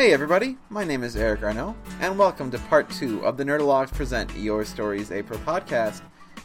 Hey 0.00 0.14
everybody, 0.14 0.56
my 0.70 0.82
name 0.82 1.04
is 1.04 1.14
Eric 1.14 1.42
Garneau, 1.42 1.76
and 2.00 2.18
welcome 2.18 2.50
to 2.52 2.58
part 2.58 2.88
two 2.88 3.22
of 3.22 3.36
the 3.36 3.44
Nerdologues 3.44 3.92
Present 3.92 4.34
Your 4.34 4.64
Stories 4.64 5.12
April 5.12 5.38
podcast. 5.40 6.00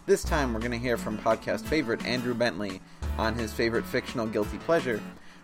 This 0.05 0.25
time 0.25 0.53
we're 0.53 0.59
going 0.59 0.73
to 0.73 0.77
hear 0.77 0.97
from 0.97 1.17
podcast 1.17 1.61
favorite 1.61 2.05
Andrew 2.05 2.33
Bentley 2.33 2.81
on 3.17 3.33
his 3.33 3.53
favorite 3.53 3.85
fictional 3.85 4.27
guilty 4.27 4.57
pleasure, 4.57 5.01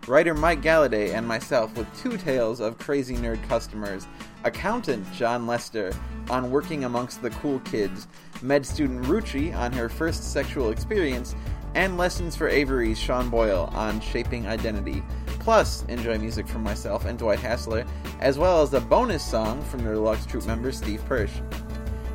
writer 0.07 0.35
Myke 0.35 0.61
Golliday, 0.61 1.13
and 1.13 1.25
myself 1.25 1.73
with 1.77 1.87
two 2.01 2.17
tales 2.17 2.59
of 2.59 2.77
crazy 2.77 3.15
nerd 3.15 3.41
customers, 3.47 4.05
accountant 4.43 5.09
Jon 5.13 5.47
Lester 5.47 5.93
on 6.29 6.51
working 6.51 6.83
amongst 6.83 7.21
the 7.21 7.29
cool 7.29 7.59
kids, 7.61 8.09
med 8.41 8.65
student 8.65 9.05
Ruchie 9.05 9.55
on 9.55 9.71
her 9.71 9.87
first 9.87 10.33
sexual 10.33 10.71
experience, 10.71 11.33
and 11.75 11.97
lessons 11.97 12.35
for 12.35 12.49
Avery's 12.49 12.99
Shawn 12.99 13.29
Boyle 13.29 13.69
on 13.73 14.01
shaping 14.01 14.47
identity. 14.47 15.01
Plus, 15.41 15.83
enjoy 15.87 16.19
music 16.19 16.47
from 16.47 16.61
myself 16.61 17.05
and 17.05 17.17
Dwight 17.17 17.39
Hassler, 17.39 17.83
as 18.19 18.37
well 18.37 18.61
as 18.61 18.71
a 18.75 18.79
bonus 18.79 19.25
song 19.25 19.59
from 19.63 19.81
Nerdologues 19.81 20.27
troop 20.27 20.45
member 20.45 20.71
Steve 20.71 21.03
Persh. 21.09 21.31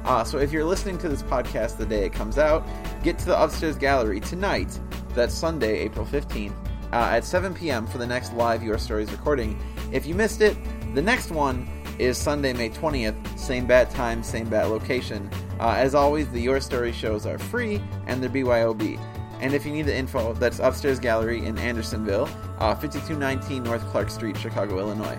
Uh, 0.04 0.22
so 0.22 0.38
if 0.38 0.52
you're 0.52 0.64
listening 0.64 0.96
to 0.98 1.08
this 1.08 1.24
podcast 1.24 1.76
the 1.76 1.84
day 1.84 2.06
it 2.06 2.12
comes 2.12 2.38
out, 2.38 2.64
get 3.02 3.18
to 3.18 3.26
the 3.26 3.42
upstairs 3.42 3.76
gallery 3.76 4.20
tonight. 4.20 4.78
That's 5.16 5.34
Sunday, 5.34 5.80
April 5.80 6.06
15th, 6.06 6.52
uh, 6.92 7.16
at 7.16 7.24
7 7.24 7.52
p.m. 7.52 7.88
for 7.88 7.98
the 7.98 8.06
next 8.06 8.32
live 8.34 8.62
Your 8.62 8.78
Stories 8.78 9.10
recording. 9.10 9.58
If 9.90 10.06
you 10.06 10.14
missed 10.14 10.40
it, 10.40 10.56
the 10.94 11.02
next 11.02 11.32
one 11.32 11.68
is 11.98 12.16
Sunday, 12.16 12.52
May 12.52 12.70
20th, 12.70 13.36
same 13.36 13.66
bat 13.66 13.90
time, 13.90 14.22
same 14.22 14.48
bat 14.48 14.70
location. 14.70 15.28
Uh, 15.58 15.74
as 15.76 15.96
always, 15.96 16.30
the 16.30 16.40
Your 16.40 16.60
Story 16.60 16.92
shows 16.92 17.26
are 17.26 17.38
free 17.38 17.82
and 18.06 18.22
they're 18.22 18.30
BYOB. 18.30 19.00
And 19.40 19.54
if 19.54 19.66
you 19.66 19.72
need 19.72 19.86
the 19.86 19.94
info, 19.94 20.32
that's 20.34 20.58
Upstairs 20.58 20.98
Gallery 20.98 21.44
in 21.44 21.58
Andersonville, 21.58 22.28
uh, 22.58 22.74
5219 22.74 23.62
North 23.62 23.84
Clark 23.86 24.10
Street, 24.10 24.36
Chicago, 24.36 24.78
Illinois. 24.78 25.18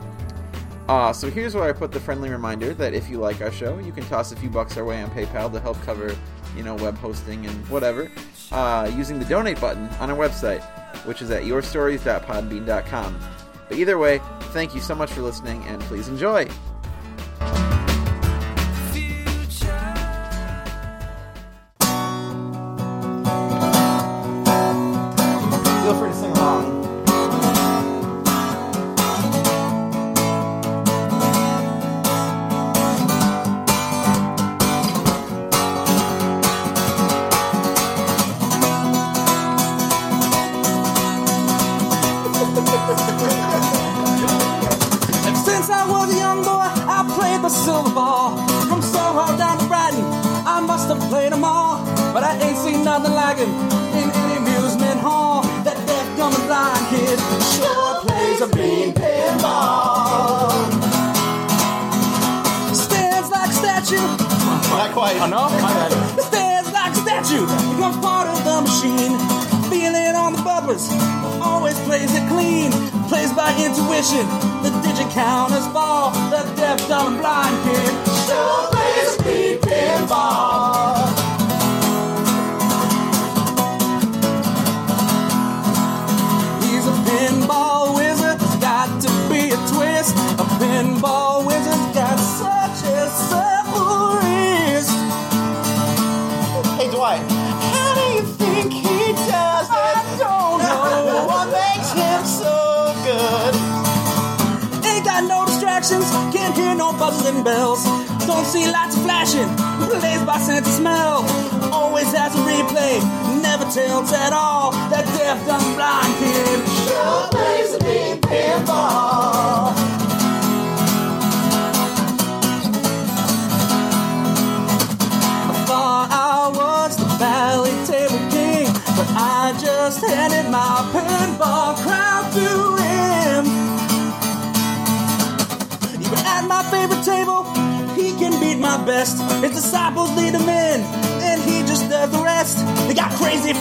Uh, 0.88 1.11
so 1.11 1.30
here's 1.30 1.53
where 1.53 1.69
I 1.69 1.73
put 1.73 1.92
the 1.92 2.00
friendly 2.00 2.30
reminder 2.30 2.73
that 2.73 2.94
if 2.94 3.09
you 3.09 3.19
like 3.19 3.42
our 3.42 3.52
show, 3.52 3.77
you 3.80 3.92
can 3.92 4.05
toss 4.05 4.31
a 4.31 4.36
few 4.36 4.50
bucks 4.50 4.77
our 4.77 4.86
way 4.86 5.02
on 5.02 5.11
PayPal 5.11 5.52
to 5.52 5.59
help 5.59 5.80
cover, 5.81 6.16
you 6.55 6.64
know, 6.64 6.75
web 6.75 6.97
hosting 6.97 7.45
and 7.45 7.67
whatever, 7.67 8.09
uh, 8.52 8.89
using 8.95 9.19
the 9.19 9.25
donate 9.25 9.59
button 9.59 9.88
on 10.00 10.09
our 10.09 10.17
website, 10.17 10.64
which 11.05 11.22
is 11.22 11.30
at 11.30 11.44
yourstories.podbean.com. 11.44 13.20
But 13.67 13.77
either 13.77 13.97
way, 13.97 14.22
thank 14.53 14.73
you 14.73 14.80
so 14.80 14.95
much 14.95 15.11
for 15.11 15.22
listening, 15.22 15.61
and 15.66 15.81
please 15.81 16.08
enjoy. 16.08 16.47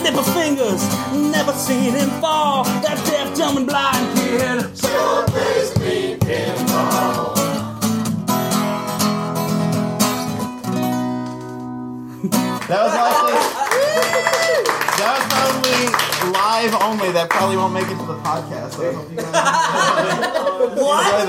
Crazy 0.06 0.22
flipper 0.22 0.30
fingers, 0.32 0.82
never 1.32 1.52
seen 1.52 1.92
him 1.92 2.08
fall. 2.20 2.64
That 2.64 3.02
deaf, 3.06 3.36
dumb, 3.36 3.56
and 3.58 3.66
blind 3.66 4.18
kid 4.18 4.78
sure 4.78 5.26
plays 5.26 5.78
me 5.78 6.16
pinball. 6.18 7.34
That 12.68 12.82
was 12.82 12.94
likely. 12.94 13.34
that 14.98 15.12
was 15.14 15.26
probably 15.32 16.32
live 16.32 16.74
only. 16.82 17.12
That 17.12 17.30
probably 17.30 17.56
won't 17.56 17.74
make 17.74 17.86
it 17.86 17.96
to 17.98 18.06
the 18.06 18.18
podcast. 18.18 18.72
So 18.72 18.90
I 18.90 18.92
hope 18.92 19.10
you 19.10 19.16
guys 19.16 19.26
what? 20.82 21.28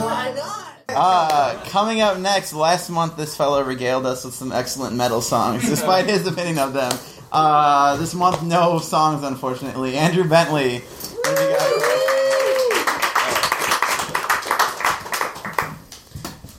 Why 0.00 0.32
not? 0.36 0.68
Uh, 0.88 1.64
coming 1.68 2.00
up 2.02 2.18
next, 2.18 2.52
last 2.52 2.90
month 2.90 3.16
this 3.16 3.34
fellow 3.34 3.62
regaled 3.64 4.04
us 4.04 4.24
with 4.24 4.34
some 4.34 4.52
excellent 4.52 4.94
metal 4.94 5.22
songs, 5.22 5.66
despite 5.66 6.06
his 6.08 6.26
opinion 6.26 6.58
of 6.58 6.74
them. 6.74 6.92
Uh, 7.32 7.96
this 7.96 8.14
month, 8.14 8.42
no 8.42 8.78
songs, 8.78 9.24
unfortunately. 9.24 9.96
Andrew 9.96 10.28
Bentley. 10.28 10.80
What 10.80 11.40
you 11.40 11.56
got? 11.56 11.72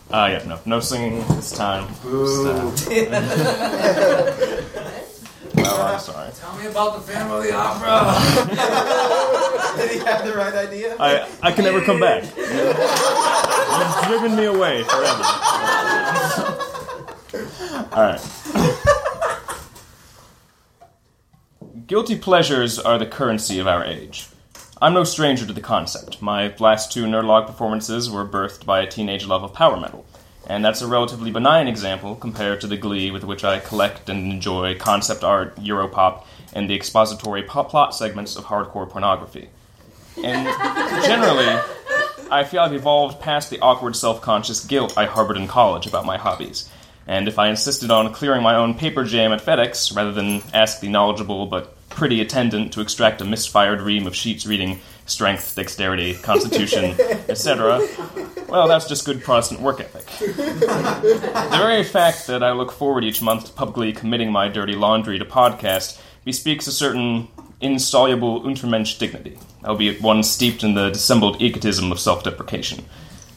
Uh, 0.09 0.27
yeah, 0.31 0.43
no, 0.47 0.59
no 0.65 0.79
singing 0.79 1.19
this 1.35 1.51
time. 1.51 1.87
Just, 1.87 2.45
uh, 2.45 2.71
well, 5.55 5.81
I'm 5.81 5.99
sorry. 5.99 6.31
Tell 6.33 6.55
me 6.57 6.65
about 6.67 6.95
the 6.95 7.01
family 7.11 7.51
Opera. 7.51 8.13
Did 9.87 9.91
he 9.91 9.97
have 10.05 10.23
the 10.25 10.33
right 10.35 10.53
idea? 10.53 10.95
I 10.99 11.27
I 11.41 11.51
can 11.51 11.63
never 11.65 11.81
come 11.81 11.99
back. 11.99 12.23
You've 12.35 14.05
driven 14.07 14.35
me 14.35 14.45
away 14.45 14.83
forever. 14.83 15.23
All 17.91 18.03
right. 18.03 18.21
Guilty 21.87 22.17
pleasures 22.17 22.77
are 22.79 22.97
the 22.97 23.05
currency 23.05 23.59
of 23.59 23.67
our 23.67 23.83
age. 23.83 24.27
I'm 24.81 24.93
no 24.93 25.03
stranger 25.03 25.45
to 25.45 25.53
the 25.53 25.59
concept. 25.59 26.21
My 26.21 26.53
last 26.59 26.91
two 26.91 27.05
Nerdologues 27.05 27.47
performances 27.47 28.09
were 28.09 28.25
birthed 28.25 28.65
by 28.65 28.81
a 28.81 28.87
teenage 28.87 29.25
love 29.25 29.43
of 29.43 29.53
power 29.53 29.75
metal, 29.75 30.05
and 30.47 30.63
that's 30.63 30.81
a 30.81 30.87
relatively 30.87 31.31
benign 31.31 31.67
example 31.67 32.15
compared 32.15 32.61
to 32.61 32.67
the 32.67 32.77
glee 32.77 33.11
with 33.11 33.23
which 33.23 33.43
I 33.43 33.59
collect 33.59 34.07
and 34.07 34.31
enjoy 34.31 34.77
concept 34.77 35.23
art, 35.23 35.55
Europop, 35.57 36.25
and 36.53 36.69
the 36.69 36.75
expository 36.75 37.43
plot 37.43 37.95
segments 37.95 38.35
of 38.35 38.45
hardcore 38.45 38.89
pornography. 38.89 39.49
And 40.23 40.45
generally, 41.03 41.59
I 42.31 42.45
feel 42.45 42.61
I've 42.61 42.73
evolved 42.73 43.19
past 43.19 43.49
the 43.49 43.59
awkward 43.59 43.95
self 43.95 44.21
conscious 44.21 44.63
guilt 44.63 44.97
I 44.97 45.05
harbored 45.05 45.37
in 45.37 45.47
college 45.47 45.87
about 45.87 46.05
my 46.05 46.17
hobbies. 46.17 46.69
And 47.07 47.27
if 47.27 47.37
I 47.37 47.49
insisted 47.49 47.91
on 47.91 48.13
clearing 48.13 48.41
my 48.43 48.55
own 48.55 48.75
paper 48.75 49.03
jam 49.03 49.31
at 49.33 49.41
FedEx 49.41 49.95
rather 49.95 50.11
than 50.11 50.41
ask 50.53 50.79
the 50.79 50.89
knowledgeable 50.89 51.45
but 51.45 51.75
pretty 51.89 52.21
attendant 52.21 52.73
to 52.73 52.81
extract 52.81 53.21
a 53.21 53.25
misfired 53.25 53.81
ream 53.81 54.07
of 54.07 54.15
sheets 54.15 54.45
reading 54.45 54.79
strength, 55.05 55.53
dexterity, 55.55 56.15
constitution, 56.15 56.95
etc., 57.29 57.85
Well, 58.47 58.67
that's 58.67 58.87
just 58.87 59.05
good 59.05 59.21
Protestant 59.23 59.59
work 59.61 59.79
ethic. 59.79 60.05
the 60.19 61.47
very 61.51 61.83
fact 61.83 62.27
that 62.27 62.41
I 62.43 62.51
look 62.51 62.71
forward 62.71 63.03
each 63.03 63.21
month 63.21 63.45
to 63.45 63.51
publicly 63.51 63.93
committing 63.93 64.31
my 64.31 64.47
dirty 64.47 64.73
laundry 64.75 65.19
to 65.19 65.25
podcast 65.25 65.99
bespeaks 66.23 66.67
a 66.67 66.71
certain 66.71 67.27
insoluble 67.61 68.41
Untermensch 68.41 68.97
dignity, 68.97 69.37
albeit 69.65 70.01
one 70.01 70.23
steeped 70.23 70.63
in 70.63 70.73
the 70.73 70.89
dissembled 70.89 71.41
egotism 71.41 71.91
of 71.91 71.99
self 71.99 72.23
deprecation. 72.23 72.85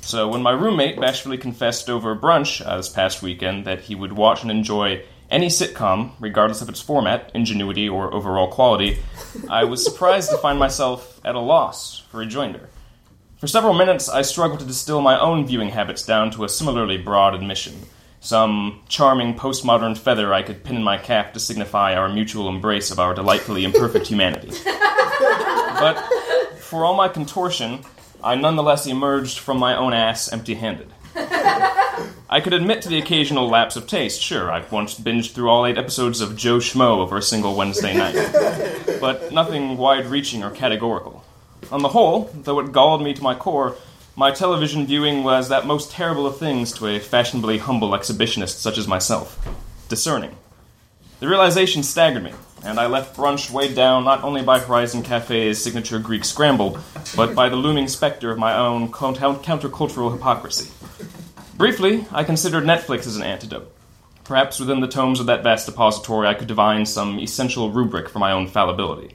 So 0.07 0.29
when 0.29 0.41
my 0.41 0.53
roommate 0.53 1.01
bashfully 1.01 1.37
confessed 1.37 1.91
over 1.91 2.15
brunch 2.15 2.65
uh, 2.65 2.77
this 2.77 2.89
past 2.89 3.23
weekend 3.23 3.65
that 3.65 3.81
he 3.81 3.97
would 3.97 4.13
watch 4.13 4.43
and 4.43 4.53
enjoy 4.53 5.03
any 5.33 5.49
sitcom, 5.49 6.13
regardless 6.21 6.63
of 6.63 6.69
its 6.69 6.81
format, 6.81 7.33
ingenuity, 7.35 7.89
or 7.89 8.15
overall 8.15 8.47
quality, 8.47 9.01
I 9.51 9.65
was 9.65 9.83
surprised 9.83 10.31
to 10.31 10.39
find 10.39 10.61
myself 10.61 11.21
at 11.25 11.35
a 11.35 11.41
loss 11.41 12.05
for 12.09 12.19
rejoinder. 12.19 12.69
For 13.39 13.49
several 13.49 13.75
minutes, 13.75 14.09
I 14.09 14.23
struggled 14.23 14.61
to 14.61 14.67
distill 14.67 15.01
my 15.01 15.19
own 15.19 15.45
viewing 15.45 15.71
habits 15.71 16.07
down 16.07 16.31
to 16.31 16.45
a 16.45 16.49
similarly 16.49 16.99
broad 16.99 17.35
admission. 17.35 17.75
Some 18.21 18.83
charming 18.89 19.35
postmodern 19.35 19.99
feather 19.99 20.33
I 20.33 20.45
could 20.45 20.63
pin 20.63 20.77
in 20.77 20.85
my 20.85 20.99
cap 20.99 21.35
to 21.35 21.41
signify 21.41 21.97
our 21.97 22.09
mutual 22.09 22.49
embrace 22.49 22.93
of 22.93 23.01
our 23.01 23.13
delightfully 23.13 23.65
imperfect 23.65 24.07
humanity. 24.07 24.53
But 25.79 25.97
for 26.59 26.87
all 26.87 26.95
my 26.95 27.09
contortion, 27.09 27.85
I 28.27 28.35
nonetheless 28.35 28.89
emerged 28.89 29.39
from 29.39 29.59
my 29.59 29.77
own 29.77 29.93
ass 29.93 30.33
empty 30.33 30.55
handed. 30.55 30.93
I 31.15 32.41
could 32.43 32.53
admit 32.53 32.83
to 32.83 32.89
the 32.89 32.99
occasional 32.99 33.49
lapse 33.49 33.77
of 33.77 33.87
taste. 33.87 34.21
Sure, 34.21 34.51
I've 34.51 34.73
once 34.73 34.99
binged 34.99 35.31
through 35.31 35.49
all 35.49 35.65
eight 35.65 35.79
episodes 35.79 36.21
of 36.21 36.35
Joe 36.35 36.59
Schmo 36.59 36.99
over 36.99 37.19
a 37.19 37.23
single 37.23 37.55
Wednesday 37.55 37.97
night. 37.97 38.17
But 39.01 39.31
nothing 39.31 39.77
wide 39.77 40.07
reaching 40.07 40.43
or 40.43 40.51
categorical. 40.51 41.23
On 41.71 41.83
the 41.83 41.89
whole, 41.91 42.31
though 42.35 42.59
it 42.59 42.73
galled 42.73 43.03
me 43.03 43.15
to 43.15 43.23
my 43.23 43.35
core, 43.35 43.77
my 44.17 44.33
television 44.33 44.87
viewing 44.87 45.23
was 45.23 45.49
that 45.51 45.67
most 45.67 45.93
terrible 45.93 46.27
of 46.27 46.39
things 46.39 46.73
to 46.73 46.89
a 46.89 46.99
fashionably 46.99 47.59
humble 47.59 47.91
exhibitionist 47.91 48.57
such 48.57 48.79
as 48.79 48.89
myself 48.89 49.39
discerning. 49.89 50.35
The 51.21 51.29
realization 51.29 51.83
staggered 51.85 52.25
me, 52.25 52.33
and 52.67 52.81
I 52.81 52.87
left 52.87 53.17
brunch 53.17 53.51
weighed 53.51 53.77
down 53.77 54.05
not 54.05 54.25
only 54.25 54.43
by 54.43 54.59
Horizon 54.59 55.03
Cafe's 55.03 55.63
signature 55.63 56.01
Greek 56.01 56.25
scramble, 56.25 56.79
but 57.15 57.35
by 57.35 57.49
the 57.49 57.57
looming 57.57 57.87
specter 57.87 58.33
of 58.33 58.39
my 58.39 58.57
own 58.57 58.91
countercultural 58.91 60.13
hypocrisy. 60.13 60.71
Briefly, 61.57 62.05
I 62.11 62.25
considered 62.25 62.65
Netflix 62.65 63.07
as 63.07 63.17
an 63.17 63.23
antidote. 63.23 63.73
Perhaps 64.25 64.59
within 64.59 64.81
the 64.81 64.89
tomes 64.89 65.21
of 65.21 65.27
that 65.27 65.45
vast 65.45 65.67
depository 65.67 66.27
I 66.27 66.35
could 66.35 66.49
divine 66.49 66.85
some 66.85 67.21
essential 67.21 67.71
rubric 67.71 68.09
for 68.09 68.19
my 68.19 68.33
own 68.33 68.49
fallibility. 68.49 69.15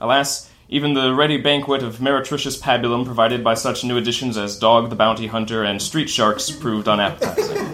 Alas, 0.00 0.50
even 0.68 0.94
the 0.94 1.14
ready 1.14 1.36
banquet 1.36 1.82
of 1.82 2.00
meretricious 2.00 2.60
pabulum 2.60 3.04
provided 3.04 3.44
by 3.44 3.54
such 3.54 3.84
new 3.84 3.96
additions 3.96 4.36
as 4.36 4.58
Dog 4.58 4.90
the 4.90 4.96
Bounty 4.96 5.28
Hunter 5.28 5.62
and 5.62 5.80
Street 5.80 6.10
Sharks 6.10 6.50
proved 6.50 6.88
unappetizing. 6.88 7.56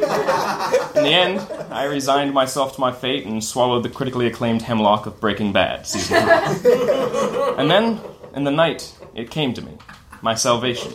In 0.94 1.04
the 1.04 1.14
end, 1.14 1.40
I 1.72 1.84
resigned 1.84 2.34
myself 2.34 2.74
to 2.74 2.80
my 2.80 2.92
fate 2.92 3.24
and 3.24 3.42
swallowed 3.42 3.82
the 3.82 3.88
critically 3.88 4.26
acclaimed 4.26 4.62
hemlock 4.62 5.06
of 5.06 5.20
Breaking 5.20 5.52
Bad, 5.52 5.86
season 5.86 6.22
three. 6.58 6.72
And 7.58 7.70
then, 7.70 8.00
in 8.34 8.44
the 8.44 8.50
night, 8.50 8.96
it 9.14 9.30
came 9.30 9.52
to 9.54 9.62
me 9.62 9.78
my 10.22 10.34
salvation. 10.34 10.92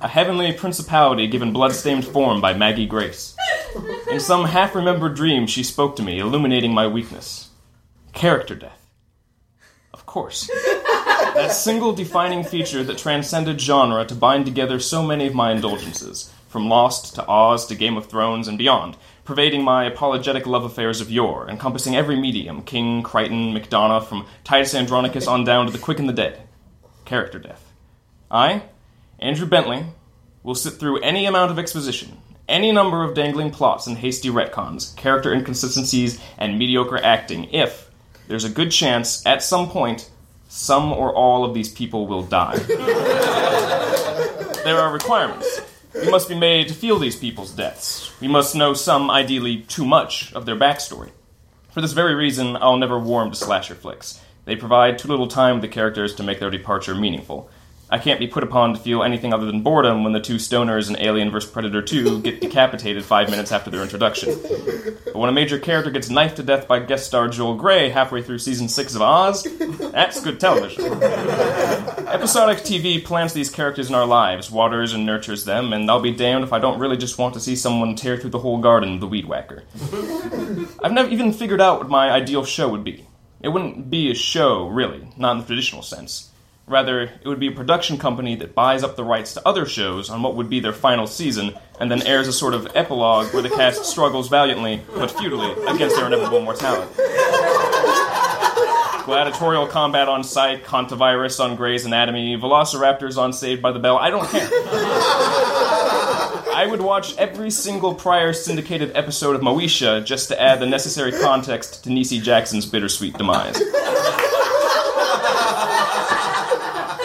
A 0.00 0.08
heavenly 0.08 0.52
principality 0.52 1.26
given 1.28 1.52
blood-stained 1.52 2.04
form 2.04 2.40
by 2.40 2.52
Maggie 2.52 2.86
Grace. 2.86 3.36
In 4.10 4.20
some 4.20 4.44
half-remembered 4.44 5.14
dream, 5.14 5.46
she 5.46 5.62
spoke 5.62 5.96
to 5.96 6.02
me, 6.02 6.18
illuminating 6.18 6.74
my 6.74 6.86
weakness. 6.86 7.50
Character 8.12 8.54
death. 8.54 8.86
Of 9.92 10.04
course. 10.06 10.50
That 11.36 11.52
single 11.52 11.92
defining 11.92 12.44
feature 12.44 12.82
that 12.82 12.96
transcended 12.96 13.60
genre 13.60 14.06
to 14.06 14.14
bind 14.14 14.46
together 14.46 14.80
so 14.80 15.02
many 15.02 15.26
of 15.26 15.34
my 15.34 15.52
indulgences, 15.52 16.32
from 16.48 16.70
Lost 16.70 17.14
to 17.16 17.28
Oz 17.28 17.66
to 17.66 17.74
Game 17.74 17.98
of 17.98 18.06
Thrones 18.06 18.48
and 18.48 18.56
beyond, 18.56 18.96
pervading 19.26 19.62
my 19.62 19.84
apologetic 19.84 20.46
love 20.46 20.64
affairs 20.64 21.02
of 21.02 21.10
yore, 21.10 21.46
encompassing 21.46 21.94
every 21.94 22.16
medium, 22.16 22.62
King, 22.62 23.02
Crichton, 23.02 23.52
McDonough, 23.52 24.06
from 24.06 24.26
Titus 24.44 24.74
Andronicus 24.74 25.26
on 25.26 25.44
down 25.44 25.66
to 25.66 25.72
the 25.72 25.78
quick 25.78 25.98
and 25.98 26.08
the 26.08 26.14
dead. 26.14 26.40
Character 27.04 27.38
death. 27.38 27.70
I, 28.30 28.62
Andrew 29.18 29.46
Bentley, 29.46 29.84
will 30.42 30.54
sit 30.54 30.80
through 30.80 31.00
any 31.00 31.26
amount 31.26 31.50
of 31.50 31.58
exposition, 31.58 32.16
any 32.48 32.72
number 32.72 33.04
of 33.04 33.14
dangling 33.14 33.50
plots 33.50 33.86
and 33.86 33.98
hasty 33.98 34.30
retcons, 34.30 34.96
character 34.96 35.34
inconsistencies, 35.34 36.18
and 36.38 36.58
mediocre 36.58 36.96
acting 36.96 37.44
if 37.52 37.90
there's 38.26 38.44
a 38.44 38.50
good 38.50 38.70
chance 38.72 39.24
at 39.26 39.42
some 39.42 39.68
point 39.68 40.10
some 40.48 40.92
or 40.92 41.14
all 41.14 41.44
of 41.44 41.54
these 41.54 41.68
people 41.68 42.06
will 42.06 42.22
die. 42.22 42.56
there 44.64 44.78
are 44.78 44.92
requirements. 44.92 45.60
We 45.94 46.10
must 46.10 46.28
be 46.28 46.38
made 46.38 46.68
to 46.68 46.74
feel 46.74 46.98
these 46.98 47.16
people's 47.16 47.52
deaths. 47.52 48.12
We 48.20 48.28
must 48.28 48.54
know 48.54 48.74
some, 48.74 49.10
ideally 49.10 49.62
too 49.62 49.84
much, 49.84 50.32
of 50.34 50.46
their 50.46 50.56
backstory. 50.56 51.10
For 51.70 51.80
this 51.80 51.92
very 51.92 52.14
reason, 52.14 52.56
I'll 52.56 52.76
never 52.76 52.98
warm 52.98 53.30
to 53.30 53.36
slasher 53.36 53.74
flicks. 53.74 54.20
They 54.44 54.56
provide 54.56 54.98
too 54.98 55.08
little 55.08 55.26
time 55.26 55.56
with 55.56 55.62
the 55.62 55.68
characters 55.68 56.14
to 56.14 56.22
make 56.22 56.38
their 56.38 56.50
departure 56.50 56.94
meaningful. 56.94 57.50
I 57.88 57.98
can't 57.98 58.18
be 58.18 58.26
put 58.26 58.42
upon 58.42 58.74
to 58.74 58.80
feel 58.80 59.04
anything 59.04 59.32
other 59.32 59.46
than 59.46 59.62
boredom 59.62 60.02
when 60.02 60.12
the 60.12 60.20
two 60.20 60.36
stoners 60.36 60.90
in 60.90 61.00
Alien 61.00 61.30
vs. 61.30 61.48
Predator 61.48 61.82
2 61.82 62.20
get 62.20 62.40
decapitated 62.40 63.04
five 63.04 63.30
minutes 63.30 63.52
after 63.52 63.70
their 63.70 63.82
introduction. 63.82 64.36
But 65.04 65.14
when 65.14 65.28
a 65.28 65.32
major 65.32 65.60
character 65.60 65.92
gets 65.92 66.10
knifed 66.10 66.36
to 66.36 66.42
death 66.42 66.66
by 66.66 66.80
guest 66.80 67.06
star 67.06 67.28
Joel 67.28 67.54
Grey 67.54 67.90
halfway 67.90 68.22
through 68.22 68.40
season 68.40 68.68
6 68.68 68.96
of 68.96 69.02
Oz, 69.02 69.46
that's 69.92 70.20
good 70.20 70.40
television. 70.40 70.84
Episodic 70.94 72.58
TV 72.58 73.04
plants 73.04 73.34
these 73.34 73.50
characters 73.50 73.88
in 73.88 73.94
our 73.94 74.06
lives, 74.06 74.50
waters 74.50 74.92
and 74.92 75.06
nurtures 75.06 75.44
them, 75.44 75.72
and 75.72 75.88
I'll 75.88 76.00
be 76.00 76.12
damned 76.12 76.42
if 76.42 76.52
I 76.52 76.58
don't 76.58 76.80
really 76.80 76.96
just 76.96 77.18
want 77.18 77.34
to 77.34 77.40
see 77.40 77.54
someone 77.54 77.94
tear 77.94 78.16
through 78.16 78.30
the 78.30 78.40
whole 78.40 78.58
garden 78.58 78.94
with 78.94 79.02
a 79.04 79.06
weed 79.06 79.26
whacker. 79.26 79.62
I've 80.82 80.92
never 80.92 81.08
even 81.10 81.32
figured 81.32 81.60
out 81.60 81.78
what 81.78 81.88
my 81.88 82.10
ideal 82.10 82.44
show 82.44 82.68
would 82.68 82.82
be. 82.82 83.06
It 83.40 83.50
wouldn't 83.50 83.90
be 83.90 84.10
a 84.10 84.14
show, 84.14 84.66
really, 84.66 85.06
not 85.16 85.32
in 85.32 85.38
the 85.38 85.46
traditional 85.46 85.82
sense. 85.82 86.32
Rather, 86.68 87.02
it 87.02 87.26
would 87.26 87.38
be 87.38 87.46
a 87.46 87.52
production 87.52 87.96
company 87.96 88.34
that 88.34 88.52
buys 88.52 88.82
up 88.82 88.96
the 88.96 89.04
rights 89.04 89.34
to 89.34 89.42
other 89.46 89.64
shows 89.66 90.10
on 90.10 90.20
what 90.20 90.34
would 90.34 90.50
be 90.50 90.58
their 90.58 90.72
final 90.72 91.06
season, 91.06 91.54
and 91.78 91.88
then 91.88 92.02
airs 92.02 92.26
a 92.26 92.32
sort 92.32 92.54
of 92.54 92.66
epilogue 92.74 93.32
where 93.32 93.42
the 93.42 93.48
cast 93.48 93.84
struggles 93.84 94.28
valiantly, 94.28 94.82
but 94.96 95.08
futilely, 95.12 95.52
against 95.68 95.94
their 95.94 96.06
inevitable 96.06 96.40
mortality. 96.40 96.92
Gladiatorial 99.04 99.68
combat 99.68 100.08
on 100.08 100.24
site, 100.24 100.64
Contavirus 100.64 101.38
on 101.38 101.54
Grey's 101.54 101.84
Anatomy, 101.84 102.36
Velociraptors 102.36 103.16
on 103.16 103.32
Saved 103.32 103.62
by 103.62 103.70
the 103.70 103.78
Bell, 103.78 103.96
I 103.96 104.10
don't 104.10 104.28
care. 104.28 104.48
I 106.52 106.66
would 106.68 106.80
watch 106.80 107.16
every 107.16 107.52
single 107.52 107.94
prior 107.94 108.32
syndicated 108.32 108.90
episode 108.96 109.36
of 109.36 109.42
Moesha 109.42 110.04
just 110.04 110.26
to 110.30 110.42
add 110.42 110.58
the 110.58 110.66
necessary 110.66 111.12
context 111.12 111.84
to 111.84 111.90
Niecy 111.90 112.20
Jackson's 112.20 112.66
bittersweet 112.66 113.16
demise. 113.16 113.62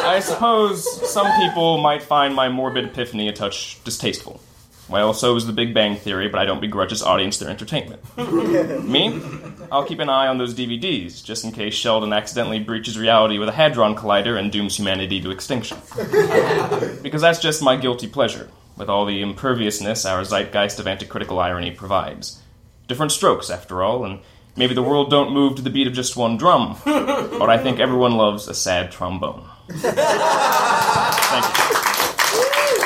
I 0.04 0.11
suppose 0.22 1.12
some 1.12 1.28
people 1.42 1.78
might 1.78 2.02
find 2.02 2.34
my 2.34 2.50
morbid 2.50 2.86
epiphany 2.86 3.28
a 3.28 3.34
touch 3.34 3.84
distasteful. 3.84 4.42
Well, 4.92 5.14
so 5.14 5.38
is 5.38 5.48
the 5.48 5.54
Big 5.54 5.74
Bang 5.74 5.96
Theory, 5.96 6.28
but 6.28 6.40
I 6.40 6.46
don't 6.46 6.60
begrudge 6.60 6.92
its 6.92 7.02
audience 7.02 7.38
their 7.38 7.50
entertainment. 7.50 8.02
Me? 8.84 9.22
I'll 9.72 9.86
keep 9.86 10.00
an 10.00 10.10
eye 10.10 10.28
on 10.28 10.38
those 10.38 10.54
DVDs, 10.54 11.24
just 11.24 11.46
in 11.46 11.54
case 11.54 11.74
Sheldon 11.74 12.12
accidentally 12.12 12.60
breaches 12.60 13.00
reality 13.00 13.40
with 13.40 13.48
a 13.48 13.54
Hadron 13.54 13.96
Collider 13.96 14.38
and 14.38 14.52
dooms 14.52 14.78
humanity 14.78 15.22
to 15.22 15.32
extinction. 15.32 15.78
because 17.02 17.22
that's 17.22 17.40
just 17.40 17.64
my 17.64 17.78
guilty 17.78 18.08
pleasure, 18.08 18.50
with 18.76 18.90
all 18.90 19.06
the 19.06 19.22
imperviousness 19.22 20.06
our 20.06 20.24
zeitgeist 20.24 20.78
of 20.78 20.88
anticritical 20.88 21.42
irony 21.42 21.72
provides. 21.72 22.42
Different 22.90 23.14
strokes, 23.14 23.50
after 23.50 23.82
all, 23.82 24.04
and 24.04 24.20
maybe 24.58 24.74
the 24.74 24.84
world 24.84 25.10
don't 25.10 25.32
move 25.32 25.56
to 25.56 25.62
the 25.62 25.70
beat 25.70 25.88
of 25.88 25.94
just 25.94 26.18
one 26.18 26.36
drum, 26.36 26.76
but 26.86 27.50
I 27.50 27.58
think 27.58 27.80
everyone 27.80 28.18
loves 28.18 28.50
a 28.50 28.54
sad 28.54 28.92
trombone. 28.92 29.48
Thank 29.80 31.46
you. 31.58 32.82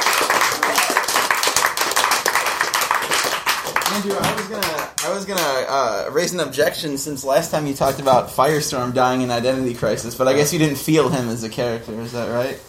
Andrew, 3.96 4.13
I 4.18 4.36
was 4.36 4.48
gonna, 4.48 4.94
I 5.04 5.13
was 5.13 5.25
gonna 5.25 5.42
uh, 5.42 6.10
raise 6.12 6.34
an 6.34 6.39
objection 6.42 6.98
since 6.98 7.24
last 7.24 7.50
time 7.51 7.65
you 7.65 7.74
talked 7.74 8.00
about 8.00 8.27
Firestorm 8.30 8.94
dying 8.94 9.22
in 9.22 9.32
Identity 9.32 9.74
Crisis, 9.74 10.15
but 10.15 10.27
I 10.27 10.34
guess 10.34 10.51
you 10.51 10.60
didn't 10.60 10.77
feel 10.77 11.08
him 11.10 11.30
as 11.30 11.44
a 11.44 11.50
character. 11.50 11.94
Is 12.01 12.12
that 12.12 12.30
right? 12.30 12.60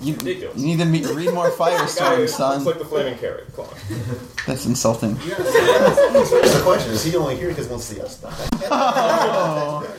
You, 0.00 0.14
Ridiculous. 0.14 0.58
you 0.58 0.66
need 0.66 0.78
to 0.78 0.84
meet, 0.84 1.06
read 1.06 1.32
more 1.32 1.50
Firestorm, 1.56 2.28
son. 2.28 2.64
the 2.64 2.84
flaming 2.84 3.16
carrot. 3.18 3.54
Come 3.54 3.66
on. 3.66 3.74
That's 4.46 4.66
insulting. 4.66 5.14
the 5.14 6.60
question 6.64 6.90
is 6.92 7.04
he 7.04 7.14
only 7.16 7.36
here 7.36 7.50
because 7.50 7.66
he 7.66 7.70
wants 7.70 7.88
to 7.88 7.94
see 7.94 8.00
us 8.00 8.16
die? 8.20 8.30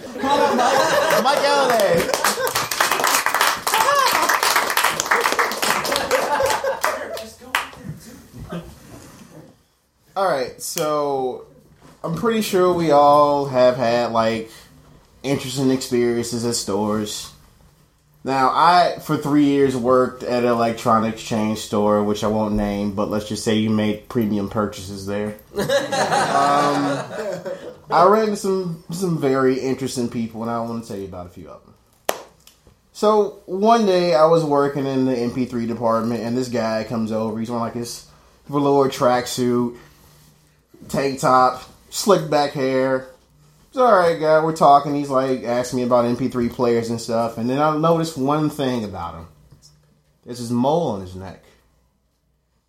Myke 1.23 1.43
Golliday. 1.45 2.12
All 10.15 10.27
right, 10.27 10.61
so 10.61 11.47
I'm 12.03 12.13
pretty 12.15 12.41
sure 12.41 12.71
we 12.71 12.91
all 12.91 13.47
have 13.47 13.77
had 13.77 14.11
like 14.11 14.51
interesting 15.23 15.71
experiences 15.71 16.45
at 16.45 16.53
stores. 16.53 17.31
Now, 18.23 18.51
I 18.53 18.99
for 19.01 19.17
three 19.17 19.45
years 19.45 19.75
worked 19.75 20.21
at 20.21 20.43
an 20.43 20.49
electronics 20.49 21.23
chain 21.23 21.55
store, 21.55 22.03
which 22.03 22.23
I 22.23 22.27
won't 22.27 22.53
name, 22.53 22.93
but 22.93 23.09
let's 23.09 23.27
just 23.27 23.43
say 23.43 23.55
you 23.55 23.71
made 23.71 24.07
premium 24.07 24.51
purchases 24.51 25.07
there. 25.07 25.35
um, 25.57 25.67
I 27.89 28.05
ran 28.07 28.25
into 28.25 28.35
some 28.35 28.83
some 28.91 29.19
very 29.19 29.59
interesting 29.59 30.09
people, 30.09 30.43
and 30.43 30.51
I 30.51 30.59
want 30.59 30.83
to 30.83 30.87
tell 30.87 30.99
you 30.99 31.05
about 31.05 31.25
a 31.25 31.29
few 31.29 31.49
of 31.49 31.61
them. 31.65 31.73
So 32.91 33.41
one 33.47 33.87
day 33.87 34.13
I 34.13 34.25
was 34.25 34.43
working 34.43 34.85
in 34.85 35.05
the 35.05 35.15
MP3 35.15 35.67
department, 35.67 36.21
and 36.21 36.37
this 36.37 36.49
guy 36.49 36.83
comes 36.83 37.11
over. 37.11 37.39
He's 37.39 37.49
wearing 37.49 37.63
like 37.63 37.73
his 37.73 38.07
velour 38.47 38.89
tracksuit, 38.89 39.75
tank 40.89 41.19
top, 41.19 41.63
slick 41.89 42.29
back 42.29 42.51
hair. 42.51 43.07
It's 43.69 43.77
all 43.77 43.95
right, 43.95 44.19
guy. 44.19 44.43
We're 44.43 44.55
talking. 44.55 44.93
He's 44.93 45.09
like 45.09 45.43
asking 45.43 45.77
me 45.77 45.83
about 45.83 46.05
MP3 46.05 46.51
players 46.51 46.89
and 46.89 47.01
stuff, 47.01 47.37
and 47.37 47.49
then 47.49 47.59
I 47.59 47.75
noticed 47.77 48.17
one 48.17 48.49
thing 48.49 48.83
about 48.83 49.15
him. 49.15 49.27
There's 50.25 50.39
this 50.39 50.51
mole 50.51 50.91
on 50.91 51.01
his 51.01 51.15
neck 51.15 51.43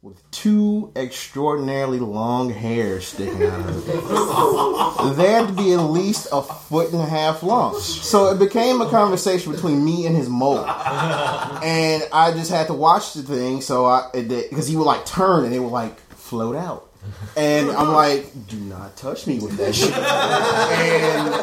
with 0.04 0.30
two 0.30 0.92
extraordinarily 0.96 1.98
long 1.98 2.50
hairs 2.50 3.06
sticking 3.06 3.42
out 3.42 3.60
of 3.60 3.88
it. 3.88 5.16
they 5.16 5.32
had 5.32 5.46
to 5.48 5.54
be 5.54 5.72
at 5.72 5.80
least 5.80 6.28
a 6.30 6.42
foot 6.42 6.92
and 6.92 7.00
a 7.00 7.06
half 7.06 7.42
long. 7.42 7.80
So 7.80 8.30
it 8.30 8.38
became 8.38 8.82
a 8.82 8.90
conversation 8.90 9.52
between 9.52 9.82
me 9.82 10.06
and 10.06 10.14
his 10.14 10.28
mole. 10.28 10.58
And 10.58 12.06
I 12.12 12.32
just 12.32 12.50
had 12.50 12.66
to 12.66 12.74
watch 12.74 13.14
the 13.14 13.22
thing 13.22 13.62
so 13.62 13.86
I 13.86 14.10
because 14.12 14.68
he 14.68 14.76
would 14.76 14.84
like 14.84 15.06
turn 15.06 15.46
and 15.46 15.54
it 15.54 15.60
would 15.60 15.72
like 15.72 15.98
float 16.10 16.54
out. 16.54 16.90
And 17.36 17.70
I'm 17.70 17.92
like, 17.92 18.46
do 18.46 18.56
not 18.56 18.96
touch 18.96 19.26
me 19.26 19.38
with 19.38 19.56
that 19.56 19.74
shit. 19.74 19.92
And 19.92 21.34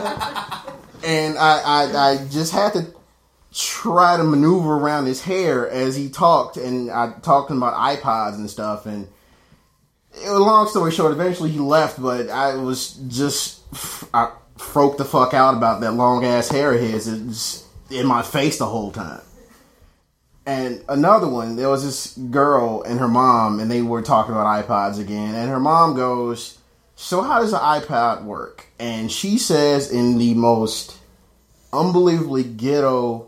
and 1.03 1.38
I, 1.38 1.62
I 1.62 2.12
I 2.12 2.27
just 2.27 2.53
had 2.53 2.74
to 2.74 2.88
try 3.53 4.15
to 4.18 4.24
maneuver 4.24 4.75
around 4.75 5.06
his 5.08 5.22
hair 5.22 5.70
as 5.70 5.96
he 5.96 6.10
talked, 6.10 6.58
and 6.58 6.89
I 6.89 7.13
talked 7.22 7.51
about 7.51 7.74
iPods 7.74 8.36
and 8.36 8.50
stuff. 8.50 8.86
And 8.86 9.08
it, 10.13 10.30
long 10.30 10.68
story 10.68 10.91
short, 10.91 11.12
eventually 11.12 11.50
he 11.51 11.60
left, 11.60 12.01
but 12.01 12.30
I 12.30 12.56
was 12.56 12.94
just 13.08 13.62
I 14.13 14.32
froked 14.58 14.98
the 14.98 15.06
fuck 15.06 15.34
out 15.34 15.56
about 15.56 15.82
that 15.82 15.94
long 15.94 16.24
ass 16.25 16.50
hair 16.50 16.74
of 16.74 16.80
his. 16.80 17.68
In 17.89 18.08
my 18.08 18.22
face 18.22 18.58
the 18.58 18.68
whole 18.68 18.89
time. 18.91 19.20
And 20.45 20.83
another 20.89 21.27
one, 21.27 21.55
there 21.55 21.69
was 21.69 21.86
this 21.86 22.17
girl 22.17 22.81
and 22.81 23.00
her 23.00 23.07
mom, 23.07 23.60
and 23.60 23.69
they 23.69 23.81
were 23.81 24.01
talking 24.01 24.33
about 24.33 24.65
iPods 24.65 25.00
again. 25.00 25.36
And 25.36 25.50
her 25.50 25.60
mom 25.60 25.95
goes, 25.95 26.57
"So 26.95 27.21
how 27.21 27.41
does 27.41 27.53
an 27.53 27.60
iPod 27.60 28.24
work?" 28.24 28.65
And 28.79 29.12
she 29.12 29.38
says 29.38 29.91
in 29.91 30.17
the 30.17 30.33
most 30.33 30.98
unbelievably 31.71 32.43
ghetto 32.43 33.27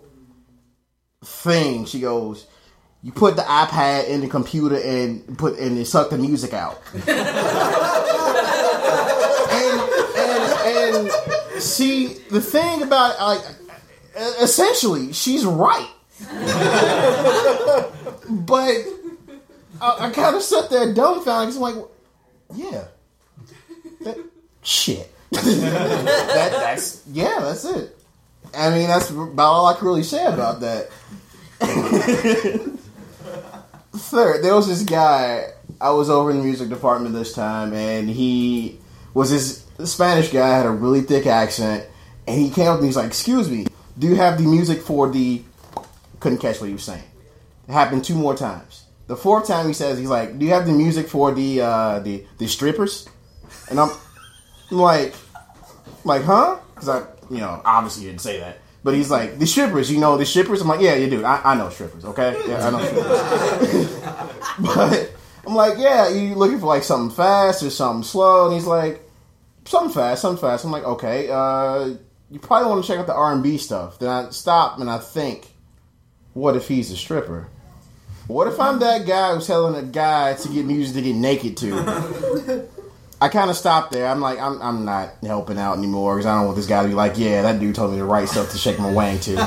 thing. 1.24 1.86
She 1.86 2.00
goes, 2.00 2.48
"You 3.03 3.12
put 3.12 3.36
the 3.36 3.43
iPad 3.43 4.08
in 4.08 4.22
the 4.22 4.27
computer 4.27 4.77
and 4.77 5.38
put 5.38 5.60
and 5.60 5.77
it 5.77 5.86
suck 5.86 6.10
the 6.10 6.17
music 6.17 6.53
out." 6.53 6.82
and 6.93 7.08
and 10.65 11.12
and 11.53 11.62
see 11.62 12.08
the 12.32 12.41
thing 12.41 12.82
about 12.82 13.20
like 13.20 13.46
essentially 14.41 15.13
she's 15.13 15.46
right, 15.46 15.89
but 18.30 18.75
I, 19.82 19.98
I 20.00 20.10
kind 20.12 20.36
of 20.36 20.42
sat 20.42 20.70
there 20.70 20.94
dumbfounded 20.94 21.56
I'm 21.56 21.62
like, 21.62 21.75
yeah, 22.56 22.86
that, 24.01 24.18
shit. 24.62 25.10
that, 25.32 26.51
that's 26.51 27.03
yeah, 27.08 27.39
that's 27.39 27.65
it. 27.65 27.98
I 28.56 28.70
mean, 28.70 28.88
that's 28.88 29.10
about 29.10 29.39
all 29.39 29.65
I 29.65 29.74
can 29.74 29.88
really 29.88 30.03
say 30.03 30.25
about 30.25 30.62
that. 30.62 30.89
Third, 33.94 34.44
there 34.44 34.56
was 34.56 34.68
this 34.68 34.84
guy. 34.84 35.50
I 35.82 35.92
was 35.92 36.10
over 36.10 36.32
in 36.32 36.38
the 36.38 36.44
music 36.44 36.70
department 36.70 37.15
this 37.15 37.34
time, 37.34 37.74
and 37.74 38.10
he 38.10 38.80
was 39.13 39.32
this 39.32 39.65
Spanish 39.92 40.32
guy 40.32 40.56
had 40.56 40.65
a 40.65 40.72
really 40.72 41.01
thick 41.01 41.25
accent, 41.25 41.86
and 42.27 42.39
he 42.39 42.50
came 42.50 42.68
up 42.68 42.77
to 42.77 42.82
me. 42.82 42.89
He's 42.89 42.96
like, 42.96 43.08
"Excuse 43.08 43.50
me, 43.50 43.65
do 43.98 44.08
you 44.08 44.15
have 44.15 44.38
the 44.38 44.44
music 44.44 44.82
for 44.82 45.10
the?" 45.10 45.42
Couldn't 46.24 46.38
catch 46.38 46.62
what 46.62 46.68
he 46.68 46.74
was 46.74 46.86
saying. 46.86 47.03
It 47.68 47.74
happened 47.74 48.06
two 48.06 48.15
more 48.15 48.34
times. 48.34 48.86
The 49.08 49.18
fourth 49.18 49.46
time 49.46 49.68
he 49.68 49.74
says, 49.74 50.00
"He's 50.00 50.08
like, 50.08 50.39
do 50.39 50.46
you 50.46 50.53
have 50.53 50.65
the 50.65 50.72
music 50.72 51.10
for 51.10 51.34
the 51.34 51.60
uh, 51.60 52.00
the 52.00 52.25
the 52.38 52.48
strippers?" 52.48 53.10
And 53.70 53.77
I'm, 53.77 53.92
like, 54.72 55.13
like, 56.06 56.24
huh? 56.24 56.60
Because 56.74 56.88
I, 56.88 57.00
you 57.30 57.39
know, 57.39 57.62
obviously 57.65 58.06
didn't 58.06 58.22
say 58.22 58.39
that. 58.39 58.60
But 58.86 58.94
he's 58.94 59.12
like, 59.12 59.38
the 59.38 59.46
strippers, 59.46 59.92
you 59.92 60.00
know, 60.00 60.15
the 60.15 60.25
strippers? 60.25 60.62
I'm 60.62 60.70
like, 60.70 60.80
yeah, 60.80 60.96
you 60.96 61.10
do. 61.10 61.25
I, 61.25 61.51
I 61.51 61.56
know 61.56 61.70
strippers, 61.70 62.06
okay? 62.06 62.42
Yeah, 62.48 62.65
I 62.65 62.72
know 62.72 62.86
strippers. 62.86 64.00
but 64.75 65.12
I'm 65.46 65.56
like, 65.56 65.77
yeah, 65.77 66.08
you 66.08 66.36
looking 66.36 66.60
for 66.62 66.68
like 66.68 66.84
something 66.84 67.13
fast 67.13 67.63
or 67.63 67.70
something 67.70 68.03
slow? 68.03 68.46
And 68.46 68.53
he's 68.53 68.65
like, 68.65 69.01
something 69.65 69.94
fast, 69.94 70.22
something 70.22 70.42
fast. 70.42 70.63
I'm 70.63 70.72
like, 70.72 70.86
okay, 70.86 71.30
uh, 71.30 71.96
you 72.32 72.39
probably 72.39 72.70
want 72.70 72.82
to 72.82 72.88
check 72.88 72.98
out 72.98 73.08
the 73.08 73.13
R&B 73.13 73.58
stuff. 73.58 74.00
Then 74.00 74.10
I 74.10 74.30
stop 74.30 74.80
and 74.80 74.89
I 74.89 75.00
think, 75.00 75.52
what 76.34 76.56
if 76.56 76.68
he's 76.68 76.92
a 76.92 76.98
stripper? 76.98 77.48
What 78.28 78.48
if 78.48 78.60
I'm 78.60 78.80
that 78.80 79.06
guy 79.06 79.34
who's 79.34 79.48
telling 79.48 79.75
a 79.75 79.84
guy 79.86 80.34
to 80.34 80.50
get 80.50 80.66
music 80.66 80.96
to 80.96 81.02
get 81.02 81.16
naked 81.16 81.58
to? 81.58 82.68
I 83.22 83.30
kind 83.30 83.50
of 83.50 83.56
stopped 83.56 83.92
there. 83.92 84.08
I'm 84.08 84.22
like, 84.22 84.40
I'm, 84.40 84.62
I'm 84.62 84.86
not 84.86 85.16
helping 85.22 85.58
out 85.58 85.78
anymore 85.78 86.16
because 86.16 86.25
I 86.25 86.36
don't 86.36 86.46
want 86.46 86.58
this 86.58 86.68
guy 86.68 86.84
to 86.84 86.90
be 86.90 86.96
like, 86.96 87.18
yeah, 87.18 87.42
that 87.44 87.60
dude 87.60 87.75
told 87.75 87.92
me 87.92 87.98
the 87.98 88.06
right 88.06 88.28
stuff 88.28 88.52
to 88.52 88.58
shake 88.58 88.80
my 88.80 88.92
wang 88.92 89.20
to. 89.22 89.36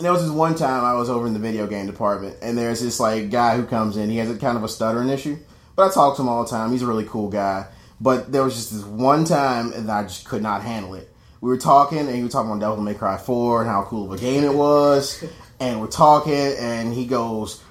there 0.00 0.12
was 0.12 0.22
this 0.22 0.30
one 0.30 0.54
time 0.54 0.84
I 0.84 0.94
was 0.94 1.08
over 1.08 1.26
in 1.26 1.32
the 1.32 1.38
video 1.38 1.66
game 1.66 1.86
department, 1.86 2.36
and 2.42 2.58
there's 2.58 2.80
this 2.80 3.00
like 3.00 3.30
guy 3.30 3.56
who 3.56 3.64
comes 3.64 3.96
in. 3.96 4.10
He 4.10 4.16
has 4.18 4.30
a 4.30 4.36
kind 4.36 4.58
of 4.58 4.64
a 4.64 4.68
stuttering 4.68 5.08
issue, 5.08 5.38
but 5.76 5.90
I 5.90 5.94
talk 5.94 6.16
to 6.16 6.22
him 6.22 6.28
all 6.28 6.44
the 6.44 6.50
time. 6.50 6.72
He's 6.72 6.82
a 6.82 6.86
really 6.86 7.04
cool 7.04 7.30
guy. 7.30 7.66
But 8.00 8.32
there 8.32 8.42
was 8.42 8.54
just 8.54 8.72
this 8.72 8.84
one 8.84 9.24
time 9.24 9.70
that 9.70 9.88
I 9.88 10.02
just 10.02 10.26
could 10.26 10.42
not 10.42 10.62
handle 10.62 10.94
it. 10.94 11.10
We 11.40 11.50
were 11.50 11.58
talking, 11.58 11.98
and 11.98 12.14
he 12.14 12.22
was 12.22 12.32
talking 12.32 12.50
about 12.50 12.60
Devil 12.60 12.82
May 12.82 12.94
Cry 12.94 13.16
4 13.16 13.62
and 13.62 13.70
how 13.70 13.84
cool 13.84 14.10
of 14.10 14.18
a 14.18 14.20
game 14.20 14.44
it 14.44 14.54
was. 14.54 15.22
And 15.60 15.80
we're 15.80 15.86
talking, 15.86 16.54
and 16.58 16.92
he 16.92 17.06
goes, 17.06 17.62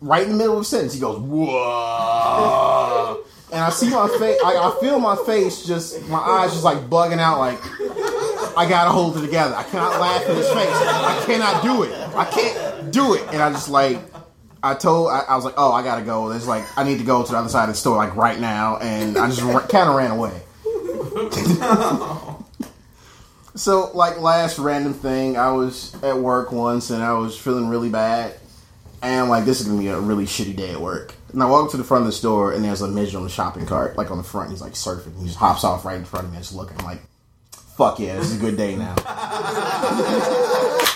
right 0.00 0.22
in 0.22 0.30
the 0.30 0.36
middle 0.36 0.54
of 0.54 0.62
a 0.62 0.64
sentence, 0.64 0.94
he 0.94 1.00
goes, 1.00 1.18
whoa. 1.18 3.22
And 3.52 3.60
I 3.60 3.70
see 3.70 3.90
my 3.90 4.08
face, 4.18 4.40
I, 4.44 4.56
I 4.56 4.78
feel 4.80 4.98
my 4.98 5.16
face 5.26 5.66
just, 5.66 6.08
my 6.08 6.18
eyes 6.18 6.52
just 6.52 6.64
like 6.64 6.88
bugging 6.88 7.18
out, 7.18 7.38
like, 7.38 7.60
I 8.56 8.66
gotta 8.68 8.90
hold 8.90 9.18
it 9.18 9.20
together. 9.20 9.54
I 9.54 9.64
cannot 9.64 10.00
laugh 10.00 10.26
in 10.28 10.36
his 10.36 10.48
face. 10.48 10.72
I 10.72 11.22
cannot 11.26 11.62
do 11.62 11.82
it. 11.82 11.92
I 12.14 12.24
can't 12.24 12.90
do 12.90 13.14
it. 13.14 13.22
And 13.32 13.42
I 13.42 13.50
just 13.50 13.68
like, 13.68 14.00
I 14.66 14.74
told, 14.74 15.10
I, 15.10 15.20
I 15.20 15.36
was 15.36 15.44
like, 15.44 15.54
oh, 15.56 15.72
I 15.72 15.84
gotta 15.84 16.02
go. 16.02 16.28
There's 16.28 16.48
like, 16.48 16.64
I 16.76 16.82
need 16.82 16.98
to 16.98 17.04
go 17.04 17.22
to 17.22 17.30
the 17.30 17.38
other 17.38 17.48
side 17.48 17.64
of 17.64 17.68
the 17.68 17.74
store, 17.74 17.96
like 17.96 18.16
right 18.16 18.40
now. 18.40 18.78
And 18.78 19.16
I 19.16 19.28
just 19.28 19.40
kind 19.40 19.88
of 19.88 19.94
ran 19.94 20.10
away. 20.10 20.42
so, 23.54 23.90
like, 23.94 24.20
last 24.20 24.58
random 24.58 24.92
thing, 24.92 25.36
I 25.36 25.52
was 25.52 25.94
at 26.02 26.18
work 26.18 26.50
once 26.50 26.90
and 26.90 27.02
I 27.02 27.12
was 27.12 27.38
feeling 27.38 27.68
really 27.68 27.90
bad. 27.90 28.34
And 29.02 29.22
I'm 29.22 29.28
like, 29.28 29.44
this 29.44 29.60
is 29.60 29.68
gonna 29.68 29.78
be 29.78 29.88
a 29.88 30.00
really 30.00 30.24
shitty 30.24 30.56
day 30.56 30.72
at 30.72 30.80
work. 30.80 31.14
And 31.32 31.42
I 31.42 31.46
walk 31.46 31.70
to 31.70 31.76
the 31.76 31.84
front 31.84 32.02
of 32.02 32.06
the 32.06 32.12
store 32.12 32.52
and 32.52 32.64
there's 32.64 32.82
a 32.82 32.88
midget 32.88 33.14
on 33.14 33.22
the 33.22 33.30
shopping 33.30 33.66
cart, 33.66 33.96
like 33.96 34.10
on 34.10 34.18
the 34.18 34.24
front. 34.24 34.50
He's 34.50 34.60
like 34.60 34.72
surfing. 34.72 35.16
He 35.20 35.26
just 35.26 35.38
hops 35.38 35.62
off 35.62 35.84
right 35.84 35.96
in 35.96 36.04
front 36.04 36.26
of 36.26 36.32
me. 36.32 36.38
I 36.38 36.40
just 36.40 36.54
look. 36.54 36.72
I'm 36.76 36.84
like, 36.84 37.00
fuck 37.76 38.00
yeah, 38.00 38.16
this 38.16 38.32
is 38.32 38.38
a 38.38 38.40
good 38.40 38.56
day 38.56 38.74
now. 38.74 38.94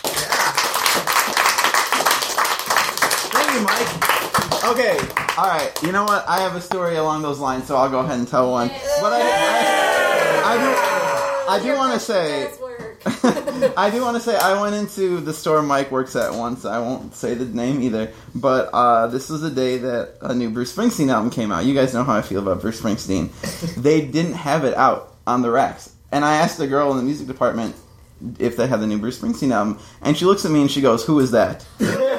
Thank 3.32 3.52
you, 3.52 3.66
Myke. 3.66 4.59
Okay, 4.70 4.96
all 5.36 5.48
right. 5.48 5.72
You 5.82 5.90
know 5.90 6.04
what? 6.04 6.24
I 6.28 6.42
have 6.42 6.54
a 6.54 6.60
story 6.60 6.94
along 6.94 7.22
those 7.22 7.40
lines, 7.40 7.66
so 7.66 7.76
I'll 7.76 7.90
go 7.90 7.98
ahead 7.98 8.20
and 8.20 8.28
tell 8.28 8.52
one. 8.52 8.68
But 8.68 9.12
I, 9.12 9.20
I, 10.44 10.52
I 11.50 11.58
do, 11.58 11.70
I 11.70 11.72
do 11.72 11.76
want 11.76 11.92
to 11.94 11.98
say, 11.98 12.52
I 13.76 13.90
do 13.90 14.00
want 14.00 14.16
to 14.16 14.22
say, 14.22 14.36
I 14.36 14.62
went 14.62 14.76
into 14.76 15.20
the 15.20 15.32
store 15.32 15.60
Myke 15.62 15.90
works 15.90 16.14
at 16.14 16.34
once. 16.34 16.64
I 16.64 16.78
won't 16.78 17.16
say 17.16 17.34
the 17.34 17.46
name 17.46 17.82
either, 17.82 18.12
but 18.32 18.70
uh, 18.72 19.08
this 19.08 19.28
was 19.28 19.40
the 19.40 19.50
day 19.50 19.78
that 19.78 20.18
a 20.20 20.36
new 20.36 20.50
Bruce 20.50 20.72
Springsteen 20.72 21.08
album 21.08 21.30
came 21.30 21.50
out. 21.50 21.64
You 21.64 21.74
guys 21.74 21.92
know 21.92 22.04
how 22.04 22.14
I 22.14 22.22
feel 22.22 22.38
about 22.40 22.60
Bruce 22.60 22.80
Springsteen. 22.80 23.32
they 23.82 24.02
didn't 24.02 24.34
have 24.34 24.64
it 24.64 24.76
out 24.76 25.16
on 25.26 25.42
the 25.42 25.50
racks, 25.50 25.92
and 26.12 26.24
I 26.24 26.36
asked 26.36 26.58
the 26.58 26.68
girl 26.68 26.92
in 26.92 26.96
the 26.96 27.02
music 27.02 27.26
department 27.26 27.74
if 28.38 28.56
they 28.56 28.68
had 28.68 28.78
the 28.78 28.86
new 28.86 28.98
Bruce 28.98 29.18
Springsteen 29.18 29.50
album, 29.50 29.80
and 30.00 30.16
she 30.16 30.26
looks 30.26 30.44
at 30.44 30.52
me 30.52 30.60
and 30.60 30.70
she 30.70 30.80
goes, 30.80 31.04
"Who 31.04 31.18
is 31.18 31.32
that?" 31.32 31.66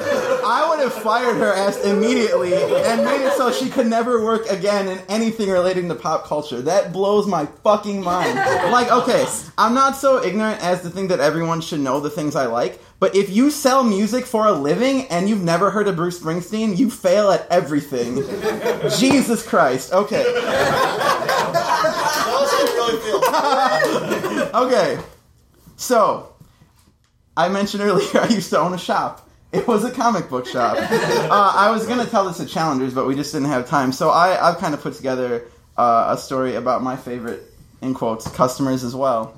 Have 0.82 0.92
fired 0.94 1.36
her 1.36 1.52
ass 1.52 1.78
immediately 1.84 2.54
and 2.54 3.04
made 3.04 3.24
it 3.24 3.34
so 3.36 3.52
she 3.52 3.70
could 3.70 3.86
never 3.86 4.24
work 4.24 4.46
again 4.50 4.88
in 4.88 4.98
anything 5.08 5.48
relating 5.48 5.88
to 5.88 5.94
pop 5.94 6.24
culture. 6.24 6.60
That 6.60 6.92
blows 6.92 7.28
my 7.28 7.46
fucking 7.46 8.02
mind. 8.02 8.34
Like, 8.72 8.90
okay, 8.90 9.24
I'm 9.56 9.74
not 9.74 9.94
so 9.94 10.20
ignorant 10.20 10.60
as 10.60 10.82
to 10.82 10.90
think 10.90 11.10
that 11.10 11.20
everyone 11.20 11.60
should 11.60 11.78
know 11.78 12.00
the 12.00 12.10
things 12.10 12.34
I 12.34 12.46
like, 12.46 12.80
but 12.98 13.14
if 13.14 13.30
you 13.30 13.52
sell 13.52 13.84
music 13.84 14.26
for 14.26 14.46
a 14.46 14.52
living 14.52 15.06
and 15.06 15.28
you've 15.28 15.44
never 15.44 15.70
heard 15.70 15.86
of 15.86 15.94
Bruce 15.94 16.18
Springsteen, 16.18 16.76
you 16.76 16.90
fail 16.90 17.30
at 17.30 17.46
everything. 17.48 18.16
Jesus 18.98 19.46
Christ. 19.46 19.92
Okay. 19.92 20.24
Okay, 24.54 24.98
so 25.76 26.34
I 27.36 27.48
mentioned 27.48 27.82
earlier 27.82 28.08
I 28.20 28.28
used 28.28 28.50
to 28.50 28.58
own 28.58 28.74
a 28.74 28.78
shop. 28.78 29.28
It 29.52 29.68
was 29.68 29.84
a 29.84 29.90
comic 29.90 30.28
book 30.28 30.46
shop. 30.46 30.78
Uh, 31.32 31.52
I 31.56 31.70
was 31.70 31.86
gonna 31.86 32.04
tell 32.04 32.26
this 32.26 32.40
at 32.40 32.48
Challengers, 32.48 32.92
but 32.92 33.06
we 33.06 33.14
just 33.14 33.32
didn't 33.32 33.48
have 33.48 33.66
time. 33.66 33.92
So 33.92 34.10
I, 34.10 34.48
I've 34.48 34.58
kind 34.58 34.74
of 34.74 34.82
put 34.82 34.94
together 34.94 35.44
uh, 35.78 36.08
a 36.10 36.18
story 36.18 36.56
about 36.56 36.82
my 36.82 36.96
favorite, 36.96 37.42
in 37.80 37.94
quotes, 37.94 38.28
customers 38.30 38.84
as 38.84 38.94
well. 38.94 39.34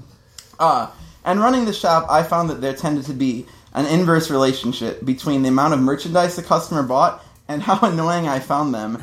Uh, 0.59 0.90
and 1.25 1.38
running 1.40 1.66
the 1.66 1.73
shop, 1.73 2.06
I 2.11 2.25
found 2.25 2.50
that 2.50 2.61
there 2.61 2.75
tended 2.75 3.04
to 3.06 3.12
be 3.12 3.47
an 3.75 3.87
inverse 3.87 4.30
relationship 4.30 5.04
between 5.04 5.42
the 5.42 5.49
amount 5.49 5.75
of 5.75 5.80
merchandise 5.80 6.35
the 6.35 6.42
customer 6.42 6.83
bought 6.83 7.25
and 7.47 7.62
how 7.62 7.78
annoying 7.83 8.26
I 8.26 8.40
found 8.40 8.75
them. 8.75 9.00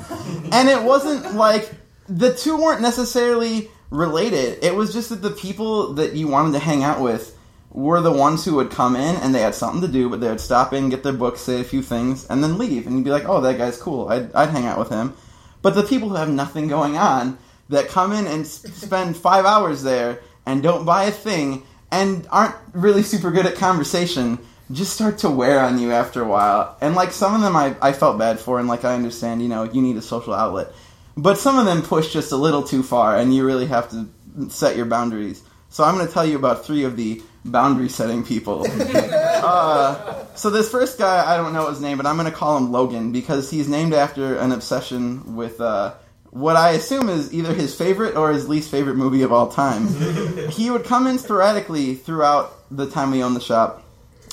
And 0.51 0.67
it 0.67 0.83
wasn't 0.83 1.35
like 1.35 1.71
the 2.09 2.33
two 2.33 2.57
weren't 2.57 2.81
necessarily 2.81 3.69
related. 3.89 4.63
It 4.63 4.75
was 4.75 4.91
just 4.91 5.09
that 5.09 5.21
the 5.21 5.31
people 5.31 5.93
that 5.93 6.13
you 6.13 6.27
wanted 6.27 6.53
to 6.53 6.59
hang 6.59 6.83
out 6.83 6.99
with 6.99 7.37
were 7.71 8.01
the 8.01 8.11
ones 8.11 8.43
who 8.43 8.55
would 8.55 8.69
come 8.69 8.95
in 8.95 9.15
and 9.17 9.33
they 9.33 9.41
had 9.41 9.55
something 9.55 9.81
to 9.81 9.87
do, 9.87 10.09
but 10.09 10.19
they 10.19 10.27
would 10.27 10.41
stop 10.41 10.73
in, 10.73 10.89
get 10.89 11.03
their 11.03 11.13
book, 11.13 11.37
say 11.37 11.61
a 11.61 11.63
few 11.63 11.81
things, 11.81 12.25
and 12.27 12.43
then 12.43 12.57
leave. 12.57 12.85
And 12.85 12.97
you'd 12.97 13.05
be 13.05 13.11
like, 13.11 13.27
oh, 13.27 13.41
that 13.41 13.57
guy's 13.57 13.81
cool. 13.81 14.09
I'd, 14.09 14.33
I'd 14.33 14.49
hang 14.49 14.65
out 14.65 14.79
with 14.79 14.89
him. 14.89 15.13
But 15.61 15.75
the 15.75 15.83
people 15.83 16.09
who 16.09 16.15
have 16.15 16.29
nothing 16.29 16.67
going 16.67 16.97
on 16.97 17.37
that 17.69 17.87
come 17.87 18.11
in 18.11 18.27
and 18.27 18.45
spend 18.45 19.15
five 19.29 19.45
hours 19.45 19.83
there 19.83 20.19
and 20.45 20.61
don't 20.61 20.85
buy 20.85 21.05
a 21.05 21.11
thing 21.11 21.63
and 21.91 22.27
aren't 22.31 22.55
really 22.73 23.03
super 23.03 23.31
good 23.31 23.45
at 23.45 23.55
conversation 23.55 24.39
just 24.73 24.93
start 24.93 25.17
to 25.19 25.29
wear 25.29 25.59
on 25.59 25.79
you 25.79 25.91
after 25.91 26.21
a 26.21 26.27
while. 26.27 26.77
And 26.81 26.95
like 26.95 27.11
some 27.11 27.35
of 27.35 27.41
them 27.41 27.55
I, 27.55 27.75
I 27.81 27.93
felt 27.93 28.17
bad 28.17 28.39
for, 28.39 28.59
and 28.59 28.67
like 28.67 28.85
I 28.85 28.95
understand, 28.95 29.41
you 29.41 29.49
know, 29.49 29.63
you 29.63 29.81
need 29.81 29.97
a 29.97 30.01
social 30.01 30.33
outlet. 30.33 30.71
But 31.17 31.37
some 31.37 31.59
of 31.59 31.65
them 31.65 31.81
push 31.81 32.13
just 32.13 32.31
a 32.31 32.37
little 32.37 32.63
too 32.63 32.83
far, 32.83 33.17
and 33.17 33.35
you 33.35 33.45
really 33.45 33.65
have 33.67 33.89
to 33.91 34.07
set 34.49 34.77
your 34.77 34.85
boundaries. 34.85 35.43
So 35.69 35.83
I'm 35.83 35.95
going 35.95 36.07
to 36.07 36.13
tell 36.13 36.25
you 36.25 36.37
about 36.37 36.65
three 36.65 36.83
of 36.83 36.95
the 36.95 37.21
boundary 37.43 37.89
setting 37.89 38.23
people. 38.23 38.65
uh, 38.93 40.25
so 40.35 40.49
this 40.49 40.69
first 40.69 40.97
guy, 40.97 41.33
I 41.33 41.37
don't 41.37 41.53
know 41.53 41.69
his 41.69 41.81
name, 41.81 41.97
but 41.97 42.05
I'm 42.05 42.17
going 42.17 42.29
to 42.29 42.35
call 42.35 42.57
him 42.57 42.71
Logan 42.71 43.11
because 43.11 43.49
he's 43.49 43.67
named 43.67 43.93
after 43.93 44.37
an 44.37 44.51
obsession 44.51 45.35
with 45.35 45.59
uh, 45.59 45.93
what 46.29 46.55
I 46.55 46.71
assume 46.71 47.09
is 47.09 47.33
either 47.33 47.53
his 47.53 47.75
favorite 47.75 48.15
or 48.15 48.31
his 48.31 48.47
least 48.47 48.71
favorite 48.71 48.95
movie 48.95 49.23
of 49.23 49.31
all 49.31 49.49
time. 49.49 49.87
he 50.49 50.69
would 50.69 50.85
come 50.85 51.07
in 51.07 51.19
sporadically 51.19 51.95
throughout 51.95 52.53
the 52.69 52.89
time 52.89 53.11
we 53.11 53.23
owned 53.23 53.35
the 53.35 53.41
shop. 53.41 53.83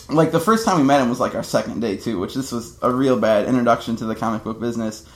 Like 0.09 0.31
the 0.31 0.41
first 0.41 0.65
time 0.65 0.79
we 0.79 0.85
met 0.85 1.03
him 1.03 1.11
was 1.11 1.21
like 1.21 1.35
our 1.35 1.43
second 1.43 1.81
day 1.81 1.97
too, 1.97 2.19
which 2.19 2.35
this 2.35 2.53
was 2.53 2.79
a 2.83 2.91
real 2.91 3.19
bad 3.19 3.47
introduction 3.47 3.97
to 3.97 4.07
the 4.07 4.15
comic 4.15 4.45
book 4.45 4.61
business. 4.61 5.07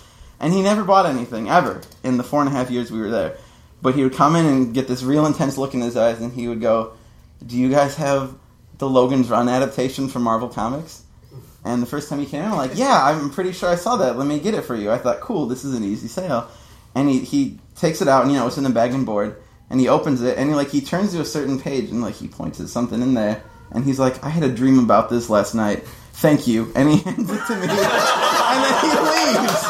And 0.41 0.53
he 0.53 0.61
never 0.61 0.83
bought 0.83 1.07
anything 1.07 1.49
ever 1.49 1.81
in 2.03 2.17
the 2.17 2.25
four 2.25 2.41
and 2.41 2.49
a 2.49 2.53
half 2.53 2.71
years 2.71 2.91
we 2.91 2.99
were 2.99 3.11
there. 3.11 3.39
But 3.81 3.95
he 3.95 4.03
would 4.03 4.15
come 4.15 4.35
in 4.35 4.45
and 4.45 4.75
get 4.75 4.89
this 4.89 5.03
real 5.03 5.25
intense 5.25 5.57
look 5.57 5.75
in 5.75 5.81
his 5.81 5.97
eyes, 5.97 6.21
and 6.21 6.33
he 6.33 6.49
would 6.49 6.61
go, 6.61 6.95
"Do 7.47 7.57
you 7.57 7.71
guys 7.71 7.97
have 7.97 8.35
the 8.79 8.89
Logan's 8.89 9.29
Run 9.29 9.49
adaptation 9.49 10.09
from 10.09 10.23
Marvel 10.23 10.49
Comics?" 10.49 11.03
And 11.65 11.81
the 11.81 11.87
first 11.87 12.09
time 12.09 12.19
he 12.19 12.27
came 12.27 12.43
in, 12.43 12.51
I'm 12.51 12.57
like, 12.57 12.73
"Yeah, 12.75 13.05
I'm 13.05 13.31
pretty 13.31 13.53
sure 13.53 13.69
I 13.69 13.77
saw 13.77 13.97
that. 13.97 14.19
Let 14.19 14.27
me 14.27 14.41
get 14.41 14.55
it 14.55 14.63
for 14.65 14.75
you." 14.75 14.91
I 14.91 14.99
thought, 14.99 15.21
"Cool, 15.21 15.47
this 15.47 15.65
is 15.65 15.75
an 15.75 15.85
easy 15.85 16.09
sale." 16.09 16.49
And 16.95 17.09
he 17.09 17.21
he 17.21 17.59
takes 17.77 18.03
it 18.03 18.09
out, 18.09 18.23
and 18.23 18.33
you 18.33 18.39
know 18.39 18.47
it's 18.47 18.59
in 18.59 18.65
the 18.65 18.71
bag 18.71 18.93
and 18.93 19.07
board, 19.07 19.37
and 19.71 19.81
he 19.81 19.89
opens 19.89 20.23
it, 20.23 20.37
and 20.37 20.51
he 20.51 20.57
like 20.57 20.69
he 20.71 20.81
turns 20.81 21.13
to 21.13 21.21
a 21.21 21.25
certain 21.25 21.61
page, 21.61 21.91
and 21.91 22.03
like 22.03 22.17
he 22.17 22.29
points 22.29 22.61
at 22.61 22.69
something 22.69 23.01
in 23.01 23.15
there, 23.15 23.43
and 23.71 23.85
he's 23.85 23.99
like, 23.99 24.23
"I 24.25 24.29
had 24.29 24.43
a 24.43 24.53
dream 24.53 24.79
about 24.79 25.09
this 25.09 25.31
last 25.31 25.55
night. 25.55 25.87
Thank 26.15 26.47
you." 26.47 26.73
And 26.75 26.89
he 26.91 26.99
hands 27.05 27.31
it 27.31 27.47
to 27.47 27.57
me, 27.57 27.63
and 27.63 28.65
then 28.65 28.75
he 28.83 28.89
leaves. 29.13 29.65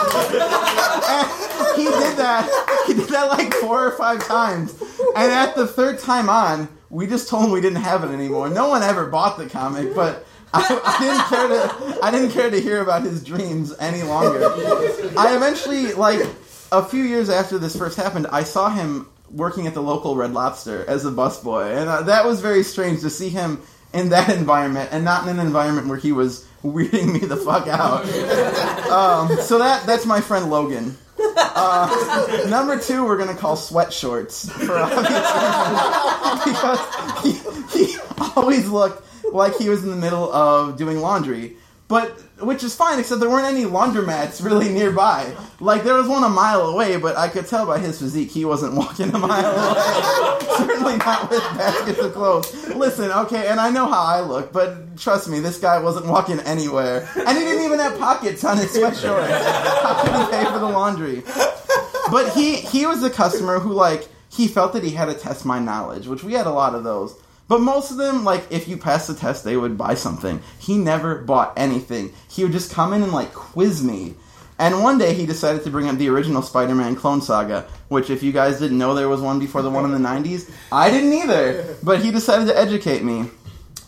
And 1.08 1.28
he 1.76 1.84
did 1.84 2.16
that. 2.16 2.84
He 2.86 2.94
did 2.94 3.08
that 3.10 3.28
like 3.30 3.52
four 3.54 3.86
or 3.86 3.92
five 3.92 4.26
times. 4.26 4.74
And 5.14 5.30
at 5.30 5.54
the 5.54 5.66
third 5.66 5.98
time 5.98 6.28
on, 6.28 6.68
we 6.92 7.06
just 7.06 7.28
told 7.28 7.46
him 7.46 7.50
we 7.52 7.62
didn't 7.62 7.82
have 7.82 8.04
it 8.04 8.08
anymore. 8.08 8.50
No 8.50 8.68
one 8.68 8.82
ever 8.82 9.06
bought 9.06 9.38
the 9.38 9.48
comic, 9.48 9.94
but 9.94 10.26
I, 10.52 10.60
I 10.84 11.00
didn't 11.00 11.24
care 11.24 11.48
to. 11.48 12.04
I 12.04 12.10
didn't 12.10 12.30
care 12.32 12.50
to 12.50 12.60
hear 12.60 12.82
about 12.82 13.02
his 13.02 13.24
dreams 13.24 13.74
any 13.80 14.02
longer. 14.02 14.44
I 15.18 15.34
eventually, 15.34 15.94
like 15.94 16.20
a 16.70 16.84
few 16.84 17.02
years 17.02 17.30
after 17.30 17.58
this 17.58 17.74
first 17.74 17.96
happened, 17.96 18.26
I 18.30 18.44
saw 18.44 18.68
him 18.68 19.08
working 19.30 19.66
at 19.66 19.72
the 19.72 19.82
local 19.82 20.16
Red 20.16 20.34
Lobster 20.34 20.84
as 20.86 21.06
a 21.06 21.10
busboy, 21.10 21.74
and 21.80 21.88
uh, 21.88 22.02
that 22.02 22.26
was 22.26 22.42
very 22.42 22.62
strange 22.62 23.00
to 23.00 23.08
see 23.08 23.30
him 23.30 23.62
in 23.94 24.10
that 24.10 24.28
environment 24.28 24.90
and 24.92 25.02
not 25.02 25.26
in 25.26 25.38
an 25.38 25.46
environment 25.46 25.88
where 25.88 25.98
he 25.98 26.12
was 26.12 26.46
weirding 26.62 27.14
me 27.14 27.20
the 27.20 27.36
fuck 27.38 27.66
out. 27.68 28.04
Um, 28.92 29.38
so 29.40 29.60
that 29.60 29.86
that's 29.86 30.04
my 30.04 30.20
friend 30.20 30.50
Logan. 30.50 30.98
Uh, 31.36 32.46
number 32.48 32.78
two, 32.78 33.04
we're 33.04 33.16
gonna 33.16 33.34
call 33.34 33.56
sweat 33.56 33.92
shorts 33.92 34.50
for 34.50 34.78
obvious 34.78 35.04
because 36.44 37.72
he, 37.72 37.86
he 37.86 37.96
always 38.36 38.68
looked 38.68 39.06
like 39.32 39.56
he 39.56 39.68
was 39.68 39.82
in 39.84 39.90
the 39.90 39.96
middle 39.96 40.32
of 40.32 40.76
doing 40.76 40.98
laundry, 41.00 41.56
but 41.88 42.08
which 42.40 42.64
is 42.64 42.74
fine 42.74 42.98
except 42.98 43.20
there 43.20 43.30
weren't 43.30 43.46
any 43.46 43.64
laundromats 43.64 44.44
really 44.44 44.68
nearby. 44.68 45.34
Like 45.60 45.84
there 45.84 45.94
was 45.94 46.08
one 46.08 46.24
a 46.24 46.28
mile 46.28 46.62
away, 46.62 46.96
but 46.96 47.16
I 47.16 47.28
could 47.28 47.46
tell 47.46 47.66
by 47.66 47.78
his 47.78 47.98
physique 47.98 48.30
he 48.30 48.44
wasn't 48.44 48.74
walking 48.82 49.14
a 49.14 49.18
mile 49.18 49.52
away. 49.52 50.56
Certainly 50.56 50.96
not 50.96 51.30
with 51.30 51.40
baskets 51.40 51.98
of 51.98 52.12
clothes. 52.12 52.68
Listen, 52.74 53.10
okay, 53.10 53.48
and 53.48 53.60
I 53.60 53.70
know 53.70 53.86
how 53.86 54.02
I 54.02 54.20
look, 54.20 54.52
but 54.52 54.96
trust 54.96 55.28
me, 55.28 55.40
this 55.40 55.58
guy 55.58 55.78
wasn't 55.78 56.06
walking 56.06 56.40
anywhere, 56.40 57.08
and 57.16 57.36
he 57.36 57.44
didn't 57.44 57.64
even 57.64 57.78
have 57.78 57.98
pockets 57.98 58.44
on 58.44 58.56
his 58.56 58.74
sweatshorts. 58.76 59.28
How 59.82 60.02
could 60.02 60.14
he 60.14 60.30
pay 60.30 60.44
for 60.50 60.58
the 60.58 60.68
laundry? 60.68 61.22
But 62.10 62.32
he 62.34 62.56
he 62.56 62.86
was 62.86 63.00
the 63.00 63.10
customer 63.10 63.58
who 63.58 63.72
like 63.72 64.08
he 64.28 64.48
felt 64.48 64.72
that 64.72 64.82
he 64.82 64.90
had 64.90 65.06
to 65.06 65.14
test 65.14 65.44
my 65.44 65.58
knowledge, 65.58 66.06
which 66.06 66.24
we 66.24 66.32
had 66.32 66.46
a 66.46 66.50
lot 66.52 66.74
of 66.74 66.84
those. 66.84 67.14
But 67.52 67.60
most 67.60 67.90
of 67.90 67.98
them, 67.98 68.24
like, 68.24 68.46
if 68.48 68.66
you 68.66 68.78
passed 68.78 69.08
the 69.08 69.14
test, 69.14 69.44
they 69.44 69.58
would 69.58 69.76
buy 69.76 69.92
something. 69.92 70.40
He 70.58 70.78
never 70.78 71.16
bought 71.16 71.52
anything. 71.54 72.14
He 72.30 72.44
would 72.44 72.52
just 72.52 72.72
come 72.72 72.94
in 72.94 73.02
and, 73.02 73.12
like, 73.12 73.34
quiz 73.34 73.84
me. 73.84 74.14
And 74.58 74.82
one 74.82 74.96
day 74.96 75.12
he 75.12 75.26
decided 75.26 75.62
to 75.64 75.70
bring 75.70 75.86
up 75.86 75.98
the 75.98 76.08
original 76.08 76.40
Spider 76.40 76.74
Man 76.74 76.96
Clone 76.96 77.20
Saga, 77.20 77.66
which, 77.88 78.08
if 78.08 78.22
you 78.22 78.32
guys 78.32 78.58
didn't 78.58 78.78
know 78.78 78.94
there 78.94 79.10
was 79.10 79.20
one 79.20 79.38
before 79.38 79.60
the 79.60 79.68
one 79.68 79.84
in 79.84 79.90
the 79.90 79.98
90s, 79.98 80.50
I 80.72 80.90
didn't 80.90 81.12
either. 81.12 81.76
But 81.82 82.00
he 82.00 82.10
decided 82.10 82.46
to 82.46 82.58
educate 82.58 83.04
me. 83.04 83.28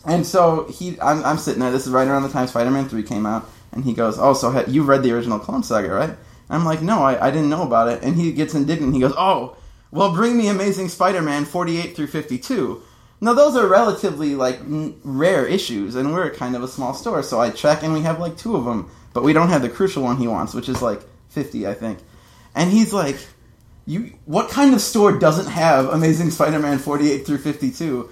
And 0.04 0.26
so 0.26 0.66
he, 0.66 1.00
I'm, 1.00 1.24
I'm 1.24 1.38
sitting 1.38 1.60
there. 1.60 1.70
This 1.70 1.86
is 1.86 1.92
right 1.94 2.06
around 2.06 2.24
the 2.24 2.28
time 2.28 2.46
Spider 2.48 2.70
Man 2.70 2.86
3 2.86 3.02
came 3.02 3.24
out. 3.24 3.48
And 3.72 3.82
he 3.82 3.94
goes, 3.94 4.18
Oh, 4.18 4.34
so 4.34 4.62
you 4.66 4.82
read 4.82 5.02
the 5.02 5.12
original 5.12 5.38
Clone 5.38 5.62
Saga, 5.62 5.88
right? 5.88 6.14
I'm 6.50 6.66
like, 6.66 6.82
No, 6.82 7.02
I, 7.02 7.28
I 7.28 7.30
didn't 7.30 7.48
know 7.48 7.62
about 7.62 7.88
it. 7.88 8.02
And 8.02 8.16
he 8.16 8.30
gets 8.32 8.54
indignant. 8.54 8.92
He 8.92 9.00
goes, 9.00 9.14
Oh, 9.16 9.56
well, 9.90 10.12
bring 10.12 10.36
me 10.36 10.48
Amazing 10.48 10.90
Spider 10.90 11.22
Man 11.22 11.46
48 11.46 11.96
through 11.96 12.08
52. 12.08 12.82
Now 13.20 13.32
those 13.32 13.56
are 13.56 13.66
relatively 13.66 14.34
like 14.34 14.60
n- 14.60 15.00
rare 15.04 15.46
issues, 15.46 15.94
and 15.94 16.12
we're 16.12 16.30
kind 16.30 16.56
of 16.56 16.62
a 16.62 16.68
small 16.68 16.94
store, 16.94 17.22
so 17.22 17.40
I 17.40 17.50
check 17.50 17.82
and 17.82 17.92
we 17.92 18.00
have 18.02 18.20
like 18.20 18.36
two 18.36 18.56
of 18.56 18.64
them, 18.64 18.90
but 19.12 19.22
we 19.22 19.32
don't 19.32 19.48
have 19.48 19.62
the 19.62 19.68
crucial 19.68 20.02
one 20.02 20.16
he 20.16 20.28
wants, 20.28 20.54
which 20.54 20.68
is 20.68 20.82
like 20.82 21.00
fifty, 21.28 21.66
I 21.66 21.74
think. 21.74 22.00
And 22.54 22.70
he's 22.70 22.92
like, 22.92 23.16
"You, 23.86 24.12
what 24.26 24.50
kind 24.50 24.74
of 24.74 24.80
store 24.80 25.18
doesn't 25.18 25.50
have 25.50 25.86
Amazing 25.86 26.30
Spider-Man 26.30 26.78
forty-eight 26.78 27.26
through 27.26 27.38
fifty-two? 27.38 28.10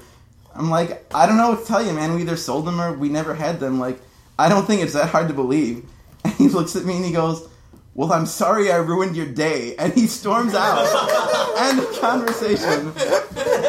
I'm 0.55 0.71
like, 0.71 1.13
I 1.15 1.27
don't 1.27 1.37
know 1.37 1.51
what 1.51 1.61
to 1.61 1.67
tell 1.67 1.85
you, 1.85 1.93
man. 1.93 2.15
We 2.15 2.23
either 2.23 2.37
sold 2.37 2.67
them 2.67 2.81
or 2.81 2.93
we 2.93 3.09
never 3.09 3.35
had 3.35 3.59
them. 3.61 3.79
Like, 3.81 4.01
I 4.39 4.49
don't 4.49 4.67
think 4.67 4.83
it's 4.83 4.93
that 4.93 5.09
hard 5.09 5.29
to 5.29 5.35
believe. 5.35 5.85
And 6.25 6.33
he 6.35 6.47
looks 6.47 6.77
at 6.77 6.85
me 6.85 6.95
and 6.95 7.05
he 7.05 7.11
goes, 7.11 7.49
"Well, 7.95 8.13
I'm 8.13 8.27
sorry 8.27 8.71
I 8.71 8.77
ruined 8.77 9.17
your 9.17 9.27
day," 9.27 9.77
and 9.77 9.93
he 9.93 10.07
storms 10.07 10.55
out. 10.55 10.87
End 11.59 11.79
of 11.79 12.01
conversation. 12.01 12.93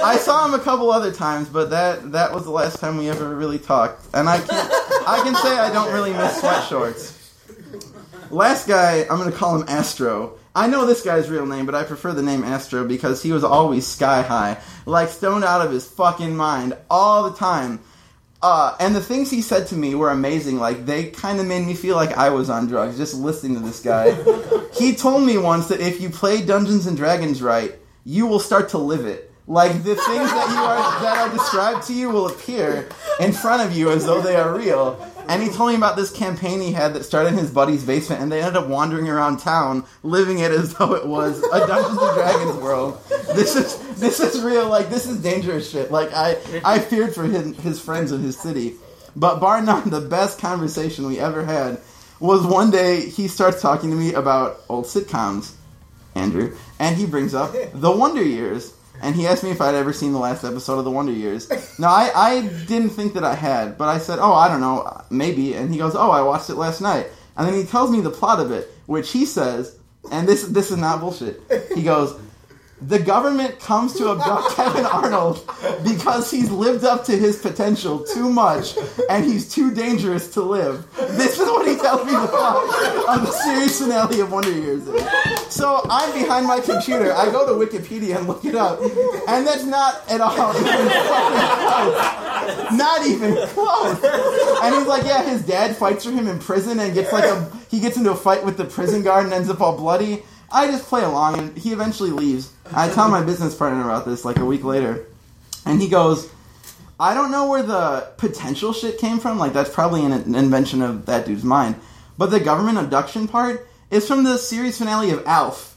I 0.04 0.18
saw 0.18 0.46
him 0.46 0.54
a 0.54 0.60
couple 0.60 0.92
other 0.92 1.12
times, 1.12 1.50
but 1.50 1.70
that 1.70 2.12
that 2.12 2.34
was 2.34 2.44
the 2.44 2.52
last 2.52 2.80
time 2.80 2.98
we 2.98 3.10
ever 3.10 3.36
really 3.36 3.60
talked. 3.60 4.06
And 4.14 4.28
I 4.28 4.40
can 4.40 4.50
I 5.08 5.22
can 5.24 5.36
say 5.36 5.58
I 5.58 5.72
don't 5.72 5.94
really 5.94 6.14
miss 6.14 6.40
sweat 6.40 6.68
shorts. 6.68 7.20
Last 8.30 8.68
guy, 8.68 9.02
I'm 9.02 9.18
gonna 9.18 9.32
call 9.32 9.56
him 9.56 9.66
Astro. 9.68 10.40
I 10.56 10.68
know 10.68 10.86
this 10.86 11.02
guy's 11.02 11.30
real 11.30 11.46
name, 11.46 11.66
but 11.66 11.76
I 11.76 11.84
prefer 11.84 12.14
the 12.14 12.22
name 12.22 12.44
Astro 12.44 12.86
because 12.86 13.24
he 13.24 13.32
was 13.32 13.44
always 13.44 13.88
sky 13.88 14.22
high, 14.22 14.60
like 14.86 15.10
stoned 15.10 15.44
out 15.44 15.66
of 15.66 15.72
his 15.72 15.88
fucking 15.88 16.36
mind 16.36 16.78
all 16.90 17.30
the 17.30 17.36
time. 17.36 17.80
Uh, 18.44 18.76
and 18.82 18.94
the 18.94 19.00
things 19.00 19.32
he 19.32 19.42
said 19.42 19.68
to 19.68 19.76
me 19.76 19.96
were 19.96 20.12
amazing. 20.12 20.60
Like 20.60 20.86
they 20.86 21.10
kind 21.10 21.40
of 21.40 21.48
made 21.48 21.66
me 21.66 21.74
feel 21.74 21.96
like 21.96 22.12
I 22.18 22.30
was 22.30 22.50
on 22.50 22.68
drugs 22.68 22.98
just 22.98 23.16
listening 23.16 23.54
to 23.56 23.62
this 23.62 23.80
guy. 23.80 24.14
he 24.74 24.94
told 24.94 25.24
me 25.24 25.38
once 25.38 25.70
that 25.70 25.80
if 25.80 26.02
you 26.02 26.10
play 26.10 26.46
Dungeons 26.46 26.86
and 26.86 26.98
Dragons 26.98 27.42
right, 27.42 27.74
you 28.04 28.28
will 28.28 28.42
start 28.42 28.70
to 28.70 28.78
live 28.78 29.06
it. 29.06 29.32
Like 29.48 29.72
the 29.84 29.96
things 29.96 30.30
that 30.30 30.50
you 30.50 30.62
are 30.62 31.02
that 31.04 31.18
are 31.20 31.32
described 31.32 31.88
to 31.88 31.94
you 31.94 32.10
will 32.10 32.28
appear 32.28 32.90
in 33.22 33.32
front 33.32 33.62
of 33.62 33.76
you 33.76 33.92
as 33.92 34.06
though 34.06 34.22
they 34.22 34.36
are 34.36 34.54
real. 34.54 34.98
And 35.28 35.42
he 35.42 35.50
told 35.50 35.70
me 35.70 35.76
about 35.76 35.96
this 35.96 36.12
campaign 36.12 36.60
he 36.60 36.72
had 36.72 36.94
that 36.94 37.04
started 37.04 37.30
in 37.30 37.38
his 37.38 37.52
buddy's 37.52 37.84
basement, 37.84 38.22
and 38.22 38.32
they 38.32 38.42
ended 38.42 38.58
up 38.58 38.68
wandering 38.68 39.10
around 39.10 39.38
town, 39.38 39.86
living 40.04 40.40
it 40.40 40.52
as 40.52 40.74
though 40.76 40.94
it 40.94 41.08
was 41.08 41.42
a 41.44 41.66
Dungeons 41.68 42.02
and 42.02 42.16
Dragons 42.16 42.58
world. 42.58 43.00
This 43.36 43.56
is 43.56 43.78
this 44.00 44.20
is 44.20 44.42
real. 44.42 44.68
Like 44.70 44.90
this 44.90 45.08
is 45.08 45.22
dangerous 45.22 45.70
shit. 45.70 45.92
Like 45.92 46.12
I 46.14 46.38
I 46.64 46.80
feared 46.80 47.16
for 47.16 47.24
his 47.24 47.56
his 47.58 47.80
friends 47.80 48.12
in 48.12 48.22
his 48.22 48.38
city. 48.38 48.76
But 49.16 49.40
bar 49.40 49.62
none, 49.62 49.90
the 49.90 50.02
best 50.02 50.40
conversation 50.40 51.06
we 51.06 51.20
ever 51.20 51.46
had 51.46 51.80
was 52.20 52.46
one 52.46 52.72
day 52.72 53.10
he 53.10 53.28
starts 53.28 53.62
talking 53.62 53.90
to 53.92 53.96
me 53.96 54.14
about 54.14 54.62
old 54.70 54.86
sitcoms, 54.86 55.54
Andrew, 56.16 56.56
and 56.80 56.96
he 56.96 57.06
brings 57.06 57.34
up 57.34 57.54
the 57.74 57.92
Wonder 57.92 58.24
Years. 58.24 58.74
And 59.02 59.16
he 59.16 59.28
asked 59.28 59.44
me 59.44 59.52
if 59.52 59.62
I'd 59.62 59.76
ever 59.76 59.94
seen 59.94 60.14
the 60.14 60.20
last 60.20 60.44
episode 60.44 60.78
of 60.80 60.86
The 60.86 60.92
Wonder 60.92 61.12
Years. 61.12 61.50
No, 61.80 61.88
I, 61.88 62.12
I 62.16 62.42
didn't 62.68 62.92
think 62.92 63.14
that 63.16 63.24
I 63.24 63.36
had, 63.36 63.78
but 63.78 63.90
I 63.90 63.98
said, 63.98 64.20
oh, 64.20 64.34
I 64.34 64.48
don't 64.48 64.62
know, 64.62 65.02
maybe. 65.10 65.54
And 65.56 65.72
he 65.72 65.78
goes, 65.78 65.96
oh, 65.96 66.12
I 66.12 66.22
watched 66.22 66.50
it 66.50 66.56
last 66.56 66.82
night. 66.82 67.08
And 67.36 67.48
then 67.48 67.56
he 67.56 67.66
tells 67.66 67.92
me 67.92 68.02
the 68.02 68.12
plot 68.12 68.40
of 68.40 68.52
it, 68.52 68.72
which 68.86 69.12
he 69.12 69.26
says, 69.26 69.78
and 70.12 70.28
this 70.28 70.44
this 70.44 70.70
is 70.70 70.78
not 70.78 71.00
bullshit. 71.00 71.42
He 71.74 71.84
goes, 71.84 72.20
the 72.88 73.00
government 73.00 73.60
comes 73.60 73.94
to 73.96 74.12
abduct 74.12 74.50
Kevin 74.56 74.86
Arnold 74.86 75.50
because 75.84 76.30
he's 76.30 76.52
lived 76.52 76.84
up 76.84 77.06
to 77.06 77.18
his 77.18 77.42
potential 77.42 78.04
too 78.04 78.30
much 78.30 78.78
and 79.10 79.24
he's 79.26 79.54
too 79.54 79.74
dangerous 79.74 80.34
to 80.34 80.42
live. 80.42 80.86
This 80.96 81.40
is 81.40 81.48
what 81.48 81.68
he 81.68 81.76
tells 81.78 82.06
me 82.06 82.12
the 82.12 82.28
plot 82.28 83.20
of 83.20 83.26
the 83.26 83.32
series 83.32 83.80
finale 83.80 84.20
of 84.20 84.32
Wonder 84.32 84.52
Years 84.52 84.88
is. 84.88 85.54
So 85.54 85.86
I'm 85.90 86.12
behind 86.20 86.46
my 86.46 86.60
computer. 86.60 87.14
I 87.14 87.26
go 87.26 87.46
to 87.46 87.66
Wikipedia 87.66 88.18
and 88.18 88.28
look 88.28 88.44
it 88.44 88.56
up, 88.56 88.82
and 88.82 89.46
that's 89.46 89.64
not 89.64 90.02
at 90.10 90.20
all 90.20 90.54
even 90.56 90.90
close. 91.08 92.78
Not 92.78 93.06
even 93.06 93.48
close. 93.48 94.04
And 94.64 94.76
he's 94.76 94.88
like, 94.88 95.06
yeah, 95.06 95.24
his 95.24 95.46
dad 95.46 95.76
fights 95.76 96.06
for 96.06 96.12
him 96.12 96.28
in 96.28 96.40
prison 96.40 96.80
and 96.80 96.94
gets 96.94 97.14
like 97.14 97.26
a 97.26 97.52
he 97.70 97.80
gets 97.80 97.98
into 97.98 98.12
a 98.12 98.16
fight 98.16 98.44
with 98.44 98.58
the 98.58 98.66
prison 98.66 99.04
guard 99.04 99.26
and 99.26 99.34
ends 99.34 99.50
up 99.50 99.62
all 99.62 99.78
bloody. 99.78 100.24
I 100.54 100.68
just 100.68 100.86
play 100.86 101.04
along, 101.04 101.40
and 101.40 101.58
he 101.58 101.74
eventually 101.74 102.12
leaves. 102.12 102.52
I 102.72 102.88
tell 102.88 103.10
my 103.10 103.24
business 103.24 103.56
partner 103.56 103.82
about 103.82 104.06
this 104.06 104.24
like 104.24 104.38
a 104.38 104.46
week 104.46 104.64
later, 104.64 105.08
and 105.66 105.82
he 105.82 105.90
goes, 105.90 106.30
"I 107.00 107.16
don't 107.16 107.32
know 107.32 107.48
where 107.50 107.64
the 107.64 108.08
potential 108.18 108.72
shit 108.72 109.00
came 109.00 109.20
from. 109.20 109.40
Like 109.40 109.54
that's 109.54 109.72
probably 109.72 110.06
an 110.06 110.36
invention 110.36 110.84
of 110.84 111.08
that 111.08 111.26
dude's 111.26 111.44
mind, 111.44 111.76
but 112.18 112.30
the 112.30 112.40
government 112.40 112.78
abduction 112.78 113.28
part 113.28 113.68
is 113.90 114.08
from 114.08 114.24
the 114.24 114.38
series 114.38 114.78
finale 114.78 115.10
of 115.10 115.26
Alf." 115.26 115.76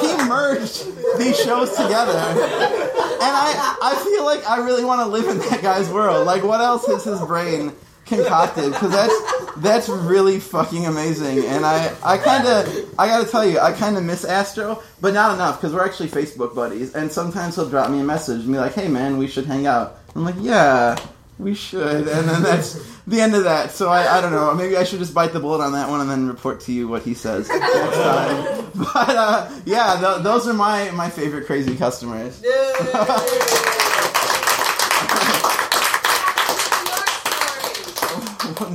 He 0.00 0.16
merged 0.26 0.86
these 1.18 1.38
shows 1.38 1.70
together, 1.70 2.16
and 2.16 3.32
I 3.36 3.76
I 3.82 3.94
feel 4.04 4.24
like 4.24 4.48
I 4.48 4.56
really 4.58 4.84
want 4.84 5.00
to 5.02 5.06
live 5.06 5.28
in 5.28 5.38
that 5.50 5.60
guy's 5.62 5.88
world. 5.90 6.26
Like, 6.26 6.42
what 6.42 6.60
else 6.60 6.86
has 6.86 7.04
his 7.04 7.20
brain 7.20 7.72
concocted? 8.16 8.72
Because 8.72 8.90
that's 8.92 9.54
that's 9.56 9.88
really 9.88 10.40
fucking 10.40 10.86
amazing. 10.86 11.44
And 11.46 11.64
I 11.64 11.94
I 12.02 12.18
kind 12.18 12.46
of 12.46 12.94
I 12.98 13.06
got 13.06 13.24
to 13.24 13.30
tell 13.30 13.44
you, 13.44 13.58
I 13.58 13.72
kind 13.72 13.96
of 13.96 14.04
miss 14.04 14.24
Astro, 14.24 14.82
but 15.00 15.14
not 15.14 15.34
enough 15.34 15.60
because 15.60 15.74
we're 15.74 15.84
actually 15.84 16.08
Facebook 16.08 16.54
buddies. 16.54 16.94
And 16.94 17.10
sometimes 17.10 17.56
he'll 17.56 17.68
drop 17.68 17.90
me 17.90 18.00
a 18.00 18.04
message 18.04 18.42
and 18.44 18.52
be 18.52 18.58
like, 18.58 18.74
"Hey 18.74 18.88
man, 18.88 19.18
we 19.18 19.26
should 19.26 19.46
hang 19.46 19.66
out." 19.66 19.98
I'm 20.14 20.24
like, 20.24 20.36
"Yeah." 20.40 20.96
We 21.38 21.54
should, 21.54 22.06
and 22.06 22.28
then 22.28 22.42
that's 22.42 22.74
the 23.06 23.20
end 23.20 23.34
of 23.34 23.44
that. 23.44 23.72
So 23.72 23.88
I, 23.88 24.18
I 24.18 24.20
don't 24.20 24.30
know. 24.30 24.54
Maybe 24.54 24.76
I 24.76 24.84
should 24.84 25.00
just 25.00 25.12
bite 25.12 25.32
the 25.32 25.40
bullet 25.40 25.60
on 25.64 25.72
that 25.72 25.88
one 25.88 26.00
and 26.00 26.08
then 26.08 26.28
report 26.28 26.60
to 26.62 26.72
you 26.72 26.86
what 26.86 27.02
he 27.02 27.14
says 27.14 27.48
next 27.48 27.94
time. 27.96 28.66
But 28.74 29.16
uh, 29.16 29.50
yeah, 29.66 29.98
th- 30.00 30.22
those 30.22 30.46
are 30.46 30.52
my 30.54 30.90
my 30.92 31.10
favorite 31.10 31.46
crazy 31.46 31.74
customers. 31.74 32.40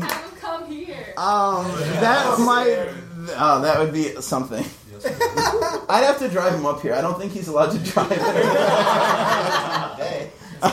Have 0.02 0.04
him 0.24 0.36
come 0.42 0.66
here. 0.72 1.07
Um, 1.18 1.66
that 2.00 2.38
might. 2.40 2.90
Oh, 3.40 3.60
that 3.64 3.80
would 3.80 3.92
be 3.92 4.22
something. 4.22 4.64
I'd 5.90 6.04
have 6.06 6.20
to 6.20 6.30
drive 6.30 6.54
him 6.54 6.68
up 6.68 6.82
here. 6.82 6.94
I 6.94 7.02
don't 7.02 7.18
think 7.20 7.32
he's 7.32 7.48
allowed 7.48 7.72
to 7.72 7.80
drive. 7.80 8.10
Hey. 9.98 10.32
um, 10.62 10.72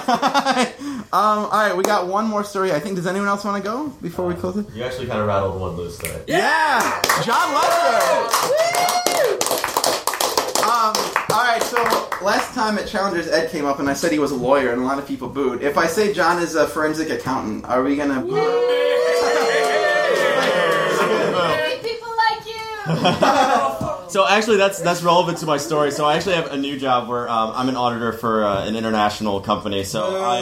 all 1.13 1.51
right, 1.51 1.75
we 1.75 1.83
got 1.83 2.09
one 2.09 2.27
more 2.27 2.45
story. 2.45 2.73
I 2.73 2.79
think. 2.79 2.97
Does 2.97 3.07
anyone 3.07 3.27
else 3.29 3.43
want 3.43 3.63
to 3.63 3.67
go 3.67 3.89
before 4.03 4.27
we 4.27 4.35
close 4.35 4.59
it? 4.59 4.69
You 4.75 4.85
actually 4.85 5.07
kind 5.07 5.21
of 5.21 5.29
rattled 5.29 5.59
one 5.59 5.77
loose 5.77 5.97
there. 5.97 6.23
Yeah, 6.27 7.01
Jon 7.23 7.55
Lester. 7.55 8.45
Um, 10.65 10.93
all 11.31 11.45
right, 11.45 11.63
so 11.63 11.83
last 12.23 12.55
time 12.55 12.79
at 12.79 12.87
Challengers, 12.87 13.29
Ed 13.29 13.51
came 13.51 13.65
up 13.65 13.79
and 13.79 13.89
I 13.89 13.95
said 13.95 14.13
he 14.13 14.19
was 14.19 14.31
a 14.31 14.37
lawyer, 14.37 14.73
and 14.73 14.83
a 14.83 14.85
lot 14.85 14.99
of 14.99 15.09
people 15.09 15.29
booed. 15.29 15.63
If 15.63 15.79
I 15.79 15.87
say 15.87 16.13
John 16.13 16.43
is 16.43 16.55
a 16.55 16.67
forensic 16.67 17.09
accountant, 17.09 17.65
are 17.65 17.83
we 17.83 17.97
gonna? 17.97 18.23
Great 18.23 19.64
So 24.15 24.29
actually, 24.29 24.59
that's 24.59 24.81
that's 24.81 25.03
relevant 25.03 25.39
to 25.39 25.47
my 25.47 25.57
story. 25.57 25.91
So 25.91 26.05
I 26.05 26.15
actually 26.15 26.37
have 26.37 26.53
a 26.53 26.57
new 26.57 26.79
job 26.79 27.09
where 27.09 27.29
um, 27.29 27.51
I'm 27.53 27.69
an 27.69 27.75
auditor 27.75 28.13
for 28.13 28.45
uh, 28.45 28.65
an 28.65 28.77
international 28.77 29.41
company. 29.41 29.83
So 29.83 30.23
I. 30.23 30.39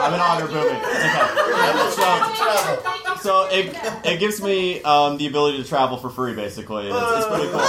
I'm 0.00 0.14
an 0.14 0.20
auditor. 0.20 0.48
Booming. 0.48 0.80
It's 0.82 1.98
okay. 1.98 2.76
So, 3.20 3.20
so 3.20 3.48
it 3.50 3.76
it 4.06 4.18
gives 4.18 4.40
me 4.40 4.82
um, 4.82 5.18
the 5.18 5.26
ability 5.26 5.62
to 5.62 5.68
travel 5.68 5.98
for 5.98 6.08
free, 6.08 6.34
basically. 6.34 6.88
It's, 6.88 6.96
it's 6.96 7.26
pretty 7.26 7.48
cool. 7.50 7.60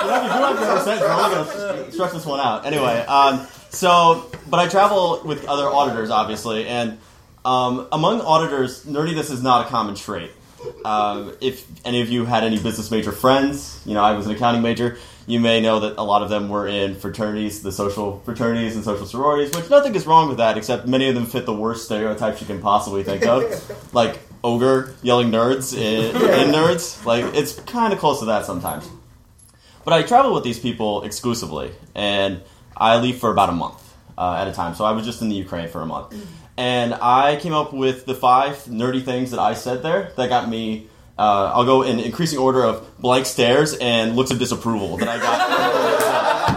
You 0.00 0.12
know, 0.12 0.16
if 0.16 0.22
you 0.22 0.30
do 0.32 0.38
have 0.40 0.58
your 0.58 0.78
percent, 0.78 1.02
I'm 1.02 1.30
gonna 1.30 1.92
stretch 1.92 2.12
this 2.12 2.24
one 2.24 2.40
out. 2.40 2.64
Anyway, 2.64 3.04
um, 3.06 3.46
so 3.68 4.30
but 4.48 4.60
I 4.60 4.68
travel 4.68 5.20
with 5.24 5.44
other 5.44 5.66
auditors, 5.66 6.10
obviously, 6.10 6.66
and 6.66 6.98
um, 7.46 7.86
among 7.92 8.20
auditors, 8.22 8.84
nerdiness 8.84 9.30
is 9.30 9.40
not 9.40 9.66
a 9.66 9.70
common 9.70 9.94
trait. 9.94 10.32
Um, 10.84 11.32
if 11.40 11.64
any 11.84 12.00
of 12.02 12.08
you 12.08 12.24
had 12.24 12.42
any 12.42 12.58
business 12.58 12.90
major 12.90 13.12
friends, 13.12 13.80
you 13.86 13.94
know, 13.94 14.02
I 14.02 14.12
was 14.12 14.26
an 14.26 14.32
accounting 14.32 14.62
major. 14.62 14.98
You 15.28 15.38
may 15.38 15.60
know 15.60 15.78
that 15.80 15.96
a 15.96 16.02
lot 16.02 16.22
of 16.22 16.28
them 16.28 16.48
were 16.48 16.66
in 16.66 16.96
fraternities, 16.96 17.62
the 17.62 17.70
social 17.70 18.20
fraternities 18.24 18.74
and 18.74 18.84
social 18.84 19.06
sororities, 19.06 19.54
which 19.54 19.70
nothing 19.70 19.94
is 19.94 20.06
wrong 20.06 20.28
with 20.28 20.38
that, 20.38 20.58
except 20.58 20.88
many 20.88 21.08
of 21.08 21.14
them 21.14 21.24
fit 21.24 21.46
the 21.46 21.54
worst 21.54 21.84
stereotypes 21.84 22.40
you 22.40 22.48
can 22.48 22.60
possibly 22.60 23.04
think 23.04 23.24
of, 23.24 23.44
like 23.94 24.18
ogre 24.42 24.94
yelling 25.02 25.30
nerds 25.30 25.76
in, 25.76 26.16
in 26.16 26.52
nerds. 26.52 27.04
Like 27.04 27.32
it's 27.34 27.54
kind 27.60 27.92
of 27.92 28.00
close 28.00 28.18
to 28.20 28.24
that 28.26 28.44
sometimes. 28.44 28.88
But 29.84 29.94
I 29.94 30.02
travel 30.02 30.34
with 30.34 30.42
these 30.42 30.58
people 30.58 31.04
exclusively, 31.04 31.70
and 31.94 32.42
I 32.76 32.98
leave 32.98 33.18
for 33.18 33.30
about 33.30 33.50
a 33.50 33.52
month 33.52 33.94
uh, 34.18 34.36
at 34.40 34.48
a 34.48 34.52
time. 34.52 34.74
So 34.74 34.84
I 34.84 34.90
was 34.92 35.04
just 35.04 35.22
in 35.22 35.28
the 35.28 35.36
Ukraine 35.36 35.68
for 35.68 35.80
a 35.80 35.86
month, 35.86 36.12
and 36.56 36.94
I 36.94 37.36
came 37.36 37.52
up 37.52 37.72
with 37.72 38.06
the 38.06 38.14
five 38.14 38.56
nerdy 38.64 39.04
things 39.04 39.30
that 39.30 39.40
I 39.40 39.54
said 39.54 39.82
there 39.82 40.12
that 40.16 40.28
got 40.28 40.48
me. 40.48 40.88
Uh, 41.18 41.52
I'll 41.54 41.64
go 41.64 41.82
in 41.82 41.98
increasing 41.98 42.38
order 42.38 42.62
of 42.62 42.98
blank 42.98 43.26
stares 43.26 43.74
and 43.74 44.16
looks 44.16 44.30
of 44.30 44.38
disapproval 44.38 44.98
that 44.98 45.08
I 45.08 45.18
got. 45.18 46.56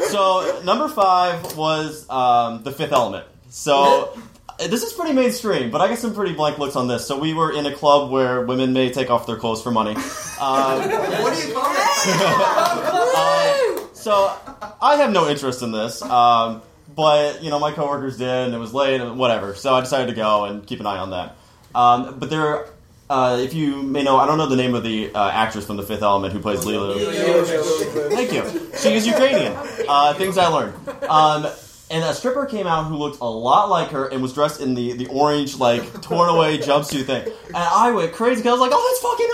so 0.10 0.60
number 0.64 0.88
five 0.88 1.56
was 1.56 2.08
um, 2.10 2.62
the 2.64 2.72
Fifth 2.72 2.92
Element. 2.92 3.26
So 3.50 4.18
this 4.58 4.82
is 4.82 4.92
pretty 4.92 5.12
mainstream, 5.12 5.70
but 5.70 5.80
I 5.80 5.88
got 5.88 5.98
some 5.98 6.14
pretty 6.14 6.34
blank 6.34 6.58
looks 6.58 6.76
on 6.76 6.88
this. 6.88 7.06
So 7.06 7.18
we 7.18 7.34
were 7.34 7.52
in 7.52 7.66
a 7.66 7.74
club 7.74 8.10
where 8.10 8.42
women 8.42 8.72
may 8.72 8.90
take 8.90 9.10
off 9.10 9.26
their 9.26 9.36
clothes 9.36 9.62
for 9.62 9.70
money. 9.70 9.94
Um, 9.94 10.00
What 11.20 11.34
do 11.34 11.48
you 11.48 11.54
call 11.54 11.72
it? 11.72 11.78
uh, 13.16 13.94
so 13.94 14.36
I 14.80 14.96
have 14.96 15.12
no 15.12 15.28
interest 15.28 15.62
in 15.62 15.72
this, 15.72 16.02
um, 16.02 16.62
but 16.96 17.42
you 17.42 17.50
know 17.50 17.60
my 17.60 17.72
coworkers 17.72 18.16
did, 18.16 18.28
and 18.28 18.54
it 18.54 18.58
was 18.58 18.74
late, 18.74 19.00
and 19.00 19.18
whatever. 19.18 19.54
So 19.54 19.74
I 19.74 19.80
decided 19.80 20.08
to 20.08 20.14
go 20.14 20.46
and 20.46 20.66
keep 20.66 20.80
an 20.80 20.86
eye 20.86 20.98
on 20.98 21.10
that. 21.10 21.36
Um, 21.74 22.18
but 22.18 22.30
there, 22.30 22.66
uh, 23.10 23.38
if 23.38 23.52
you 23.54 23.82
may 23.82 24.02
know, 24.02 24.16
I 24.16 24.26
don't 24.26 24.38
know 24.38 24.46
the 24.46 24.56
name 24.56 24.74
of 24.74 24.82
the 24.82 25.14
uh, 25.14 25.30
actress 25.30 25.66
from 25.66 25.76
The 25.76 25.82
Fifth 25.82 26.02
Element 26.02 26.32
who 26.32 26.40
plays 26.40 26.64
Leeloo. 26.64 28.10
Thank 28.10 28.32
you. 28.32 28.72
She 28.78 28.94
is 28.94 29.06
Ukrainian. 29.06 29.54
Uh, 29.86 30.14
things 30.14 30.38
I 30.38 30.46
learned. 30.48 30.74
Um, 31.04 31.46
and 31.88 32.02
a 32.02 32.14
stripper 32.14 32.46
came 32.46 32.66
out 32.66 32.86
who 32.86 32.96
looked 32.96 33.20
a 33.20 33.24
lot 33.24 33.68
like 33.68 33.90
her 33.90 34.08
and 34.08 34.20
was 34.20 34.32
dressed 34.32 34.60
in 34.60 34.74
the, 34.74 34.94
the 34.94 35.06
orange, 35.06 35.56
like, 35.58 36.02
torn 36.02 36.28
away 36.28 36.58
jumpsuit 36.58 37.04
thing. 37.04 37.26
And 37.46 37.56
I 37.56 37.92
went 37.92 38.12
crazy 38.12 38.42
because 38.42 38.48
I 38.48 38.52
was 38.52 38.60
like, 38.60 38.72
oh, 38.74 38.82
that's 38.88 39.02
fucking 39.02 39.26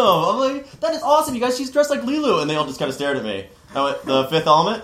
awesome. 0.00 0.34
I'm 0.34 0.54
like, 0.56 0.80
that 0.80 0.94
is 0.94 1.02
awesome, 1.02 1.34
you 1.36 1.40
guys. 1.40 1.56
She's 1.56 1.70
dressed 1.70 1.90
like 1.90 2.00
Leeloo. 2.00 2.40
And 2.40 2.50
they 2.50 2.56
all 2.56 2.66
just 2.66 2.80
kind 2.80 2.88
of 2.88 2.96
stared 2.96 3.16
at 3.16 3.22
me. 3.22 3.46
I 3.74 3.84
went, 3.84 4.02
the 4.04 4.24
fifth 4.24 4.48
element? 4.48 4.82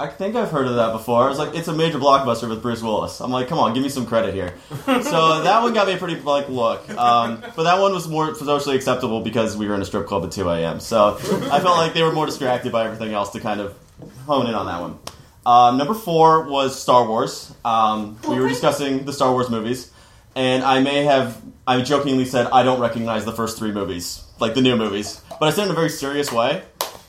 I 0.00 0.06
think 0.06 0.34
I've 0.34 0.50
heard 0.50 0.66
of 0.66 0.76
that 0.76 0.92
before. 0.92 1.24
I 1.24 1.28
was 1.28 1.38
like, 1.38 1.54
it's 1.54 1.68
a 1.68 1.74
major 1.74 1.98
blockbuster 1.98 2.48
with 2.48 2.62
Bruce 2.62 2.82
Willis. 2.82 3.20
I'm 3.20 3.30
like, 3.30 3.48
come 3.48 3.58
on, 3.58 3.74
give 3.74 3.82
me 3.82 3.90
some 3.90 4.06
credit 4.06 4.32
here. 4.32 4.54
so 4.86 5.42
that 5.42 5.60
one 5.62 5.74
got 5.74 5.86
me 5.86 5.92
a 5.92 5.98
pretty 5.98 6.18
like 6.20 6.48
look. 6.48 6.88
Um, 6.88 7.44
but 7.54 7.64
that 7.64 7.78
one 7.78 7.92
was 7.92 8.08
more 8.08 8.34
socially 8.34 8.76
acceptable 8.76 9.20
because 9.20 9.58
we 9.58 9.68
were 9.68 9.74
in 9.74 9.82
a 9.82 9.84
strip 9.84 10.06
club 10.06 10.24
at 10.24 10.32
2 10.32 10.48
a.m. 10.48 10.80
So 10.80 11.16
I 11.18 11.60
felt 11.60 11.76
like 11.76 11.92
they 11.92 12.02
were 12.02 12.12
more 12.12 12.24
distracted 12.24 12.72
by 12.72 12.86
everything 12.86 13.12
else 13.12 13.30
to 13.32 13.40
kind 13.40 13.60
of 13.60 13.76
hone 14.24 14.46
in 14.46 14.54
on 14.54 14.64
that 14.66 14.80
one. 14.80 14.98
Um, 15.44 15.76
number 15.76 15.94
four 15.94 16.48
was 16.48 16.80
Star 16.80 17.06
Wars. 17.06 17.54
Um, 17.62 18.18
we 18.26 18.40
were 18.40 18.48
discussing 18.48 19.04
the 19.04 19.12
Star 19.12 19.32
Wars 19.32 19.50
movies, 19.50 19.90
and 20.34 20.62
I 20.62 20.80
may 20.80 21.04
have 21.04 21.42
I 21.66 21.82
jokingly 21.82 22.24
said 22.24 22.46
I 22.46 22.62
don't 22.62 22.80
recognize 22.80 23.26
the 23.26 23.32
first 23.32 23.58
three 23.58 23.72
movies, 23.72 24.24
like 24.38 24.54
the 24.54 24.62
new 24.62 24.76
movies, 24.76 25.20
but 25.38 25.46
I 25.46 25.50
said 25.50 25.62
it 25.62 25.66
in 25.66 25.70
a 25.72 25.74
very 25.74 25.90
serious 25.90 26.32
way. 26.32 26.62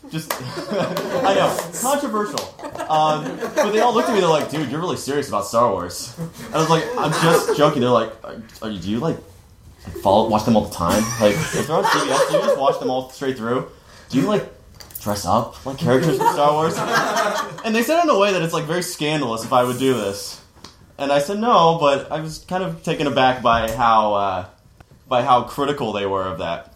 Just 0.09 0.33
I 0.71 1.35
know 1.35 1.57
controversial, 1.81 2.39
um, 2.79 3.37
but 3.55 3.71
they 3.71 3.79
all 3.79 3.93
looked 3.93 4.09
at 4.09 4.13
me. 4.13 4.19
They're 4.19 4.29
like, 4.29 4.49
"Dude, 4.49 4.69
you're 4.69 4.79
really 4.79 4.97
serious 4.97 5.27
about 5.29 5.45
Star 5.45 5.71
Wars." 5.71 6.15
And 6.17 6.55
I 6.55 6.57
was 6.57 6.69
like, 6.69 6.83
"I'm 6.97 7.11
just 7.11 7.57
joking." 7.57 7.81
They're 7.81 7.89
like, 7.89 8.11
"Are, 8.61 8.69
you? 8.69 8.79
Do 8.79 8.89
you 8.89 8.99
like 8.99 9.17
follow 10.01 10.29
watch 10.29 10.45
them 10.45 10.55
all 10.55 10.65
the 10.65 10.75
time? 10.75 11.03
Like 11.19 11.35
if 11.35 11.67
they're 11.67 11.75
on 11.75 11.83
CBS, 11.83 12.29
do 12.29 12.37
you 12.37 12.41
just 12.43 12.57
watch 12.57 12.79
them 12.79 12.89
all 12.89 13.09
straight 13.09 13.37
through? 13.37 13.69
Do 14.09 14.17
you 14.19 14.27
like 14.27 14.45
dress 15.01 15.25
up 15.25 15.65
like 15.65 15.77
characters 15.77 16.17
from 16.17 16.33
Star 16.33 16.53
Wars?" 16.53 16.75
And 17.63 17.75
they 17.75 17.83
said 17.83 17.99
it 17.99 18.03
in 18.05 18.09
a 18.09 18.19
way 18.19 18.33
that 18.33 18.41
it's 18.41 18.53
like 18.53 18.65
very 18.65 18.83
scandalous 18.83 19.43
if 19.43 19.53
I 19.53 19.63
would 19.63 19.77
do 19.79 19.93
this. 19.93 20.41
And 20.97 21.11
I 21.11 21.19
said 21.19 21.39
no, 21.39 21.77
but 21.79 22.11
I 22.11 22.21
was 22.21 22.39
kind 22.39 22.63
of 22.63 22.83
taken 22.83 23.07
aback 23.07 23.41
by 23.41 23.71
how 23.71 24.13
uh, 24.13 24.45
by 25.07 25.23
how 25.23 25.43
critical 25.43 25.93
they 25.93 26.05
were 26.05 26.23
of 26.23 26.39
that. 26.39 26.73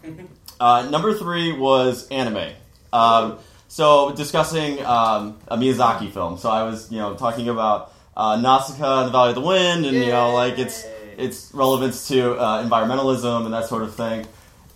Uh, 0.58 0.88
number 0.90 1.14
three 1.14 1.52
was 1.52 2.08
anime. 2.08 2.52
Um, 2.92 3.38
so 3.76 4.10
discussing 4.12 4.82
um, 4.86 5.38
a 5.48 5.58
Miyazaki 5.58 6.10
film. 6.10 6.38
So 6.38 6.48
I 6.48 6.62
was, 6.62 6.90
you 6.90 6.96
know, 6.96 7.14
talking 7.14 7.50
about 7.50 7.92
uh, 8.16 8.36
Nausicaa 8.36 9.00
and 9.00 9.08
the 9.08 9.12
Valley 9.12 9.28
of 9.28 9.34
the 9.34 9.42
Wind, 9.42 9.84
and 9.84 9.94
you 9.94 10.06
know, 10.06 10.32
like 10.32 10.58
its 10.58 10.86
its 11.18 11.50
relevance 11.52 12.08
to 12.08 12.36
uh, 12.36 12.64
environmentalism 12.66 13.44
and 13.44 13.52
that 13.52 13.66
sort 13.66 13.82
of 13.82 13.94
thing. 13.94 14.26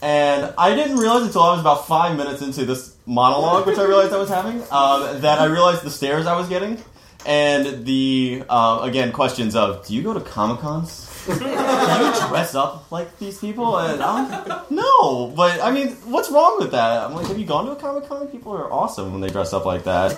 And 0.03 0.53
I 0.59 0.75
didn't 0.75 0.99
realize 0.99 1.23
until 1.23 1.41
I 1.45 1.53
was 1.53 1.61
about 1.61 1.87
five 1.87 2.15
minutes 2.15 2.43
into 2.43 2.67
this 2.67 2.95
monologue, 3.07 3.67
which 3.67 3.79
I 3.79 3.85
realized 3.85 4.13
I 4.13 4.19
was 4.19 4.29
having, 4.29 4.61
um, 4.71 5.23
that 5.23 5.39
I 5.39 5.47
realized 5.47 5.83
the 5.83 5.91
stares 5.91 6.27
I 6.27 6.37
was 6.37 6.51
getting, 6.51 6.77
and 7.25 7.87
the 7.87 8.45
uh, 8.51 8.81
again 8.83 9.13
questions 9.13 9.57
of, 9.57 9.87
do 9.87 9.95
you 9.95 10.03
go 10.03 10.13
to 10.13 10.21
comic 10.21 10.61
cons? 10.61 11.10
You 11.29 12.29
dress 12.29 12.55
up 12.55 12.91
like 12.91 13.19
these 13.19 13.39
people? 13.39 13.79
And 13.79 14.03
I'm 14.03 14.31
like, 14.31 14.71
no, 14.71 15.29
but 15.29 15.61
I 15.61 15.71
mean, 15.71 15.89
what's 16.07 16.31
wrong 16.31 16.59
with 16.59 16.73
that? 16.73 17.05
I'm 17.05 17.15
like, 17.15 17.27
have 17.27 17.39
you 17.39 17.47
gone 17.47 17.67
to 17.67 17.73
a 17.73 17.77
comic 17.77 18.09
con? 18.09 18.27
People 18.29 18.53
are 18.53 18.73
awesome 18.73 19.13
when 19.13 19.21
they 19.21 19.29
dress 19.29 19.53
up 19.53 19.65
like 19.65 19.85
that. 19.85 20.13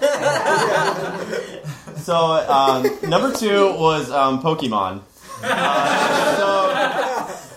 so 1.96 2.16
um, 2.16 3.10
number 3.10 3.32
two 3.32 3.72
was 3.74 4.10
um, 4.10 4.42
Pokemon. 4.42 5.02
Uh, 5.42 6.36
so. 6.36 7.48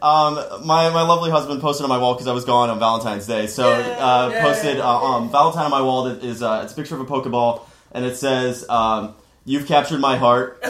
Um, 0.00 0.34
my, 0.64 0.90
my 0.90 1.02
lovely 1.02 1.28
husband 1.28 1.60
posted 1.60 1.82
on 1.82 1.88
my 1.88 1.98
wall 1.98 2.14
because 2.14 2.28
I 2.28 2.32
was 2.32 2.44
gone 2.44 2.70
on 2.70 2.78
Valentine's 2.78 3.26
Day. 3.26 3.48
So 3.48 3.68
uh, 3.68 4.30
posted 4.40 4.78
uh, 4.78 5.02
um, 5.02 5.28
Valentine 5.32 5.64
on 5.64 5.70
my 5.72 5.82
wall 5.82 6.04
that 6.04 6.22
is 6.22 6.40
uh, 6.40 6.60
it's 6.62 6.72
a 6.72 6.76
picture 6.76 6.94
of 6.94 7.00
a 7.00 7.04
Pokeball 7.04 7.62
and 7.90 8.04
it 8.04 8.16
says 8.16 8.68
um, 8.68 9.14
"You've 9.48 9.66
captured 9.66 9.98
my 9.98 10.18
heart," 10.18 10.62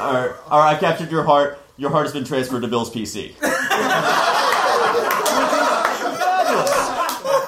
or, 0.00 0.30
or 0.50 0.60
"I 0.72 0.74
captured 0.80 1.10
your 1.10 1.22
heart. 1.22 1.58
Your 1.76 1.90
heart 1.90 2.06
has 2.06 2.14
been 2.14 2.24
transferred 2.24 2.62
to 2.62 2.68
Bill's 2.68 2.90
PC." 2.90 3.34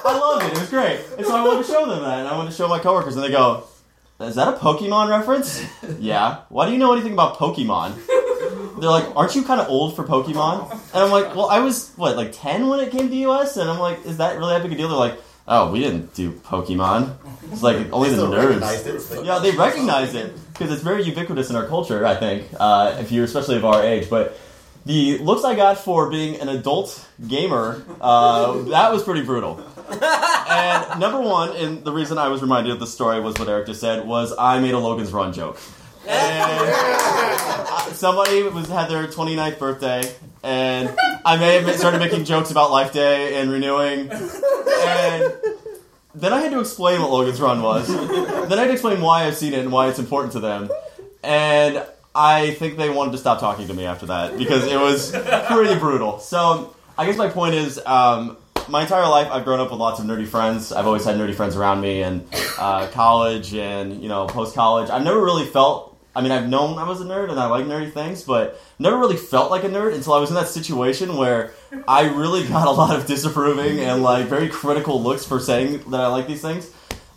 I 0.05 0.19
loved 0.21 0.45
it. 0.45 0.53
It 0.53 0.59
was 0.59 0.69
great. 0.69 0.99
And 1.17 1.25
so 1.25 1.35
I 1.35 1.43
wanted 1.43 1.65
to 1.65 1.71
show 1.71 1.87
them 1.87 2.03
that, 2.03 2.19
and 2.19 2.27
I 2.27 2.37
wanted 2.37 2.51
to 2.51 2.55
show 2.55 2.67
my 2.67 2.77
coworkers, 2.77 3.15
and 3.15 3.25
they 3.25 3.31
go, 3.31 3.63
"Is 4.19 4.35
that 4.35 4.47
a 4.47 4.51
Pokemon 4.57 5.09
reference?" 5.09 5.65
yeah. 5.99 6.41
Why 6.49 6.67
do 6.67 6.71
you 6.71 6.77
know 6.77 6.93
anything 6.93 7.13
about 7.13 7.39
Pokemon? 7.39 7.95
They're 8.79 8.91
like, 8.91 9.07
"Aren't 9.15 9.33
you 9.33 9.41
kind 9.41 9.59
of 9.59 9.67
old 9.67 9.95
for 9.95 10.03
Pokemon?" 10.03 10.69
And 10.93 11.03
I'm 11.03 11.09
like, 11.09 11.35
"Well, 11.35 11.49
I 11.49 11.61
was 11.61 11.93
what, 11.95 12.15
like 12.15 12.31
10 12.31 12.67
when 12.67 12.79
it 12.79 12.91
came 12.91 13.09
to 13.09 13.15
US?" 13.29 13.57
And 13.57 13.67
I'm 13.71 13.79
like, 13.79 14.05
"Is 14.05 14.17
that 14.17 14.37
really 14.37 14.53
that 14.53 14.61
big 14.61 14.73
a 14.73 14.75
deal?" 14.75 14.89
They're 14.89 14.97
like, 14.99 15.17
"Oh, 15.47 15.71
we 15.71 15.79
didn't 15.79 16.13
do 16.13 16.31
Pokemon. 16.31 17.15
It's 17.51 17.63
like 17.63 17.91
only 17.91 18.09
the 18.09 18.27
nerds." 18.27 18.59
Yeah, 19.25 19.39
they 19.39 19.51
recognize 19.57 20.13
it 20.15 20.35
because 20.53 20.71
it's 20.71 20.81
very 20.81 21.03
ubiquitous 21.03 21.49
in 21.49 21.55
our 21.55 21.65
culture. 21.67 22.05
I 22.05 22.15
think, 22.15 22.47
uh, 22.59 22.97
if 22.99 23.11
you're 23.11 23.25
especially 23.25 23.57
of 23.57 23.65
our 23.65 23.83
age, 23.83 24.09
but. 24.09 24.37
The 24.87 25.17
looks 25.17 25.43
I 25.43 25.55
got 25.55 25.79
for 25.79 26.11
being 26.11 26.39
an 26.39 26.47
adult 26.47 27.03
gamer, 27.27 27.83
uh, 27.99 28.53
that 28.69 28.93
was 28.93 29.01
pretty 29.01 29.23
brutal. 29.23 29.59
And 29.89 30.99
number 30.99 31.19
one, 31.19 31.55
and 31.55 31.83
the 31.83 31.91
reason 31.91 32.19
I 32.19 32.27
was 32.27 32.43
reminded 32.43 32.71
of 32.71 32.79
the 32.79 32.85
story 32.85 33.19
was 33.19 33.35
what 33.39 33.49
Eric 33.49 33.65
just 33.65 33.81
said, 33.81 34.05
was 34.05 34.31
I 34.37 34.59
made 34.59 34.75
a 34.75 34.77
Logan's 34.77 35.11
Run 35.11 35.33
joke. 35.33 35.59
And 36.07 37.95
somebody 37.95 38.43
was 38.43 38.67
had 38.67 38.89
their 38.89 39.07
29th 39.07 39.59
birthday, 39.59 40.03
and 40.43 40.95
I 41.25 41.37
may 41.37 41.61
have 41.61 41.75
started 41.77 41.99
making 41.99 42.25
jokes 42.25 42.51
about 42.51 42.71
Life 42.71 42.93
Day 42.93 43.39
and 43.39 43.51
renewing, 43.51 44.11
and 44.11 45.33
then 46.13 46.33
I 46.33 46.41
had 46.41 46.51
to 46.51 46.59
explain 46.59 47.01
what 47.01 47.11
Logan's 47.11 47.41
Run 47.41 47.61
was. 47.61 47.87
then 47.87 48.53
I 48.53 48.61
had 48.61 48.67
to 48.67 48.73
explain 48.73 49.01
why 49.01 49.25
I've 49.25 49.35
seen 49.37 49.53
it 49.53 49.59
and 49.59 49.71
why 49.71 49.87
it's 49.89 49.99
important 49.99 50.33
to 50.33 50.39
them, 50.39 50.69
and 51.23 51.83
I 52.13 52.51
think 52.51 52.77
they 52.77 52.89
wanted 52.89 53.11
to 53.13 53.17
stop 53.17 53.39
talking 53.39 53.67
to 53.67 53.73
me 53.73 53.85
after 53.85 54.05
that 54.07 54.37
because 54.37 54.65
it 54.65 54.79
was 54.79 55.11
pretty 55.47 55.79
brutal. 55.79 56.19
So 56.19 56.75
I 56.97 57.05
guess 57.05 57.17
my 57.17 57.27
point 57.29 57.55
is, 57.55 57.77
um, 57.85 58.37
my 58.67 58.81
entire 58.83 59.07
life 59.07 59.29
I've 59.31 59.43
grown 59.45 59.59
up 59.59 59.69
with 59.71 59.79
lots 59.79 59.99
of 59.99 60.05
nerdy 60.05 60.27
friends. 60.27 60.71
I've 60.71 60.87
always 60.87 61.05
had 61.05 61.17
nerdy 61.17 61.35
friends 61.35 61.55
around 61.55 61.81
me, 61.81 62.01
and 62.03 62.27
uh, 62.57 62.87
college 62.91 63.53
and 63.53 64.01
you 64.01 64.09
know 64.09 64.27
post 64.27 64.55
college. 64.55 64.89
I've 64.89 65.03
never 65.03 65.21
really 65.21 65.45
felt. 65.45 65.94
I 66.15 66.21
mean, 66.21 66.31
I've 66.31 66.47
known 66.47 66.77
I 66.77 66.87
was 66.87 67.01
a 67.01 67.03
nerd 67.03 67.29
and 67.29 67.39
I 67.39 67.47
like 67.47 67.65
nerdy 67.65 67.91
things, 67.91 68.23
but 68.23 68.61
never 68.79 68.97
really 68.97 69.17
felt 69.17 69.51
like 69.51 69.63
a 69.63 69.69
nerd 69.69 69.93
until 69.93 70.13
I 70.13 70.19
was 70.19 70.29
in 70.29 70.35
that 70.35 70.47
situation 70.47 71.17
where 71.17 71.51
I 71.87 72.03
really 72.03 72.47
got 72.47 72.67
a 72.67 72.71
lot 72.71 72.97
of 72.97 73.05
disapproving 73.05 73.79
and 73.79 74.01
like 74.01 74.27
very 74.27 74.47
critical 74.47 75.01
looks 75.01 75.25
for 75.25 75.39
saying 75.39 75.89
that 75.91 75.99
I 75.99 76.07
like 76.07 76.27
these 76.27 76.41
things. 76.41 76.71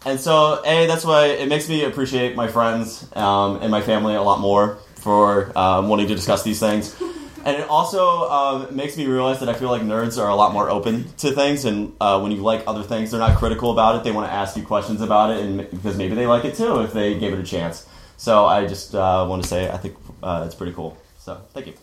And 0.05 0.19
so, 0.19 0.63
A, 0.65 0.87
that's 0.87 1.05
why 1.05 1.27
it 1.27 1.49
makes 1.49 1.69
me 1.69 1.85
appreciate 1.85 2.35
my 2.37 2.49
friends 2.49 3.07
um, 3.15 3.61
and 3.63 3.71
my 3.71 3.83
family 3.83 4.15
a 4.15 4.23
lot 4.23 4.41
more 4.41 4.79
for 4.97 5.57
um, 5.57 5.89
wanting 5.89 6.09
to 6.09 6.15
discuss 6.15 6.43
these 6.43 6.61
things. 6.61 6.97
And 7.45 7.57
it 7.57 7.69
also 7.69 8.29
um, 8.29 8.77
makes 8.77 8.97
me 8.97 9.07
realize 9.07 9.41
that 9.41 9.49
I 9.49 9.55
feel 9.55 9.71
like 9.71 9.81
nerds 9.81 10.23
are 10.23 10.29
a 10.29 10.35
lot 10.35 10.53
more 10.53 10.69
open 10.69 11.11
to 11.19 11.31
things, 11.31 11.65
and 11.65 11.95
uh, 12.01 12.21
when 12.21 12.31
you 12.31 12.39
like 12.43 12.65
other 12.67 12.83
things, 12.83 13.11
they're 13.11 13.21
not 13.21 13.39
critical 13.39 13.71
about 13.71 13.97
it. 13.97 14.05
They 14.05 14.11
want 14.11 14.29
to 14.29 14.33
ask 14.33 14.57
you 14.57 14.65
questions 14.65 15.01
about 15.01 15.31
it, 15.31 15.45
and 15.45 15.71
because 15.71 15.97
maybe 15.97 16.15
they 16.15 16.27
like 16.27 16.45
it 16.45 16.57
too 16.57 16.81
if 16.81 16.93
they 16.93 17.19
gave 17.19 17.33
it 17.33 17.39
a 17.39 17.45
chance. 17.45 17.87
So 18.19 18.47
I 18.47 18.67
just 18.67 18.95
uh, 18.95 19.25
want 19.29 19.43
to 19.45 19.49
say 19.49 19.71
I 19.71 19.79
think 19.79 19.97
uh, 20.23 20.43
it's 20.45 20.55
pretty 20.55 20.73
cool. 20.73 20.99
So 21.21 21.41
thank 21.55 21.69
you. 21.69 21.75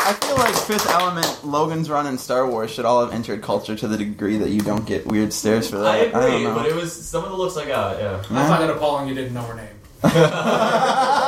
I 0.00 0.14
feel 0.14 0.36
like 0.36 0.54
Fifth 0.54 0.88
Element, 0.88 1.44
Logan's 1.44 1.90
Run, 1.90 2.06
and 2.06 2.18
Star 2.18 2.48
Wars 2.48 2.70
should 2.70 2.86
all 2.86 3.04
have 3.04 3.12
entered 3.12 3.42
culture 3.42 3.76
to 3.76 3.86
the 3.86 3.98
degree 3.98 4.38
that 4.38 4.48
you 4.48 4.62
don't 4.62 4.86
get 4.86 5.06
weird 5.06 5.34
stares 5.34 5.68
for 5.68 5.76
that. 5.76 5.86
I 5.86 6.04
don't 6.06 6.24
agree, 6.24 6.44
know. 6.44 6.54
but 6.54 6.64
it 6.64 6.74
was 6.74 6.94
some 6.94 7.24
of 7.24 7.30
the 7.30 7.36
looks 7.36 7.58
I 7.58 7.66
got. 7.66 7.98
Yeah. 8.00 8.22
I 8.30 8.48
find 8.48 8.64
it 8.64 8.70
appalling 8.70 9.06
you 9.08 9.14
didn't 9.14 9.34
know 9.34 9.42
her 9.42 9.54
name. 9.54 9.68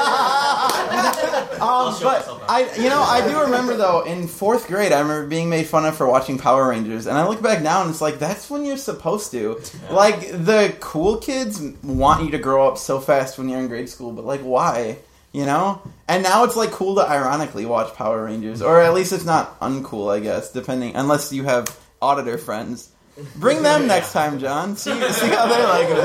Um, 1.54 1.94
but. 2.02 2.42
I, 2.48 2.74
you 2.76 2.88
know, 2.88 3.00
I 3.00 3.26
do 3.26 3.40
remember 3.40 3.76
though 3.76 4.02
in 4.02 4.28
fourth 4.28 4.68
grade, 4.68 4.92
I 4.92 5.00
remember 5.00 5.26
being 5.26 5.48
made 5.48 5.66
fun 5.66 5.84
of 5.84 5.96
for 5.96 6.06
watching 6.06 6.38
Power 6.38 6.68
Rangers, 6.68 7.06
and 7.06 7.16
I 7.16 7.26
look 7.26 7.42
back 7.42 7.62
now 7.62 7.82
and 7.82 7.90
it's 7.90 8.00
like 8.00 8.18
that's 8.18 8.48
when 8.50 8.64
you're 8.64 8.76
supposed 8.76 9.30
to. 9.32 9.60
Like 9.90 10.30
the 10.30 10.74
cool 10.80 11.18
kids 11.18 11.60
want 11.82 12.24
you 12.24 12.30
to 12.30 12.38
grow 12.38 12.68
up 12.68 12.78
so 12.78 13.00
fast 13.00 13.38
when 13.38 13.48
you're 13.48 13.58
in 13.58 13.68
grade 13.68 13.88
school, 13.88 14.12
but 14.12 14.24
like 14.24 14.40
why? 14.40 14.98
You 15.32 15.46
know? 15.46 15.82
And 16.08 16.22
now 16.22 16.44
it's 16.44 16.56
like 16.56 16.70
cool 16.70 16.94
to 16.96 17.08
ironically 17.08 17.66
watch 17.66 17.94
Power 17.94 18.24
Rangers, 18.24 18.62
or 18.62 18.80
at 18.80 18.94
least 18.94 19.12
it's 19.12 19.24
not 19.24 19.58
uncool, 19.60 20.14
I 20.14 20.20
guess, 20.20 20.52
depending 20.52 20.94
unless 20.96 21.32
you 21.32 21.44
have 21.44 21.76
auditor 22.00 22.38
friends. 22.38 22.90
Bring 23.36 23.62
them 23.62 23.86
next 23.86 24.12
time, 24.12 24.38
Jon. 24.38 24.76
See, 24.76 24.90
see 24.90 25.28
how 25.28 25.46
they 25.46 25.64
like 25.64 25.88
it. 25.88 25.96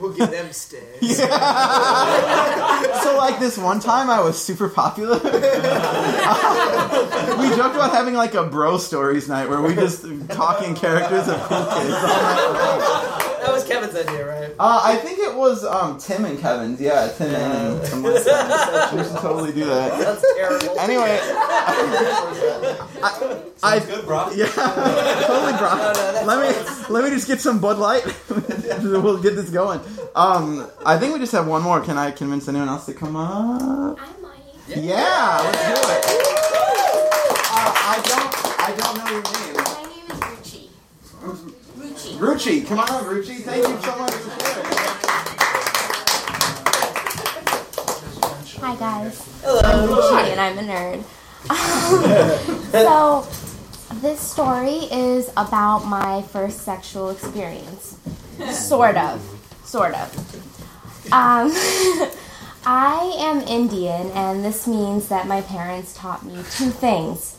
We'll 0.00 0.12
give 0.12 0.30
them 0.30 0.52
stares. 0.52 1.16
so 3.02 3.16
like 3.16 3.38
this 3.40 3.58
one 3.58 3.80
time 3.80 4.10
I 4.10 4.20
was 4.20 4.40
super 4.42 4.68
popular. 4.68 5.14
we 5.18 5.30
joked 7.56 7.74
about 7.74 7.92
having 7.92 8.14
like 8.14 8.34
a 8.34 8.44
bro 8.44 8.78
stories 8.78 9.28
night 9.28 9.48
where 9.48 9.60
we 9.60 9.74
just 9.74 10.04
talking 10.30 10.74
characters 10.74 11.28
of 11.28 11.40
cool 11.42 11.64
kids. 11.66 13.23
All 13.44 13.52
night 13.52 13.52
long. 13.52 13.52
That 13.52 13.52
was 13.52 13.64
Kevin's 13.64 13.94
idea, 14.08 14.26
right? 14.26 14.50
Uh, 14.58 14.80
I 14.84 14.96
think 14.96 15.18
it 15.18 15.34
was 15.34 15.64
um, 15.64 15.98
Tim 15.98 16.24
and 16.24 16.38
Kevin's. 16.38 16.80
Yeah, 16.80 17.08
Tim 17.16 17.34
and 17.34 17.84
Tim. 17.86 18.02
We 18.02 18.14
should 19.04 19.18
totally 19.20 19.52
do 19.52 19.64
that. 19.66 19.98
That's 19.98 20.22
terrible. 20.36 20.78
Anyway, 20.78 21.18
I, 23.62 23.80
Good, 23.86 24.04
bro. 24.04 24.30
yeah, 24.32 24.46
totally, 25.26 25.52
bro. 25.58 26.24
let 26.26 26.38
me 26.40 26.48
let 26.90 27.04
me 27.04 27.10
just 27.10 27.26
get 27.26 27.40
some 27.40 27.58
Bud 27.60 27.78
Light. 27.78 28.04
we'll 28.82 29.22
get 29.22 29.34
this 29.36 29.50
going. 29.50 29.80
Um, 30.14 30.66
I 30.84 30.98
think 30.98 31.12
we 31.14 31.18
just 31.18 31.32
have 31.32 31.46
one 31.46 31.62
more. 31.62 31.80
Can 31.80 31.96
I 31.98 32.10
convince 32.10 32.48
anyone 32.48 32.68
else 32.68 32.86
to 32.86 32.94
come 32.94 33.16
up? 33.16 33.98
I 34.00 34.06
might. 34.20 34.40
Yeah, 34.68 35.40
let's 35.42 35.64
do 35.66 35.72
it. 35.92 36.04
Uh, 37.56 37.72
I 37.76 38.00
don't, 38.04 38.34
I 38.60 38.74
don't 38.76 38.96
know 38.98 39.08
your 39.10 39.22
name. 39.22 39.54
My 39.56 39.82
name 39.90 40.08
is 40.10 40.20
Ruchie. 41.78 42.13
Ruchie. 42.24 42.62
Ruchie, 42.62 42.66
come 42.66 42.78
on 42.78 42.90
up, 42.90 43.02
Ruchie. 43.02 43.42
Thank 43.42 43.68
you 43.68 43.82
so 43.82 43.98
much 43.98 44.12
for 44.12 44.40
sharing. 44.40 44.64
Hi 48.60 48.76
guys. 48.76 49.40
Hello. 49.42 49.60
I'm 49.62 49.88
Ruchie 49.88 50.30
and 50.32 50.40
I'm 50.40 50.58
a 50.58 50.62
nerd. 50.62 51.04
so, 52.72 53.26
this 54.00 54.20
story 54.20 54.88
is 54.90 55.28
about 55.36 55.80
my 55.80 56.22
first 56.22 56.62
sexual 56.62 57.10
experience. 57.10 57.98
Sort 58.50 58.96
of. 58.96 59.20
Sort 59.64 59.94
of. 59.94 61.12
Um, 61.12 61.52
I 62.66 63.14
am 63.18 63.40
Indian, 63.42 64.10
and 64.12 64.42
this 64.42 64.66
means 64.66 65.08
that 65.08 65.26
my 65.26 65.42
parents 65.42 65.94
taught 65.94 66.24
me 66.24 66.36
two 66.52 66.70
things. 66.70 67.36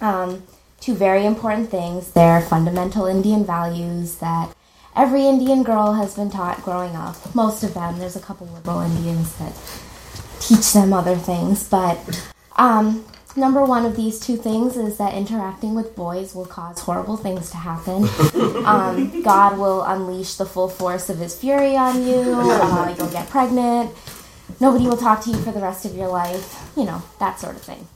Um, 0.00 0.42
two 0.80 0.94
very 0.94 1.26
important 1.26 1.70
things. 1.70 2.12
They're 2.12 2.40
fundamental 2.40 3.06
Indian 3.06 3.44
values 3.44 4.16
that 4.16 4.54
every 4.96 5.26
Indian 5.26 5.62
girl 5.62 5.94
has 5.94 6.14
been 6.14 6.30
taught 6.30 6.62
growing 6.62 6.96
up. 6.96 7.34
Most 7.34 7.62
of 7.62 7.74
them. 7.74 7.98
There's 7.98 8.16
a 8.16 8.20
couple 8.20 8.46
liberal 8.48 8.80
Indians 8.80 9.36
that 9.36 9.54
teach 10.40 10.72
them 10.72 10.92
other 10.92 11.16
things, 11.16 11.68
but 11.68 11.98
um, 12.56 13.04
number 13.36 13.64
one 13.64 13.84
of 13.84 13.96
these 13.96 14.18
two 14.18 14.36
things 14.36 14.76
is 14.76 14.98
that 14.98 15.14
interacting 15.14 15.74
with 15.74 15.94
boys 15.94 16.34
will 16.34 16.46
cause 16.46 16.80
horrible 16.80 17.16
things 17.16 17.50
to 17.50 17.56
happen. 17.56 18.08
Um, 18.68 19.22
God 19.22 19.58
will 19.58 19.82
unleash 19.82 20.34
the 20.34 20.44
full 20.44 20.68
force 20.68 21.08
of 21.08 21.16
His 21.18 21.34
fury 21.38 21.74
on 21.74 22.06
you. 22.06 22.34
Uh, 22.36 22.94
you'll 22.98 23.08
get 23.08 23.30
pregnant. 23.30 23.94
Nobody 24.60 24.86
will 24.86 24.96
talk 24.98 25.22
to 25.24 25.30
you 25.30 25.38
for 25.38 25.52
the 25.52 25.60
rest 25.60 25.86
of 25.86 25.94
your 25.96 26.08
life. 26.08 26.70
You 26.76 26.84
know 26.84 27.02
that 27.18 27.40
sort 27.40 27.56
of 27.56 27.62
thing. 27.62 27.86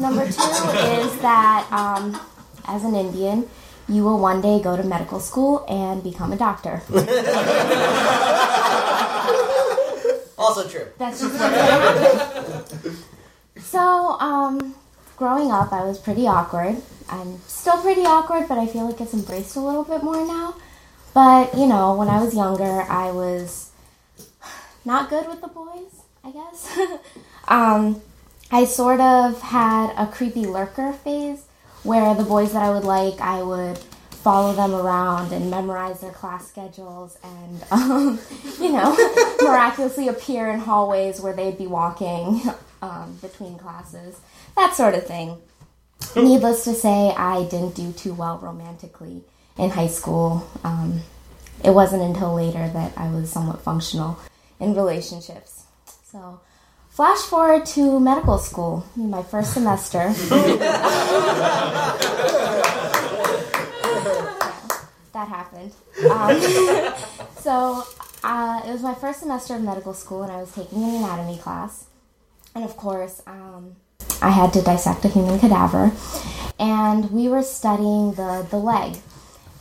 Number 0.00 0.24
two 0.24 0.30
is 0.32 1.20
that 1.20 1.68
um, 1.70 2.18
as 2.66 2.84
an 2.84 2.96
Indian, 2.96 3.46
you 3.88 4.02
will 4.02 4.18
one 4.18 4.40
day 4.40 4.60
go 4.62 4.76
to 4.76 4.82
medical 4.82 5.20
school 5.20 5.64
and 5.68 6.02
become 6.02 6.32
a 6.32 6.36
doctor. 6.36 6.82
Also 10.40 10.66
true. 10.66 10.86
That's 10.96 11.20
just 11.20 11.38
gonna. 11.38 12.64
So, 13.60 14.18
um, 14.18 14.74
growing 15.18 15.52
up, 15.52 15.70
I 15.70 15.84
was 15.84 15.98
pretty 15.98 16.26
awkward. 16.26 16.80
I'm 17.10 17.38
still 17.46 17.76
pretty 17.82 18.06
awkward, 18.06 18.48
but 18.48 18.56
I 18.56 18.66
feel 18.66 18.86
like 18.86 19.00
it's 19.02 19.12
embraced 19.12 19.56
a 19.56 19.60
little 19.60 19.84
bit 19.84 20.02
more 20.02 20.26
now. 20.26 20.54
But, 21.12 21.54
you 21.54 21.66
know, 21.66 21.94
when 21.94 22.08
I 22.08 22.22
was 22.24 22.34
younger, 22.34 22.82
I 22.82 23.10
was 23.10 23.70
not 24.86 25.10
good 25.10 25.28
with 25.28 25.42
the 25.42 25.48
boys, 25.48 25.92
I 26.24 26.30
guess. 26.30 26.78
um, 27.48 28.00
I 28.52 28.64
sort 28.64 29.00
of 29.00 29.40
had 29.40 29.92
a 29.96 30.06
creepy 30.06 30.46
lurker 30.46 30.92
phase 30.92 31.44
where 31.82 32.14
the 32.14 32.24
boys 32.24 32.52
that 32.52 32.62
I 32.62 32.70
would 32.70 32.84
like, 32.84 33.20
I 33.20 33.42
would 33.42 33.78
follow 33.78 34.52
them 34.52 34.74
around 34.74 35.32
and 35.32 35.50
memorize 35.50 36.00
their 36.00 36.10
class 36.10 36.48
schedules 36.48 37.16
and, 37.22 37.64
um, 37.70 38.18
you 38.60 38.72
know, 38.72 38.96
miraculously 39.40 40.08
appear 40.08 40.50
in 40.50 40.60
hallways 40.60 41.20
where 41.20 41.32
they'd 41.32 41.58
be 41.58 41.66
walking 41.66 42.42
um, 42.82 43.18
between 43.22 43.56
classes, 43.58 44.18
that 44.56 44.74
sort 44.74 44.94
of 44.94 45.06
thing. 45.06 45.38
Needless 46.16 46.64
to 46.64 46.74
say, 46.74 47.14
I 47.16 47.44
didn't 47.44 47.74
do 47.76 47.92
too 47.92 48.14
well 48.14 48.38
romantically 48.38 49.22
in 49.56 49.70
high 49.70 49.86
school. 49.86 50.48
Um, 50.64 51.00
it 51.62 51.70
wasn't 51.70 52.02
until 52.02 52.34
later 52.34 52.68
that 52.68 52.92
I 52.96 53.10
was 53.10 53.30
somewhat 53.30 53.62
functional 53.62 54.18
in 54.58 54.74
relationships. 54.74 55.64
So, 56.10 56.40
flash 57.00 57.20
forward 57.20 57.64
to 57.64 57.98
medical 57.98 58.36
school, 58.36 58.84
my 58.94 59.22
first 59.22 59.54
semester. 59.54 60.12
that 65.14 65.26
happened. 65.26 65.72
Um, 66.10 66.38
so, 67.38 67.84
uh, 68.22 68.60
it 68.66 68.70
was 68.70 68.82
my 68.82 68.92
first 68.92 69.20
semester 69.20 69.54
of 69.54 69.62
medical 69.62 69.94
school, 69.94 70.24
and 70.24 70.30
I 70.30 70.42
was 70.42 70.52
taking 70.52 70.84
an 70.84 70.96
anatomy 70.96 71.38
class. 71.38 71.86
And 72.54 72.64
of 72.64 72.76
course, 72.76 73.22
um, 73.26 73.76
I 74.20 74.28
had 74.28 74.52
to 74.52 74.60
dissect 74.60 75.02
a 75.06 75.08
human 75.08 75.40
cadaver, 75.40 75.92
and 76.58 77.10
we 77.10 77.30
were 77.30 77.42
studying 77.42 78.12
the, 78.12 78.46
the 78.50 78.58
leg. 78.58 78.98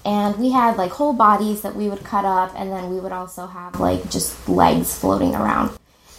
And 0.03 0.35
we 0.35 0.51
had 0.51 0.75
like 0.75 0.91
whole 0.91 1.13
bodies 1.13 1.61
that 1.61 1.73
we 1.73 1.87
would 1.87 2.03
cut 2.03 2.25
up, 2.25 2.51
and 2.57 2.69
then 2.69 2.89
we 2.89 2.99
would 2.99 3.13
also 3.13 3.47
have 3.47 3.79
like 3.79 4.11
just 4.11 4.49
legs 4.49 4.99
floating 4.99 5.35
around. 5.35 5.71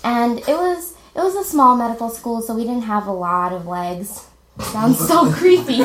And 0.02 0.38
it 0.38 0.56
was 0.56 0.94
it 1.14 1.20
was 1.20 1.34
a 1.34 1.44
small 1.44 1.76
medical 1.76 2.08
school, 2.08 2.40
so 2.42 2.54
we 2.54 2.64
didn't 2.64 2.82
have 2.82 3.06
a 3.06 3.12
lot 3.12 3.52
of 3.52 3.66
legs. 3.66 4.26
Sounds 4.60 4.98
so 4.98 5.32
creepy. 5.38 5.78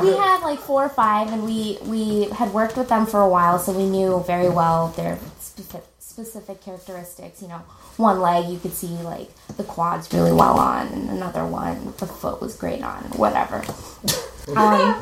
we 0.00 0.16
had 0.16 0.40
like 0.42 0.58
four 0.58 0.84
or 0.84 0.88
five, 0.88 1.32
and 1.32 1.44
we 1.44 1.78
we 1.84 2.24
had 2.30 2.52
worked 2.52 2.76
with 2.76 2.88
them 2.88 3.06
for 3.06 3.20
a 3.20 3.28
while, 3.28 3.58
so 3.58 3.72
we 3.72 3.86
knew 3.86 4.22
very 4.26 4.48
well 4.48 4.88
their 4.96 5.18
specific 5.38 5.84
specific 5.98 6.60
characteristics. 6.60 7.42
You 7.42 7.48
know, 7.48 7.62
one 7.96 8.20
leg 8.20 8.48
you 8.48 8.58
could 8.58 8.72
see 8.72 8.88
like 8.88 9.30
the 9.56 9.64
quads 9.64 10.12
really 10.12 10.32
well 10.32 10.58
on, 10.58 10.88
and 10.88 11.10
another 11.10 11.44
one 11.44 11.94
the 11.98 12.06
foot 12.06 12.40
was 12.40 12.56
great 12.56 12.82
on, 12.82 13.02
whatever. 13.16 13.64
Um, 14.56 15.00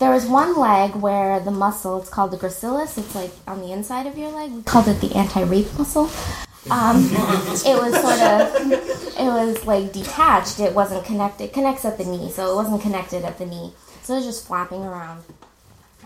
there 0.00 0.10
was 0.10 0.26
one 0.26 0.56
leg 0.56 0.96
where 0.96 1.38
the 1.40 1.50
muscle, 1.50 2.00
it's 2.00 2.08
called 2.08 2.30
the 2.30 2.38
gracilis, 2.38 2.96
it's 2.96 3.14
like 3.14 3.30
on 3.46 3.60
the 3.60 3.70
inside 3.70 4.06
of 4.06 4.16
your 4.16 4.30
leg. 4.30 4.50
We 4.50 4.62
called 4.62 4.88
it 4.88 5.00
the 5.00 5.14
anti-rape 5.14 5.78
muscle. 5.78 6.10
Um, 6.70 7.04
it 7.66 7.76
was 7.76 7.94
sort 7.94 8.20
of, 8.20 8.72
it 9.18 9.24
was 9.24 9.66
like 9.66 9.92
detached. 9.92 10.58
It 10.58 10.74
wasn't 10.74 11.04
connected. 11.04 11.44
It 11.44 11.52
connects 11.52 11.84
at 11.84 11.98
the 11.98 12.04
knee, 12.04 12.30
so 12.30 12.50
it 12.52 12.54
wasn't 12.56 12.82
connected 12.82 13.24
at 13.24 13.38
the 13.38 13.46
knee. 13.46 13.72
So 14.02 14.14
it 14.14 14.16
was 14.16 14.26
just 14.26 14.46
flapping 14.46 14.82
around. 14.82 15.22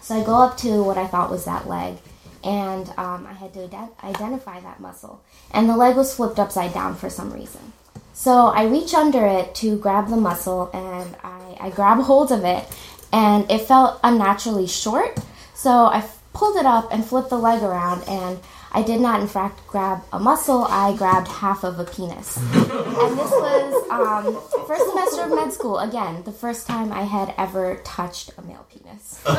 So 0.03 0.21
I 0.21 0.25
go 0.25 0.35
up 0.35 0.57
to 0.59 0.83
what 0.83 0.99
I 0.99 1.07
thought 1.07 1.31
was 1.31 1.45
that 1.45 1.69
leg, 1.69 1.97
and 2.43 2.89
um, 2.99 3.27
I 3.27 3.33
had 3.33 3.55
to 3.55 3.65
ide- 3.65 3.91
identify 4.03 4.61
that 4.61 4.81
muscle. 4.81 5.23
And 5.53 5.69
the 5.69 5.77
leg 5.77 5.97
was 5.97 6.15
flipped 6.15 6.39
upside 6.39 6.75
down 6.75 6.97
for 6.97 7.09
some 7.09 7.33
reason. 7.33 7.73
So 8.13 8.47
I 8.47 8.65
reach 8.65 8.93
under 8.93 9.25
it 9.27 9.55
to 9.57 9.79
grab 9.79 10.09
the 10.09 10.17
muscle, 10.17 10.71
and 10.73 11.17
I, 11.23 11.57
I 11.61 11.71
grab 11.71 11.99
hold 12.01 12.31
of 12.31 12.45
it, 12.45 12.69
and 13.15 13.49
it 13.49 13.61
felt 13.61 14.01
unnaturally 14.03 14.67
short. 14.67 15.19
So 15.55 15.71
I 15.71 16.05
pulled 16.33 16.57
it 16.57 16.67
up 16.67 16.93
and 16.93 17.05
flipped 17.05 17.31
the 17.31 17.39
leg 17.39 17.63
around, 17.63 18.03
and 18.09 18.41
I 18.73 18.83
did 18.83 19.01
not, 19.01 19.21
in 19.21 19.29
fact, 19.29 19.65
grab 19.69 20.03
a 20.13 20.19
muscle. 20.19 20.67
I 20.69 20.97
grabbed 20.97 21.29
half 21.29 21.63
of 21.63 21.79
a 21.79 21.85
penis. 21.85 22.37
and 22.55 23.19
this 23.19 23.31
was 23.31 23.89
um, 23.89 24.67
first 24.67 24.85
semester 24.91 25.23
of 25.23 25.31
med 25.31 25.53
school. 25.53 25.79
Again, 25.79 26.25
the 26.25 26.33
first 26.33 26.67
time 26.67 26.93
I 26.93 27.05
had 27.05 27.33
ever 27.39 27.81
touched 27.85 28.33
a 28.37 28.43
male 28.43 28.67
penis. 28.69 29.23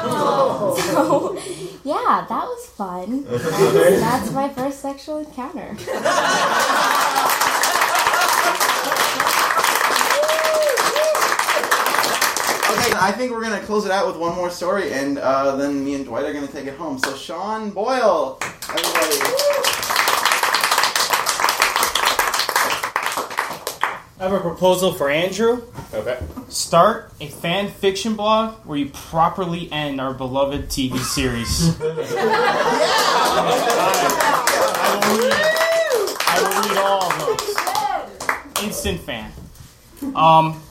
So, 0.85 1.37
yeah, 1.83 2.25
that 2.29 2.45
was 2.45 2.65
fun. 2.67 3.25
That's, 3.25 3.99
that's 3.99 4.31
my 4.31 4.49
first 4.49 4.79
sexual 4.79 5.17
encounter. 5.17 5.75
Okay, 12.95 13.03
I 13.03 13.11
think 13.11 13.31
we're 13.33 13.41
gonna 13.41 13.59
close 13.59 13.85
it 13.85 13.91
out 13.91 14.07
with 14.07 14.15
one 14.15 14.35
more 14.35 14.49
story, 14.49 14.93
and 14.93 15.17
uh, 15.17 15.57
then 15.57 15.83
me 15.83 15.95
and 15.95 16.05
Dwight 16.05 16.23
are 16.23 16.31
gonna 16.31 16.47
take 16.47 16.65
it 16.65 16.77
home. 16.77 16.97
So, 16.97 17.13
Shawn 17.15 17.71
Boyle, 17.71 18.37
everybody. 18.41 19.17
I 24.17 24.23
have 24.23 24.31
a 24.31 24.39
proposal 24.39 24.93
for 24.93 25.09
Andrew. 25.09 25.63
Okay. 25.93 26.17
Start 26.47 27.11
a 27.19 27.27
fan 27.27 27.69
fiction 27.69 28.15
blog 28.15 28.65
where 28.65 28.77
you 28.77 28.89
properly 28.89 29.69
end 29.73 29.99
our 29.99 30.13
beloved 30.13 30.69
TV 30.69 30.97
series. 30.99 31.77
I, 31.81 31.85
I 34.79 34.97
will 35.01 35.17
read. 35.17 35.33
I 36.27 36.39
will 36.41 36.61
read 36.69 36.77
all 36.77 37.03
of 37.03 37.17
those. 38.53 38.63
Instant 38.63 39.01
fan. 39.01 39.33
Um, 40.15 40.61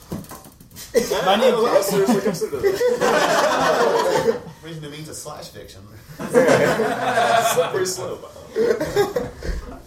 my 1.27 1.35
name. 1.37 1.83
seriously 1.83 2.21
consider 2.21 2.61
that. 2.61 4.41
Reason 4.63 4.85
it 4.85 4.91
means 4.93 5.09
a 5.09 5.15
slash 5.15 5.49
fiction. 5.49 5.83
Slippery 6.17 7.87
slope. 7.87 8.31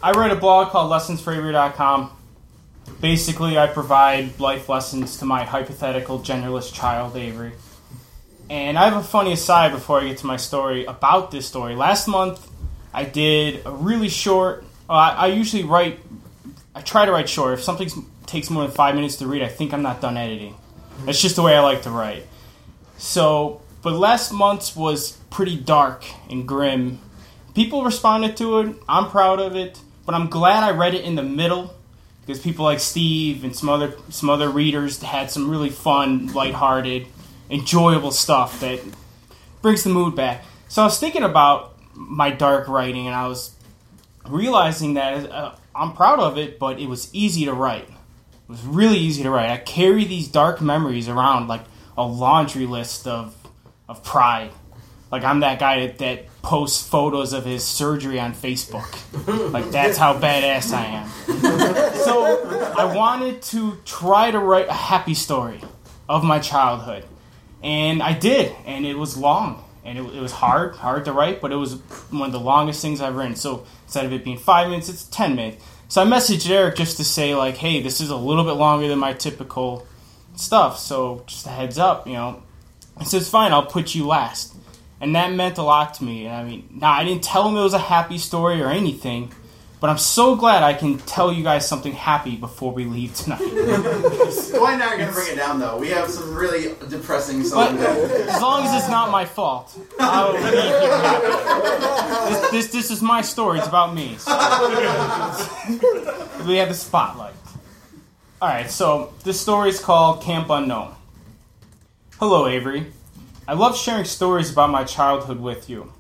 I 0.04 0.12
write 0.12 0.32
a 0.32 0.36
blog 0.36 0.70
called 0.70 0.92
lessonsforavery.com. 0.92 2.12
Basically, 3.00 3.58
I 3.58 3.68
provide 3.68 4.38
life 4.38 4.68
lessons 4.68 5.18
to 5.20 5.26
my 5.26 5.46
hypothetical 5.46 6.20
genderless 6.20 6.74
child, 6.74 7.16
Avery. 7.16 7.54
And 8.50 8.78
I 8.78 8.90
have 8.90 8.98
a 8.98 9.04
funny 9.04 9.32
aside 9.32 9.72
before 9.72 10.02
I 10.02 10.10
get 10.10 10.18
to 10.20 10.26
my 10.26 10.38
story 10.38 10.84
about 10.86 11.32
this 11.32 11.46
story. 11.46 11.76
Last 11.76 12.08
month, 12.08 12.46
I 12.94 13.06
did 13.06 13.62
a 13.66 13.72
really 13.72 14.10
short. 14.10 14.66
Uh, 14.90 14.94
I, 14.94 15.10
I 15.10 15.28
usually 15.28 15.64
write. 15.64 16.00
I 16.76 16.82
try 16.82 17.06
to 17.06 17.14
write 17.14 17.30
short. 17.30 17.54
If 17.54 17.64
something 17.64 17.90
takes 18.26 18.50
more 18.50 18.64
than 18.64 18.72
five 18.72 18.94
minutes 18.94 19.16
to 19.18 19.28
read, 19.28 19.42
I 19.42 19.48
think 19.48 19.74
I'm 19.74 19.82
not 19.82 20.02
done 20.02 20.18
editing. 20.18 20.56
That's 21.06 21.22
just 21.22 21.36
the 21.36 21.42
way 21.42 21.56
I 21.56 21.62
like 21.62 21.84
to 21.84 21.90
write. 21.90 22.26
So, 22.98 23.62
but 23.82 23.94
last 23.94 24.32
month's 24.32 24.76
was 24.76 25.14
pretty 25.30 25.58
dark 25.58 26.06
and 26.30 26.48
grim. 26.48 27.00
People 27.54 27.84
responded 27.84 28.36
to 28.38 28.60
it. 28.60 28.76
I'm 28.88 29.10
proud 29.10 29.40
of 29.40 29.56
it, 29.56 29.80
but 30.06 30.16
I'm 30.16 30.28
glad 30.28 30.64
I 30.64 30.72
read 30.72 30.94
it 30.94 31.04
in 31.06 31.16
the 31.16 31.24
middle 31.24 31.74
because 32.22 32.42
people 32.42 32.66
like 32.66 32.80
Steve 32.80 33.44
and 33.44 33.56
some 33.56 33.70
other 33.70 33.96
some 34.10 34.30
other 34.30 34.50
readers 34.50 35.02
had 35.02 35.32
some 35.32 35.50
really 35.50 35.70
fun, 35.70 36.28
lighthearted, 36.34 37.08
enjoyable 37.50 38.12
stuff 38.12 38.60
that 38.60 38.82
brings 39.62 39.84
the 39.84 39.90
mood 39.90 40.16
back. 40.16 40.44
So 40.68 40.82
I 40.82 40.86
was 40.86 41.00
thinking 41.00 41.24
about 41.24 41.78
my 41.94 42.30
dark 42.30 42.68
writing, 42.68 43.08
and 43.08 43.16
I 43.16 43.28
was 43.28 43.56
realizing 44.28 44.96
that 44.96 45.32
uh, 45.32 45.56
I'm 45.74 45.94
proud 45.94 46.20
of 46.20 46.38
it, 46.38 46.60
but 46.60 46.80
it 46.80 46.88
was 46.88 47.14
easy 47.14 47.46
to 47.46 47.54
write. 47.54 47.88
It 48.48 48.52
was 48.52 48.64
really 48.64 48.98
easy 48.98 49.24
to 49.24 49.30
write. 49.30 49.50
I 49.50 49.58
carry 49.58 50.06
these 50.06 50.30
dark 50.30 50.62
memories 50.62 51.10
around 51.10 51.50
like 51.50 51.64
a 51.98 52.06
laundry 52.06 52.66
list 52.66 53.06
of 53.06 53.36
of 53.90 54.04
pride. 54.04 54.52
Like 55.12 55.24
I'm 55.24 55.42
that 55.42 55.60
guy 55.60 55.88
that, 55.88 55.98
that 55.98 56.42
posts 56.42 56.88
photos 56.88 57.34
of 57.34 57.44
his 57.44 57.66
surgery 57.66 58.20
on 58.20 58.34
Facebook. 58.34 58.88
Like 59.52 59.70
that's 59.72 59.98
how 59.98 60.18
badass 60.18 60.74
I 60.74 60.86
am. 60.86 61.10
So 62.06 62.74
I 62.78 62.94
wanted 62.96 63.42
to 63.44 63.78
try 63.84 64.32
to 64.32 64.40
write 64.40 64.70
a 64.70 64.74
happy 64.74 65.14
story 65.14 65.62
of 66.08 66.24
my 66.24 66.40
childhood, 66.40 67.04
and 67.62 68.02
I 68.02 68.14
did, 68.14 68.56
and 68.66 68.86
it 68.86 68.98
was 68.98 69.18
long 69.18 69.64
and 69.88 69.98
it, 69.98 70.02
it 70.16 70.20
was 70.20 70.34
hard, 70.34 70.76
hard 70.76 71.06
to 71.06 71.14
write, 71.14 71.40
but 71.40 71.54
it 71.54 71.56
was 71.56 71.76
one 72.12 72.28
of 72.28 72.34
the 72.34 72.40
longest 72.40 72.82
things 72.82 73.00
I've 73.00 73.16
written. 73.16 73.38
So 73.38 73.66
instead 73.86 74.06
of 74.06 74.12
it 74.12 74.24
being 74.24 74.38
five 74.38 74.70
minutes, 74.70 74.90
it's 74.90 75.06
ten 75.06 75.36
minutes. 75.36 75.64
So 75.90 76.02
I 76.02 76.06
messaged 76.06 76.50
Eric 76.50 76.76
just 76.76 76.98
to 76.98 77.04
say 77.04 77.34
like, 77.34 77.56
hey, 77.56 77.82
this 77.82 78.02
is 78.02 78.10
a 78.10 78.16
little 78.16 78.44
bit 78.44 78.54
longer 78.54 78.88
than 78.88 79.00
my 79.00 79.14
typical 79.14 79.88
stuff. 80.36 80.80
So 80.80 81.24
just 81.28 81.46
a 81.46 81.50
heads 81.50 81.78
up, 81.78 82.08
you 82.08 82.14
know. 82.14 82.44
He 83.00 83.06
says, 83.06 83.30
fine, 83.30 83.54
I'll 83.54 83.66
put 83.66 83.96
you 83.96 84.08
last. 84.08 84.56
And 85.00 85.16
that 85.16 85.32
meant 85.32 85.58
a 85.58 85.64
lot 85.64 85.94
to 85.96 86.04
me. 86.04 86.26
And 86.26 86.36
I 86.36 86.44
mean, 86.44 86.68
now 86.72 86.92
I 86.92 87.04
didn't 87.04 87.24
tell 87.24 87.48
him 87.48 87.56
it 87.56 87.62
was 87.62 87.74
a 87.74 87.80
happy 87.80 88.18
story 88.18 88.62
or 88.62 88.70
anything, 88.70 89.32
But 89.80 89.92
I'm 89.92 89.98
so 90.00 90.36
glad 90.36 90.64
I 90.64 90.74
can 90.74 90.98
tell 90.98 91.32
you 91.32 91.44
guys 91.44 91.68
something 91.68 91.94
happy 91.94 92.36
before 92.36 92.74
we 92.74 92.86
leave 92.86 93.14
tonight. 93.14 93.42
I 93.42 94.94
are 94.94 94.98
going 94.98 95.10
to 95.10 95.14
bring 95.14 95.34
it 95.34 95.36
down, 95.36 95.60
though. 95.60 95.78
We 95.78 95.90
have 95.90 96.10
some 96.10 96.34
really 96.34 96.74
depressing 96.90 97.40
But 97.40 97.48
songs. 97.48 97.82
as 97.82 98.42
long 98.42 98.66
as 98.66 98.74
it's 98.82 98.90
not 98.90 99.12
my 99.12 99.26
fault, 99.26 99.78
I'll 100.00 100.34
leave 100.34 100.54
you. 100.54 100.60
This, 102.30 102.52
this, 102.52 102.72
this 102.72 102.92
is 102.92 103.02
my 103.02 103.22
story. 103.22 103.60
It's 103.60 103.68
about 103.68 103.94
me. 103.94 104.18
So. 104.18 104.32
we 106.48 106.58
have 106.58 106.70
the 106.70 106.74
spotlight. 106.74 107.34
All 108.42 108.50
right, 108.50 108.70
so 108.70 109.14
this 109.24 109.40
story 109.40 109.70
is 109.70 109.80
called 109.80 110.22
Camp 110.22 110.50
Unknown. 110.50 110.94
Hello, 112.20 112.48
Avery. 112.48 112.88
I 113.48 113.54
love 113.54 113.78
sharing 113.78 114.06
stories 114.06 114.52
about 114.52 114.70
my 114.70 114.84
childhood 114.84 115.40
with 115.40 115.70
you, 115.70 115.92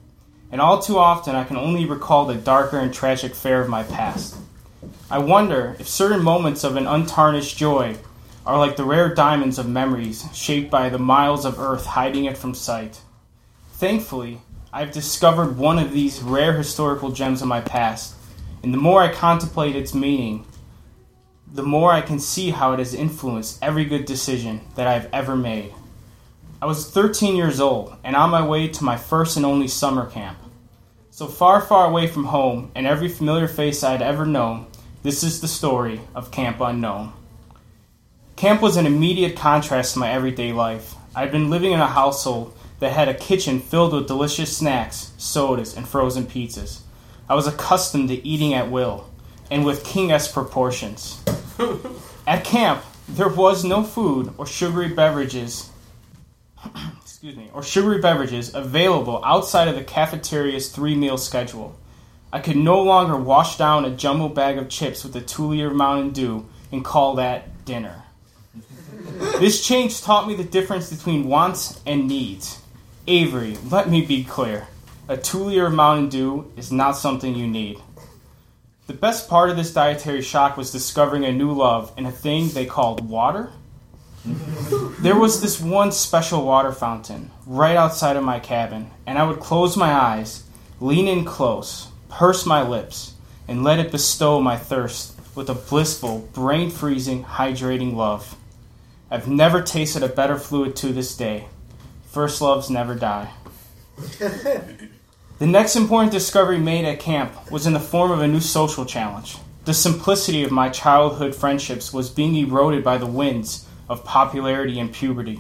and 0.51 0.61
all 0.61 0.81
too 0.81 0.97
often 0.97 1.35
I 1.35 1.43
can 1.43 1.57
only 1.57 1.85
recall 1.85 2.25
the 2.25 2.35
darker 2.35 2.79
and 2.79 2.93
tragic 2.93 3.35
fare 3.35 3.61
of 3.61 3.69
my 3.69 3.83
past. 3.83 4.35
I 5.09 5.19
wonder 5.19 5.75
if 5.79 5.87
certain 5.87 6.23
moments 6.23 6.63
of 6.63 6.75
an 6.75 6.87
untarnished 6.87 7.57
joy 7.57 7.97
are 8.45 8.57
like 8.57 8.77
the 8.77 8.85
rare 8.85 9.13
diamonds 9.13 9.57
of 9.57 9.67
memories 9.67 10.25
shaped 10.33 10.71
by 10.71 10.89
the 10.89 10.97
miles 10.97 11.43
of 11.43 11.59
earth 11.59 11.85
hiding 11.85 12.25
it 12.25 12.37
from 12.37 12.53
sight. 12.53 13.01
Thankfully, 13.73 14.39
I've 14.71 14.91
discovered 14.91 15.57
one 15.57 15.79
of 15.79 15.91
these 15.91 16.21
rare 16.21 16.53
historical 16.53 17.11
gems 17.11 17.41
of 17.41 17.47
my 17.47 17.61
past, 17.61 18.15
and 18.63 18.73
the 18.73 18.77
more 18.77 19.01
I 19.01 19.13
contemplate 19.13 19.75
its 19.75 19.93
meaning, 19.93 20.45
the 21.51 21.63
more 21.63 21.91
I 21.91 22.01
can 22.01 22.19
see 22.19 22.51
how 22.51 22.73
it 22.73 22.79
has 22.79 22.93
influenced 22.93 23.59
every 23.61 23.85
good 23.85 24.05
decision 24.05 24.61
that 24.75 24.87
I've 24.87 25.09
ever 25.13 25.35
made. 25.35 25.73
I 26.59 26.65
was 26.65 26.89
13 26.89 27.35
years 27.35 27.59
old 27.59 27.95
and 28.03 28.15
on 28.15 28.31
my 28.31 28.43
way 28.43 28.67
to 28.67 28.83
my 28.83 28.97
first 28.97 29.37
and 29.37 29.45
only 29.45 29.67
summer 29.67 30.09
camp. 30.09 30.39
So 31.11 31.27
far, 31.27 31.61
far 31.61 31.85
away 31.85 32.07
from 32.07 32.25
home 32.25 32.71
and 32.73 32.87
every 32.87 33.09
familiar 33.09 33.47
face 33.47 33.83
I 33.83 33.91
had 33.91 34.01
ever 34.01 34.25
known, 34.25 34.65
this 35.03 35.21
is 35.21 35.39
the 35.39 35.47
story 35.47 36.01
of 36.15 36.31
Camp 36.31 36.59
Unknown. 36.59 37.13
Camp 38.35 38.59
was 38.59 38.75
an 38.75 38.87
immediate 38.87 39.35
contrast 39.37 39.93
to 39.93 39.99
my 39.99 40.11
everyday 40.11 40.51
life. 40.51 40.95
I'd 41.15 41.31
been 41.31 41.51
living 41.51 41.73
in 41.73 41.79
a 41.79 41.85
household 41.85 42.57
that 42.79 42.91
had 42.91 43.07
a 43.07 43.13
kitchen 43.13 43.59
filled 43.59 43.93
with 43.93 44.07
delicious 44.07 44.57
snacks, 44.57 45.11
sodas, 45.17 45.77
and 45.77 45.87
frozen 45.87 46.25
pizzas. 46.25 46.79
I 47.29 47.35
was 47.35 47.45
accustomed 47.45 48.09
to 48.09 48.27
eating 48.27 48.55
at 48.55 48.71
will 48.71 49.07
and 49.51 49.63
with 49.63 49.85
king 49.85 50.11
esque 50.11 50.33
proportions. 50.33 51.23
At 52.27 52.43
camp, 52.43 52.83
there 53.07 53.29
was 53.29 53.63
no 53.63 53.83
food 53.83 54.33
or 54.37 54.45
sugary 54.45 54.89
beverages 54.89 55.69
excuse 57.01 57.36
me, 57.36 57.49
or 57.53 57.63
sugary 57.63 57.99
beverages 57.99 58.53
available 58.53 59.22
outside 59.24 59.68
of 59.68 59.76
the 59.76 59.84
cafeteria's 59.84 60.70
three 60.70 60.95
meal 60.95 61.18
schedule. 61.18 61.78
I 62.32 62.39
could 62.39 62.57
no 62.57 62.82
longer 62.82 63.15
wash 63.15 63.57
down 63.57 63.86
a 63.86 63.89
jumbo 63.89 64.30
bag 64.30 64.57
of 64.57 64.70
chips 64.70 65.03
with 65.03 65.15
a 65.15 65.22
two 65.22 65.47
liter 65.47 65.70
Mountain 65.70 66.11
Dew 66.11 66.45
and 66.72 66.84
call 66.84 67.15
that 67.15 67.65
dinner. 67.65 68.03
this 69.39 69.65
change 69.65 70.01
taught 70.01 70.28
me 70.28 70.36
the 70.36 70.43
difference 70.43 70.91
between 70.91 71.28
wants 71.28 71.82
and 71.86 72.07
needs. 72.07 72.61
Avery, 73.07 73.57
let 73.70 73.89
me 73.89 74.05
be 74.05 74.24
clear. 74.24 74.68
A 75.07 75.15
two 75.15 75.45
liter 75.45 75.70
Mountain 75.70 76.09
Dew 76.09 76.51
is 76.57 76.72
not 76.72 76.97
something 76.97 77.34
you 77.34 77.47
need. 77.47 77.80
The 78.88 78.93
best 78.93 79.30
part 79.30 79.49
of 79.49 79.57
this 79.57 79.74
dietary 79.74 80.22
shock 80.22 80.57
was 80.57 80.72
discovering 80.72 81.26
a 81.26 81.32
new 81.32 81.51
love 81.51 81.93
in 81.97 82.05
a 82.05 82.11
thing 82.11 82.49
they 82.49 82.65
called 82.65 83.07
water. 83.09 83.51
There 84.99 85.18
was 85.18 85.41
this 85.41 85.61
one 85.61 85.91
special 85.91 86.43
water 86.43 86.72
fountain 86.72 87.32
right 87.45 87.78
outside 87.78 88.15
of 88.15 88.24
my 88.24 88.39
cabin, 88.39 88.91
and 89.05 89.18
I 89.18 89.24
would 89.24 89.39
close 89.39 89.78
my 89.78 89.93
eyes, 89.93 90.43
lean 90.80 91.07
in 91.07 91.24
close, 91.24 91.89
purse 92.09 92.45
my 92.45 92.61
lips, 92.61 93.13
and 93.47 93.63
let 93.63 93.80
it 93.80 93.91
bestow 93.91 94.41
my 94.41 94.57
thirst 94.57 95.18
with 95.36 95.49
a 95.49 95.53
blissful, 95.53 96.30
brain 96.34 96.70
freezing, 96.70 97.24
hydrating 97.24 97.93
love. 97.93 98.36
I've 99.09 99.28
never 99.28 99.61
tasted 99.61 100.03
a 100.03 100.09
better 100.09 100.38
fluid 100.38 100.76
to 100.78 100.91
this 100.91 101.15
day. 101.15 101.47
First 102.09 102.41
loves 102.41 102.70
never 102.70 102.95
die. 102.95 103.32
The 105.39 105.45
next 105.45 105.76
important 105.76 106.11
discovery 106.11 106.57
made 106.57 106.86
at 106.86 106.99
camp 106.99 107.51
was 107.51 107.68
in 107.68 107.74
the 107.74 107.80
form 107.80 108.09
of 108.09 108.22
a 108.22 108.28
new 108.28 108.39
social 108.39 108.86
challenge. 108.86 109.38
The 109.65 109.74
simplicity 109.74 110.43
of 110.43 110.51
my 110.51 110.70
childhood 110.70 111.36
friendships 111.36 111.93
was 111.93 112.09
being 112.09 112.36
eroded 112.36 112.84
by 112.84 112.97
the 112.97 113.05
winds 113.05 113.66
of 113.89 114.03
popularity 114.03 114.79
and 114.79 114.93
puberty. 114.93 115.39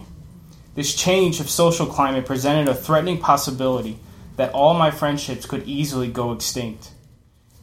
This 0.75 0.93
change 0.93 1.39
of 1.39 1.49
social 1.49 1.85
climate 1.85 2.25
presented 2.25 2.67
a 2.67 2.75
threatening 2.75 3.17
possibility 3.17 3.99
that 4.35 4.51
all 4.53 4.73
my 4.73 4.91
friendships 4.91 5.45
could 5.45 5.67
easily 5.67 6.07
go 6.07 6.31
extinct. 6.31 6.91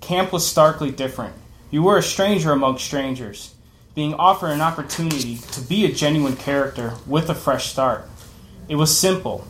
Camp 0.00 0.32
was 0.32 0.46
starkly 0.46 0.90
different. 0.90 1.34
You 1.70 1.82
were 1.82 1.96
a 1.96 2.02
stranger 2.02 2.52
among 2.52 2.78
strangers, 2.78 3.54
being 3.94 4.14
offered 4.14 4.50
an 4.50 4.60
opportunity 4.60 5.36
to 5.52 5.60
be 5.60 5.84
a 5.84 5.92
genuine 5.92 6.36
character 6.36 6.94
with 7.06 7.30
a 7.30 7.34
fresh 7.34 7.70
start. 7.70 8.08
It 8.68 8.74
was 8.74 8.96
simple. 8.96 9.46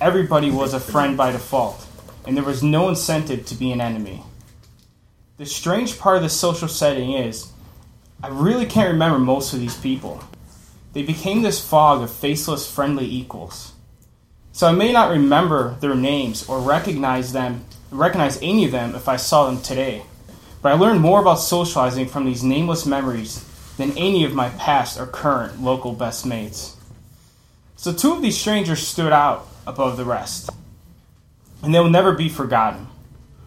Everybody 0.00 0.50
was 0.50 0.74
a 0.74 0.80
friend 0.80 1.16
by 1.16 1.32
default, 1.32 1.86
and 2.26 2.36
there 2.36 2.44
was 2.44 2.62
no 2.62 2.88
incentive 2.88 3.46
to 3.46 3.54
be 3.54 3.70
an 3.70 3.80
enemy. 3.80 4.22
The 5.36 5.46
strange 5.46 5.98
part 5.98 6.16
of 6.16 6.22
the 6.22 6.30
social 6.30 6.68
setting 6.68 7.12
is, 7.12 7.52
I 8.22 8.28
really 8.28 8.66
can't 8.66 8.92
remember 8.92 9.18
most 9.18 9.52
of 9.52 9.60
these 9.60 9.76
people. 9.76 10.22
They 10.92 11.02
became 11.02 11.42
this 11.42 11.66
fog 11.66 12.02
of 12.02 12.12
faceless 12.12 12.70
friendly 12.70 13.06
equals. 13.06 13.72
So 14.52 14.66
I 14.66 14.72
may 14.72 14.92
not 14.92 15.10
remember 15.10 15.76
their 15.80 15.94
names 15.94 16.46
or 16.48 16.60
recognize 16.60 17.32
them, 17.32 17.64
recognize 17.90 18.38
any 18.42 18.66
of 18.66 18.72
them 18.72 18.94
if 18.94 19.08
I 19.08 19.16
saw 19.16 19.46
them 19.46 19.62
today. 19.62 20.02
But 20.60 20.72
I 20.72 20.74
learned 20.74 21.00
more 21.00 21.20
about 21.20 21.36
socializing 21.36 22.06
from 22.08 22.26
these 22.26 22.44
nameless 22.44 22.84
memories 22.84 23.44
than 23.78 23.96
any 23.96 24.24
of 24.24 24.34
my 24.34 24.50
past 24.50 25.00
or 25.00 25.06
current 25.06 25.62
local 25.62 25.92
best 25.92 26.26
mates. 26.26 26.76
So 27.76 27.92
two 27.92 28.12
of 28.12 28.20
these 28.20 28.38
strangers 28.38 28.86
stood 28.86 29.12
out 29.12 29.48
above 29.66 29.96
the 29.96 30.04
rest, 30.04 30.50
and 31.62 31.74
they 31.74 31.80
will 31.80 31.88
never 31.88 32.12
be 32.12 32.28
forgotten. 32.28 32.88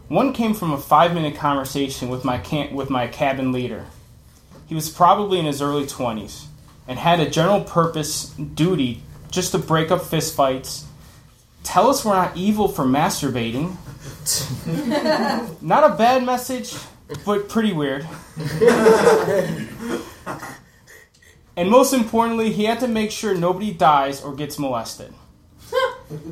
One 0.07 0.33
came 0.33 0.55
from 0.55 0.71
a 0.71 0.77
five-minute 0.77 1.35
conversation 1.35 2.09
with 2.09 2.25
my 2.25 2.39
camp, 2.39 2.71
with 2.71 2.89
my 2.89 3.07
cabin 3.07 3.51
leader. 3.51 3.85
He 4.67 4.75
was 4.75 4.89
probably 4.89 5.39
in 5.39 5.45
his 5.45 5.61
early 5.61 5.85
twenties 5.85 6.47
and 6.87 6.99
had 6.99 7.19
a 7.19 7.29
general 7.29 7.61
purpose 7.61 8.29
duty 8.29 9.01
just 9.31 9.51
to 9.51 9.57
break 9.57 9.91
up 9.91 10.01
fistfights, 10.01 10.83
tell 11.63 11.89
us 11.89 12.05
we're 12.05 12.13
not 12.13 12.37
evil 12.37 12.67
for 12.67 12.85
masturbating. 12.85 13.75
not 15.61 15.91
a 15.91 15.95
bad 15.95 16.23
message, 16.23 16.75
but 17.25 17.49
pretty 17.49 17.73
weird. 17.73 18.07
and 21.57 21.69
most 21.69 21.93
importantly, 21.93 22.51
he 22.51 22.65
had 22.65 22.79
to 22.79 22.87
make 22.87 23.11
sure 23.11 23.35
nobody 23.35 23.71
dies 23.73 24.21
or 24.21 24.33
gets 24.35 24.57
molested. 24.57 25.13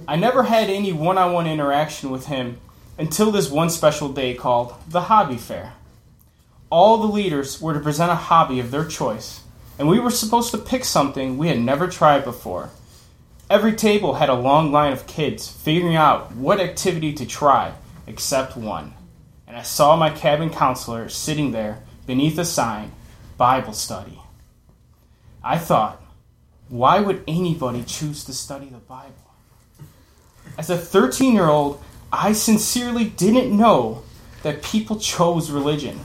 I 0.08 0.16
never 0.16 0.44
had 0.44 0.70
any 0.70 0.94
one 0.94 1.18
on 1.18 1.34
one 1.34 1.48
interaction 1.48 2.12
with 2.12 2.28
him 2.28 2.60
until 2.98 3.32
this 3.32 3.50
one 3.50 3.72
special 3.72 4.10
day 4.10 4.36
called 4.36 4.76
the 4.88 5.02
Hobby 5.02 5.38
Fair. 5.38 5.74
All 6.70 6.98
the 6.98 7.08
leaders 7.08 7.60
were 7.60 7.74
to 7.74 7.80
present 7.80 8.12
a 8.12 8.16
hobby 8.16 8.60
of 8.60 8.72
their 8.72 8.86
choice 8.86 9.43
and 9.78 9.88
we 9.88 10.00
were 10.00 10.12
supposed 10.12 10.52
to 10.52 10.58
pick 10.58 10.86
something 10.86 11.38
we 11.38 11.48
had 11.48 11.60
never 11.60 11.88
tried 11.88 12.24
before. 12.24 12.70
Every 13.50 13.74
table 13.74 14.16
had 14.16 14.30
a 14.30 14.34
long 14.36 14.72
line 14.72 14.94
of 14.94 15.08
kids 15.08 15.48
figuring 15.48 15.96
out 15.96 16.32
what 16.34 16.60
activity 16.60 17.14
to 17.14 17.26
try, 17.26 17.74
except 18.08 18.56
one. 18.56 18.94
And 19.48 19.58
I 19.58 19.64
saw 19.64 19.96
my 19.96 20.10
cabin 20.10 20.50
counselor 20.50 21.10
sitting 21.10 21.52
there 21.52 21.84
beneath 22.06 22.38
a 22.38 22.46
sign 22.46 22.92
Bible 23.38 23.74
study. 23.74 24.20
I 25.44 25.58
thought, 25.58 26.02
why 26.70 27.00
would 27.00 27.24
anybody 27.28 27.84
choose 27.84 28.24
to 28.26 28.34
study 28.34 28.68
the 28.68 28.78
Bible? 28.78 29.14
As 30.58 30.70
a 30.70 30.78
13 30.78 31.34
year 31.34 31.50
old, 31.50 31.84
I 32.12 32.34
sincerely 32.34 33.06
didn't 33.06 33.56
know 33.56 34.04
that 34.44 34.64
people 34.64 35.00
chose 35.00 35.52
religion 35.52 36.00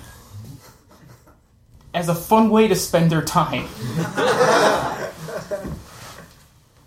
as 1.94 2.08
a 2.08 2.14
fun 2.14 2.50
way 2.50 2.68
to 2.68 2.74
spend 2.74 3.10
their 3.10 3.22
time. 3.22 3.68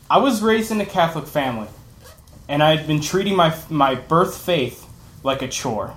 I 0.10 0.18
was 0.18 0.42
raised 0.42 0.72
in 0.72 0.82
a 0.82 0.86
Catholic 0.86 1.26
family, 1.26 1.68
and 2.48 2.62
I 2.62 2.76
had 2.76 2.86
been 2.88 3.02
treating 3.02 3.36
my, 3.36 3.56
my 3.70 3.96
birth 3.96 4.38
faith 4.38 4.88
like 5.24 5.42
a 5.42 5.48
chore. 5.48 5.96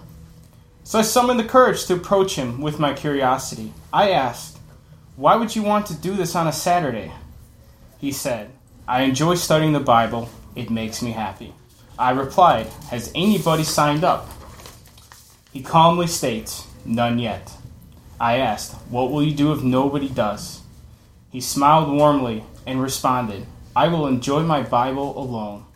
So 0.85 0.99
I 0.99 1.03
summoned 1.03 1.41
the 1.41 1.45
courage 1.45 1.87
to 1.87 1.95
approach 1.95 2.37
him 2.37 2.61
with 2.61 2.79
my 2.79 2.93
curiosity. 2.93 3.73
I 3.93 4.11
asked, 4.11 4.59
Why 5.17 5.35
would 5.37 5.57
you 5.57 5.63
want 5.63 5.87
to 5.87 5.95
do 5.95 6.15
this 6.15 6.37
on 6.37 6.47
a 6.47 6.53
Saturday? 6.53 7.11
He 7.99 8.13
said, 8.13 8.51
I 8.87 9.03
enjoy 9.03 9.37
studying 9.37 9.73
the 9.73 9.81
Bible. 9.81 10.29
It 10.55 10.71
makes 10.71 11.03
me 11.03 11.13
happy. 11.13 11.55
I 11.99 12.11
replied, 12.11 12.67
Has 12.91 13.11
anybody 13.15 13.65
signed 13.65 14.05
up? 14.05 14.29
He 15.53 15.63
calmly 15.63 16.07
states, 16.07 16.67
None 16.85 17.19
yet. 17.19 17.54
I 18.25 18.39
asked, 18.39 18.73
What 18.89 19.11
will 19.11 19.23
you 19.23 19.35
do 19.35 19.53
if 19.53 19.63
nobody 19.63 20.09
does? 20.09 20.63
He 21.31 21.43
smiled 21.43 21.95
warmly 21.95 22.45
and 22.67 22.81
responded, 22.81 23.47
I 23.77 23.89
will 23.89 24.07
enjoy 24.07 24.43
my 24.45 24.63
Bible 24.63 25.19
alone. 25.19 25.67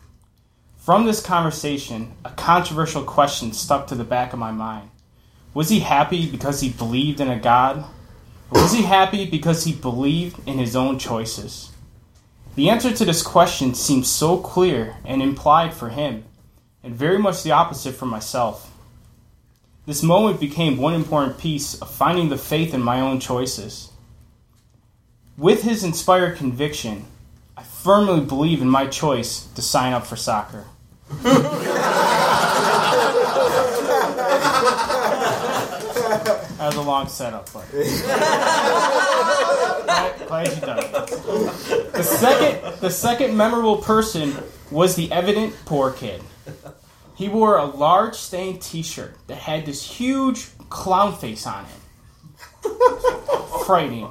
From 0.75 1.05
this 1.05 1.21
conversation, 1.21 2.13
a 2.25 2.31
controversial 2.31 3.03
question 3.03 3.53
stuck 3.53 3.85
to 3.85 3.95
the 3.95 4.03
back 4.03 4.33
of 4.33 4.39
my 4.39 4.49
mind. 4.49 4.89
Was 5.53 5.69
he 5.69 5.81
happy 5.81 6.27
because 6.27 6.61
he 6.61 6.69
believed 6.69 7.19
in 7.19 7.29
a 7.29 7.37
God? 7.37 7.85
Or 8.49 8.63
was 8.63 8.73
he 8.73 8.81
happy 8.81 9.29
because 9.29 9.65
he 9.65 9.73
believed 9.73 10.39
in 10.47 10.57
his 10.57 10.75
own 10.75 10.97
choices? 10.97 11.71
The 12.55 12.71
answer 12.71 12.91
to 12.91 13.05
this 13.05 13.21
question 13.21 13.75
seemed 13.75 14.07
so 14.07 14.37
clear 14.39 14.95
and 15.05 15.21
implied 15.21 15.75
for 15.75 15.89
him, 15.89 16.23
and 16.81 16.95
very 16.95 17.19
much 17.19 17.43
the 17.43 17.51
opposite 17.51 17.93
for 17.93 18.07
myself. 18.07 18.73
This 19.85 20.03
moment 20.03 20.39
became 20.39 20.77
one 20.77 20.93
important 20.93 21.37
piece 21.37 21.79
of 21.81 21.89
finding 21.89 22.29
the 22.29 22.37
faith 22.37 22.73
in 22.73 22.81
my 22.81 22.99
own 23.01 23.19
choices. 23.19 23.89
With 25.37 25.63
his 25.63 25.83
inspired 25.83 26.37
conviction, 26.37 27.05
I 27.57 27.63
firmly 27.63 28.23
believe 28.25 28.61
in 28.61 28.69
my 28.69 28.85
choice 28.87 29.45
to 29.55 29.61
sign 29.61 29.93
up 29.93 30.05
for 30.05 30.15
soccer. 30.15 30.65
That 36.59 36.67
was 36.67 36.75
a 36.75 36.81
long 36.81 37.07
setup, 37.07 37.51
but 37.53 37.71
glad, 40.27 40.53
you 40.53 40.61
done 40.61 40.79
it. 40.79 40.91
The 41.93 42.03
second, 42.03 42.79
the 42.81 42.89
second 42.89 43.35
memorable 43.35 43.77
person 43.77 44.35
was 44.69 44.95
the 44.95 45.11
evident 45.11 45.55
poor 45.65 45.91
kid. 45.91 46.21
He 47.19 47.27
wore 47.27 47.57
a 47.57 47.65
large 47.65 48.15
stained 48.15 48.61
T-shirt 48.61 49.13
that 49.27 49.39
had 49.39 49.65
this 49.65 49.85
huge 49.85 50.47
clown 50.69 51.13
face 51.13 51.45
on 51.45 51.65
it. 51.65 52.63
Frightening. 53.65 54.09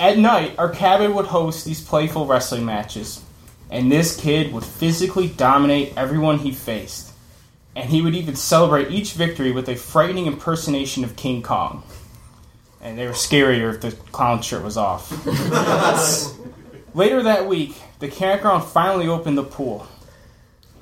At 0.00 0.18
night, 0.18 0.58
our 0.58 0.70
cabin 0.70 1.14
would 1.14 1.26
host 1.26 1.64
these 1.64 1.80
playful 1.80 2.26
wrestling 2.26 2.64
matches, 2.64 3.22
and 3.70 3.92
this 3.92 4.20
kid 4.20 4.52
would 4.52 4.64
physically 4.64 5.28
dominate 5.28 5.92
everyone 5.96 6.38
he 6.38 6.50
faced. 6.50 7.12
And 7.76 7.88
he 7.88 8.02
would 8.02 8.16
even 8.16 8.34
celebrate 8.34 8.90
each 8.90 9.12
victory 9.12 9.52
with 9.52 9.68
a 9.68 9.76
frightening 9.76 10.26
impersonation 10.26 11.04
of 11.04 11.14
King 11.14 11.42
Kong. 11.42 11.84
And 12.80 12.98
they 12.98 13.06
were 13.06 13.12
scarier 13.12 13.72
if 13.72 13.80
the 13.80 13.92
clown 14.10 14.42
shirt 14.42 14.64
was 14.64 14.76
off. 14.76 15.12
Later 16.92 17.22
that 17.22 17.46
week, 17.46 17.80
the 18.00 18.08
campground 18.08 18.64
finally 18.64 19.06
opened 19.06 19.38
the 19.38 19.44
pool. 19.44 19.86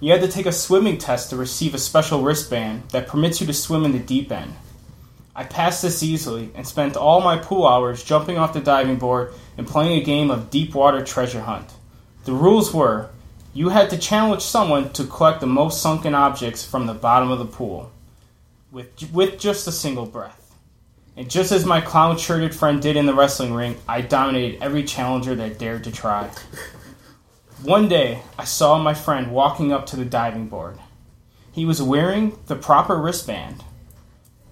You 0.00 0.12
had 0.12 0.22
to 0.22 0.28
take 0.28 0.46
a 0.46 0.52
swimming 0.52 0.96
test 0.96 1.28
to 1.28 1.36
receive 1.36 1.74
a 1.74 1.78
special 1.78 2.22
wristband 2.22 2.88
that 2.90 3.06
permits 3.06 3.40
you 3.40 3.46
to 3.46 3.52
swim 3.52 3.84
in 3.84 3.92
the 3.92 3.98
deep 3.98 4.32
end. 4.32 4.54
I 5.36 5.44
passed 5.44 5.82
this 5.82 6.02
easily 6.02 6.50
and 6.54 6.66
spent 6.66 6.96
all 6.96 7.20
my 7.20 7.36
pool 7.36 7.66
hours 7.66 8.02
jumping 8.02 8.38
off 8.38 8.54
the 8.54 8.60
diving 8.60 8.96
board 8.96 9.34
and 9.58 9.66
playing 9.66 10.00
a 10.00 10.04
game 10.04 10.30
of 10.30 10.50
deep 10.50 10.74
water 10.74 11.04
treasure 11.04 11.42
hunt. 11.42 11.70
The 12.24 12.32
rules 12.32 12.72
were 12.72 13.10
you 13.52 13.68
had 13.68 13.90
to 13.90 13.98
challenge 13.98 14.42
someone 14.42 14.90
to 14.92 15.04
collect 15.04 15.40
the 15.40 15.46
most 15.46 15.82
sunken 15.82 16.14
objects 16.14 16.64
from 16.64 16.86
the 16.86 16.94
bottom 16.94 17.30
of 17.30 17.38
the 17.38 17.44
pool 17.44 17.92
with, 18.70 19.12
with 19.12 19.38
just 19.38 19.66
a 19.68 19.72
single 19.72 20.06
breath. 20.06 20.54
And 21.16 21.28
just 21.28 21.52
as 21.52 21.66
my 21.66 21.80
clown 21.80 22.16
shirted 22.16 22.54
friend 22.54 22.80
did 22.80 22.96
in 22.96 23.06
the 23.06 23.14
wrestling 23.14 23.52
ring, 23.52 23.76
I 23.86 24.00
dominated 24.00 24.62
every 24.62 24.84
challenger 24.84 25.34
that 25.34 25.58
dared 25.58 25.84
to 25.84 25.92
try. 25.92 26.30
One 27.62 27.88
day, 27.88 28.22
I 28.38 28.44
saw 28.44 28.78
my 28.78 28.94
friend 28.94 29.32
walking 29.32 29.70
up 29.70 29.84
to 29.86 29.96
the 29.96 30.04
diving 30.06 30.48
board. 30.48 30.78
He 31.52 31.66
was 31.66 31.82
wearing 31.82 32.38
the 32.46 32.56
proper 32.56 32.96
wristband. 32.96 33.62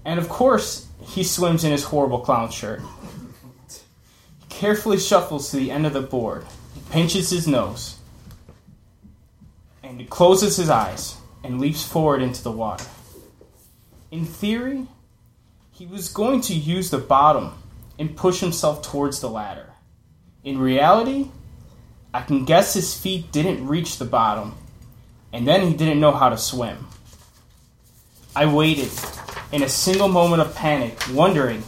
And 0.05 0.19
of 0.19 0.29
course, 0.29 0.87
he 1.01 1.25
swims 1.25 1.65
in 1.65 1.73
his 1.73 1.85
horrible 1.85 2.19
clown 2.21 2.51
shirt. 2.51 2.83
He 3.71 4.47
carefully 4.51 4.99
shuffles 4.99 5.51
to 5.51 5.57
the 5.57 5.71
end 5.71 5.87
of 5.87 5.95
the 5.95 6.03
board, 6.03 6.45
pinches 6.91 7.31
his 7.31 7.49
nose, 7.49 7.97
and 9.83 10.11
closes 10.11 10.57
his 10.57 10.69
eyes 10.69 11.17
and 11.43 11.59
leaps 11.59 11.83
forward 11.83 12.21
into 12.21 12.43
the 12.43 12.53
water. 12.53 12.85
In 14.11 14.27
theory, 14.27 14.87
he 15.73 15.87
was 15.87 16.11
going 16.11 16.43
to 16.43 16.55
use 16.55 16.91
the 16.91 16.99
bottom 16.99 17.55
and 17.99 18.17
push 18.17 18.41
himself 18.41 18.83
towards 18.83 19.21
the 19.21 19.31
ladder. 19.31 19.71
In 20.45 20.59
reality, 20.59 21.31
I 22.13 22.23
can 22.23 22.45
guess 22.45 22.75
his 22.75 22.99
feet 22.99 23.31
didn't 23.33 23.67
reach 23.67 23.99
the 23.99 24.05
bottom, 24.05 24.55
and 25.33 25.47
then 25.47 25.67
he 25.67 25.75
didn't 25.75 26.01
know 26.01 26.13
how 26.13 26.31
to 26.31 26.39
swim. 26.39 26.87
I 28.35 28.47
waited 28.47 28.91
in 29.53 29.63
a 29.63 29.69
single 29.69 30.09
moment 30.09 30.43
of 30.43 30.55
panic, 30.55 30.99
wondering 31.13 31.65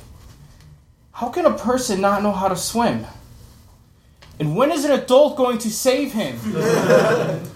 how 1.13 1.29
can 1.29 1.45
a 1.45 1.57
person 1.57 2.01
not 2.01 2.23
know 2.23 2.33
how 2.33 2.49
to 2.49 2.57
swim? 2.57 3.07
And 4.39 4.57
when 4.57 4.73
is 4.73 4.87
an 4.87 4.93
adult 4.93 5.37
going 5.37 5.59
to 5.59 5.71
save 5.71 6.13
him? 6.13 6.39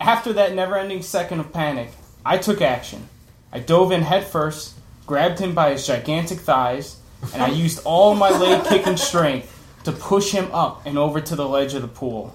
After 0.00 0.34
that 0.34 0.54
never 0.54 0.76
ending 0.76 1.02
second 1.02 1.40
of 1.40 1.52
panic, 1.52 1.92
I 2.26 2.36
took 2.36 2.60
action. 2.60 3.08
I 3.52 3.60
dove 3.60 3.92
in 3.92 4.02
headfirst, 4.02 4.74
grabbed 5.06 5.38
him 5.38 5.54
by 5.54 5.70
his 5.70 5.86
gigantic 5.86 6.40
thighs, 6.40 6.98
and 7.32 7.42
I 7.42 7.48
used 7.48 7.80
all 7.84 8.14
my 8.14 8.30
leg 8.30 8.66
kicking 8.66 8.98
strength 8.98 9.59
to 9.84 9.92
push 9.92 10.32
him 10.32 10.50
up 10.52 10.84
and 10.84 10.98
over 10.98 11.20
to 11.20 11.36
the 11.36 11.48
ledge 11.48 11.74
of 11.74 11.82
the 11.82 11.88
pool. 11.88 12.34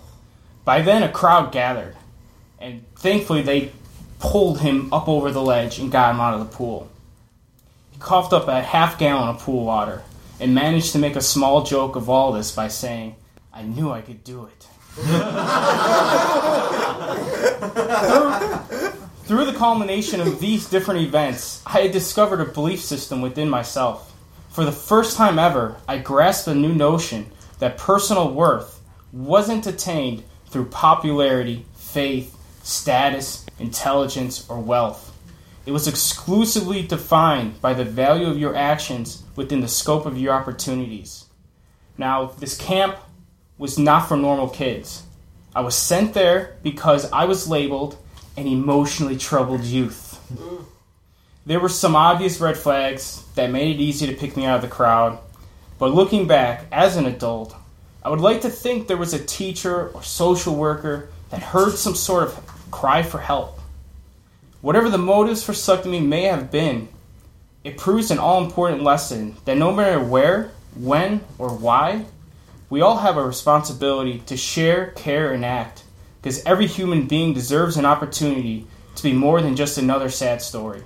By 0.64 0.82
then, 0.82 1.04
a 1.04 1.12
crowd 1.12 1.52
gathered, 1.52 1.96
and 2.60 2.84
thankfully, 2.96 3.42
they 3.42 3.72
pulled 4.20 4.62
him 4.62 4.92
up 4.94 5.08
over 5.08 5.32
the 5.32 5.42
ledge 5.42 5.78
and 5.78 5.92
got 5.92 6.14
him 6.14 6.20
out 6.20 6.34
of 6.34 6.40
the 6.40 6.56
pool. 6.56 6.90
He 7.92 8.00
coughed 8.00 8.34
up 8.34 8.48
a 8.48 8.62
half 8.62 8.98
gallon 8.98 9.30
of 9.30 9.42
pool 9.42 9.66
water 9.66 10.04
and 10.40 10.56
managed 10.56 10.92
to 10.94 11.00
make 11.00 11.16
a 11.16 11.22
small 11.22 11.64
joke 11.64 11.96
of 11.96 12.10
all 12.10 12.32
this 12.32 12.52
by 12.52 12.68
saying, 12.68 13.16
I 13.54 13.64
knew 13.64 13.92
I 13.92 14.02
could 14.02 14.24
do 14.24 14.46
it. 14.46 14.68
through, 19.26 19.46
the 19.46 19.58
culmination 19.58 20.22
of 20.22 20.40
these 20.40 20.70
different 20.70 21.02
events, 21.02 21.62
I 21.66 21.82
had 21.82 21.92
discovered 21.92 22.42
a 22.42 22.46
belief 22.46 22.82
system 22.82 23.22
within 23.22 23.50
myself. 23.50 24.14
For 24.50 24.64
the 24.64 24.72
first 24.72 25.18
time 25.18 25.38
ever, 25.38 25.78
I 25.88 25.98
grasped 25.98 26.48
a 26.48 26.56
new 26.56 26.74
notion 26.74 27.30
that 27.60 27.78
personal 27.78 28.34
worth 28.34 28.82
wasn't 29.12 29.68
attained 29.68 30.24
through 30.48 30.66
popularity, 30.66 31.66
faith, 31.76 32.36
status, 32.64 33.46
intelligence, 33.60 34.50
or 34.50 34.60
wealth. 34.60 35.18
It 35.66 35.72
was 35.72 35.88
exclusively 35.88 36.84
defined 36.84 37.62
by 37.62 37.74
the 37.74 37.86
value 37.86 38.28
of 38.28 38.38
your 38.38 38.56
actions 38.56 39.24
within 39.36 39.62
the 39.62 39.68
scope 39.68 40.06
of 40.06 40.18
your 40.18 40.34
opportunities. 40.34 41.26
Now, 41.98 42.28
this 42.40 42.58
camp 42.58 42.98
was 43.58 43.80
not 43.80 44.08
for 44.08 44.18
normal 44.18 44.50
kids. 44.50 45.04
I 45.56 45.62
was 45.62 45.76
sent 45.76 46.14
there 46.14 46.58
because 46.62 47.10
I 47.12 47.26
was 47.26 47.48
labeled 47.48 47.98
an 48.38 48.48
emotionally 48.48 49.18
troubled 49.18 49.64
youth. 49.64 50.22
Mm. 50.34 50.66
There 51.46 51.60
were 51.60 51.70
some 51.70 51.96
obvious 51.96 52.42
red 52.42 52.58
flags 52.58 53.24
that 53.36 53.52
made 53.52 53.76
it 53.76 53.82
easy 53.82 54.08
to 54.08 54.14
pick 54.14 54.36
me 54.36 54.46
out 54.46 54.58
of 54.58 54.62
the 54.64 54.76
crowd, 54.76 55.20
but 55.86 55.94
looking 55.94 56.26
back 56.26 56.66
as 56.72 56.98
an 56.98 57.06
adult, 57.06 57.56
I 58.02 58.10
would 58.10 58.20
like 58.20 58.42
to 58.42 58.50
think 58.50 58.88
there 58.88 58.98
was 58.98 59.14
a 59.14 59.24
teacher 59.24 59.90
or 59.90 60.02
social 60.02 60.56
worker 60.56 61.10
that 61.30 61.44
heard 61.44 61.76
some 61.76 61.94
sort 61.94 62.24
of 62.24 62.72
cry 62.72 63.04
for 63.04 63.20
help. 63.20 63.60
Whatever 64.62 64.90
the 64.90 64.98
motives 64.98 65.44
for 65.44 65.54
selecting 65.54 65.92
me 65.92 66.00
may 66.00 66.24
have 66.24 66.50
been, 66.50 66.88
it 67.64 67.78
proves 67.78 68.10
an 68.10 68.18
all 68.18 68.44
important 68.44 68.82
lesson 68.82 69.36
that 69.46 69.60
no 69.60 69.72
matter 69.72 70.00
where, 70.04 70.50
when, 70.74 71.22
or 71.38 71.50
why, 71.50 72.06
we 72.68 72.82
all 72.82 72.98
have 72.98 73.18
a 73.18 73.24
responsibility 73.24 74.18
to 74.26 74.36
share, 74.36 74.88
care, 74.88 75.34
and 75.34 75.46
act 75.46 75.84
because 76.20 76.44
every 76.46 76.66
human 76.66 77.06
being 77.06 77.32
deserves 77.32 77.78
an 77.78 77.86
opportunity 77.86 78.66
to 78.96 79.04
be 79.04 79.14
more 79.14 79.40
than 79.40 79.56
just 79.56 79.78
another 79.78 80.10
sad 80.10 80.42
story. 80.42 80.82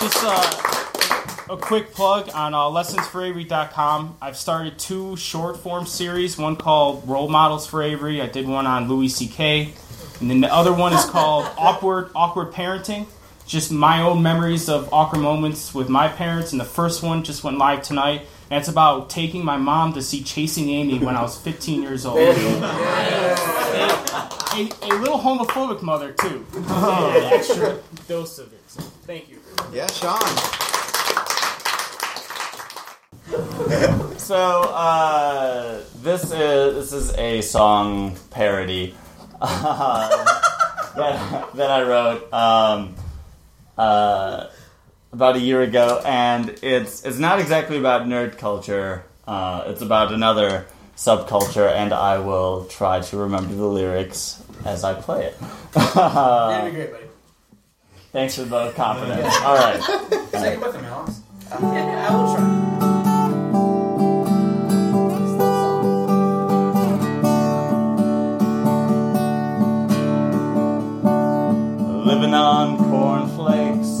Just 0.00 0.18
uh, 0.22 1.52
a 1.52 1.56
quick 1.56 1.92
plug 1.92 2.30
on 2.32 2.54
uh, 2.54 2.58
lessonsforavery.com. 2.58 4.16
I've 4.22 4.36
started 4.36 4.78
two 4.78 5.16
short 5.16 5.56
form 5.56 5.86
series, 5.86 6.38
one 6.38 6.54
called 6.54 7.08
Role 7.08 7.28
Models 7.28 7.66
for 7.66 7.82
Avery. 7.82 8.22
I 8.22 8.28
did 8.28 8.46
one 8.46 8.64
on 8.64 8.86
Louis 8.88 9.08
C.K. 9.08 9.72
And 10.20 10.30
then 10.30 10.40
the 10.40 10.54
other 10.54 10.72
one 10.72 10.92
is 10.92 11.04
called 11.04 11.46
Awkward 11.58 12.10
Awkward 12.14 12.52
Parenting. 12.52 13.06
Just 13.46 13.72
my 13.72 14.00
own 14.02 14.22
memories 14.22 14.68
of 14.68 14.92
awkward 14.92 15.20
moments 15.20 15.74
with 15.74 15.88
my 15.88 16.06
parents. 16.06 16.52
And 16.52 16.60
the 16.60 16.64
first 16.66 17.02
one 17.02 17.24
just 17.24 17.42
went 17.42 17.58
live 17.58 17.82
tonight. 17.82 18.26
And 18.50 18.60
it's 18.60 18.68
about 18.68 19.10
taking 19.10 19.44
my 19.44 19.56
mom 19.56 19.94
to 19.94 20.02
see 20.02 20.22
Chasing 20.22 20.68
Amy 20.68 21.00
when 21.00 21.16
I 21.16 21.22
was 21.22 21.36
15 21.40 21.82
years 21.82 22.06
old. 22.06 22.18
A, 22.18 22.22
a, 24.54 24.68
a 24.82 24.94
little 24.98 25.18
homophobic 25.18 25.82
mother, 25.82 26.12
too. 26.12 26.46
An 26.54 27.32
extra 27.32 27.80
dose 28.06 28.38
of 28.38 28.52
it. 28.52 28.60
So, 28.68 28.80
thank 28.80 29.28
you. 29.28 29.40
Yeah, 29.72 29.86
Shawn. 29.88 30.18
So 34.18 34.36
uh, 34.62 35.80
this 36.02 36.24
is 36.24 36.32
this 36.32 36.92
is 36.92 37.14
a 37.14 37.40
song 37.40 38.16
parody 38.30 38.94
uh, 39.40 40.08
that, 40.96 41.54
that 41.54 41.70
I 41.70 41.82
wrote 41.82 42.32
um, 42.32 42.94
uh, 43.78 44.48
about 45.12 45.36
a 45.36 45.40
year 45.40 45.62
ago, 45.62 46.02
and 46.04 46.50
it's 46.62 47.04
it's 47.06 47.18
not 47.18 47.40
exactly 47.40 47.78
about 47.78 48.02
nerd 48.06 48.36
culture. 48.36 49.04
Uh, 49.26 49.64
it's 49.66 49.80
about 49.82 50.12
another 50.12 50.66
subculture, 50.96 51.70
and 51.70 51.92
I 51.92 52.18
will 52.18 52.66
try 52.66 53.00
to 53.00 53.16
remember 53.16 53.54
the 53.54 53.66
lyrics 53.66 54.42
as 54.64 54.84
I 54.84 54.94
play 54.94 55.26
it. 55.26 55.40
That'd 55.72 56.72
be 56.72 56.76
great, 56.76 56.92
buddy. 56.92 57.07
Thanks 58.10 58.36
for 58.36 58.44
the 58.44 58.70
confidence. 58.72 59.34
All 59.42 59.54
right. 59.54 59.78
Take 60.32 60.54
it 60.54 60.60
with 60.60 60.74
him, 60.74 60.84
Alex. 60.86 61.20
Yeah, 61.50 62.08
I 62.08 62.14
will 62.16 62.34
try. 62.34 62.44
Living 72.06 72.32
on 72.32 72.78
cornflakes. 72.78 74.00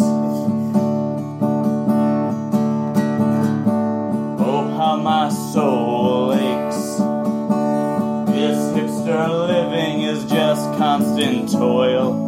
Oh, 4.40 4.74
how 4.74 4.96
my 4.96 5.28
soul 5.28 6.32
aches. 6.32 6.96
This 8.32 8.58
hipster 8.74 9.28
living 9.48 10.00
is 10.00 10.24
just 10.30 10.64
constant 10.78 11.52
toil. 11.52 12.27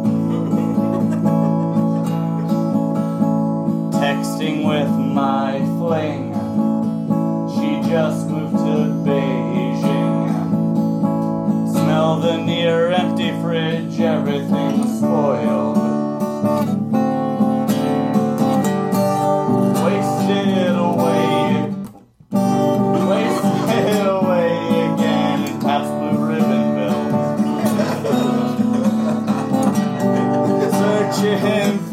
With 4.41 4.89
my 4.89 5.59
fling. 5.77 6.33
She 7.53 7.87
just 7.87 8.27
moved 8.27 8.57
to 8.57 8.89
Beijing. 9.05 10.31
Smell 11.71 12.19
the 12.19 12.37
near 12.37 12.89
empty 12.89 13.29
fridge, 13.39 13.99
everything's 13.99 14.97
spoiled. 14.97 15.77
Wasted 19.85 20.75
away, 20.75 21.71
wasted 23.05 24.07
away 24.07 24.57
again 24.89 25.59
Blue 25.59 26.17
Ribbon. 26.25 26.97
Searching 30.71 31.90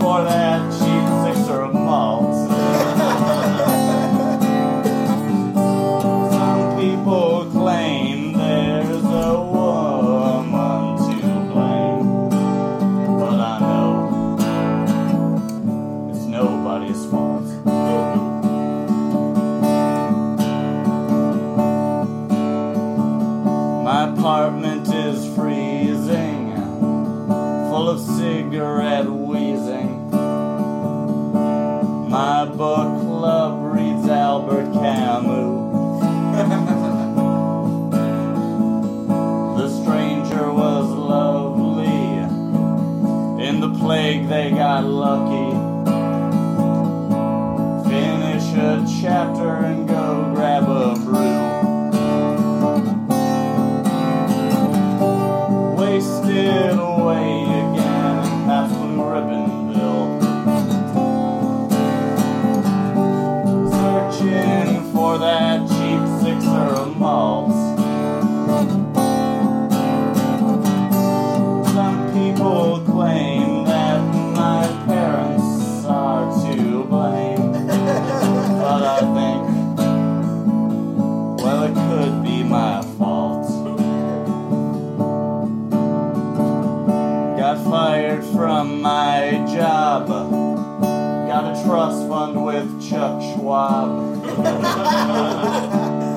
my 88.64 89.44
job. 89.54 90.08
Got 90.08 91.56
a 91.56 91.64
trust 91.64 92.08
fund 92.08 92.44
with 92.44 92.88
Chuck 92.88 93.20
Schwab. 93.20 94.24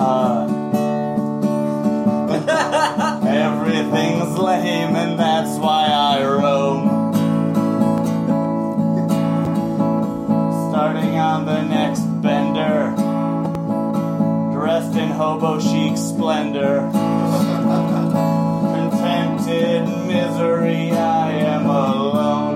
uh, 0.01 0.47
everything's 3.27 4.37
lame, 4.37 4.95
and 4.95 5.19
that's 5.19 5.59
why 5.59 5.87
I 5.87 6.23
roam. 6.23 7.11
Starting 10.69 11.15
on 11.19 11.45
the 11.45 11.61
next 11.63 12.01
bender, 12.21 12.93
dressed 14.53 14.95
in 14.95 15.09
hobo 15.09 15.59
chic 15.59 15.97
splendor 15.97 17.20
in 19.61 20.07
misery 20.07 20.91
I 20.91 21.31
am 21.31 21.65
alone. 21.67 22.50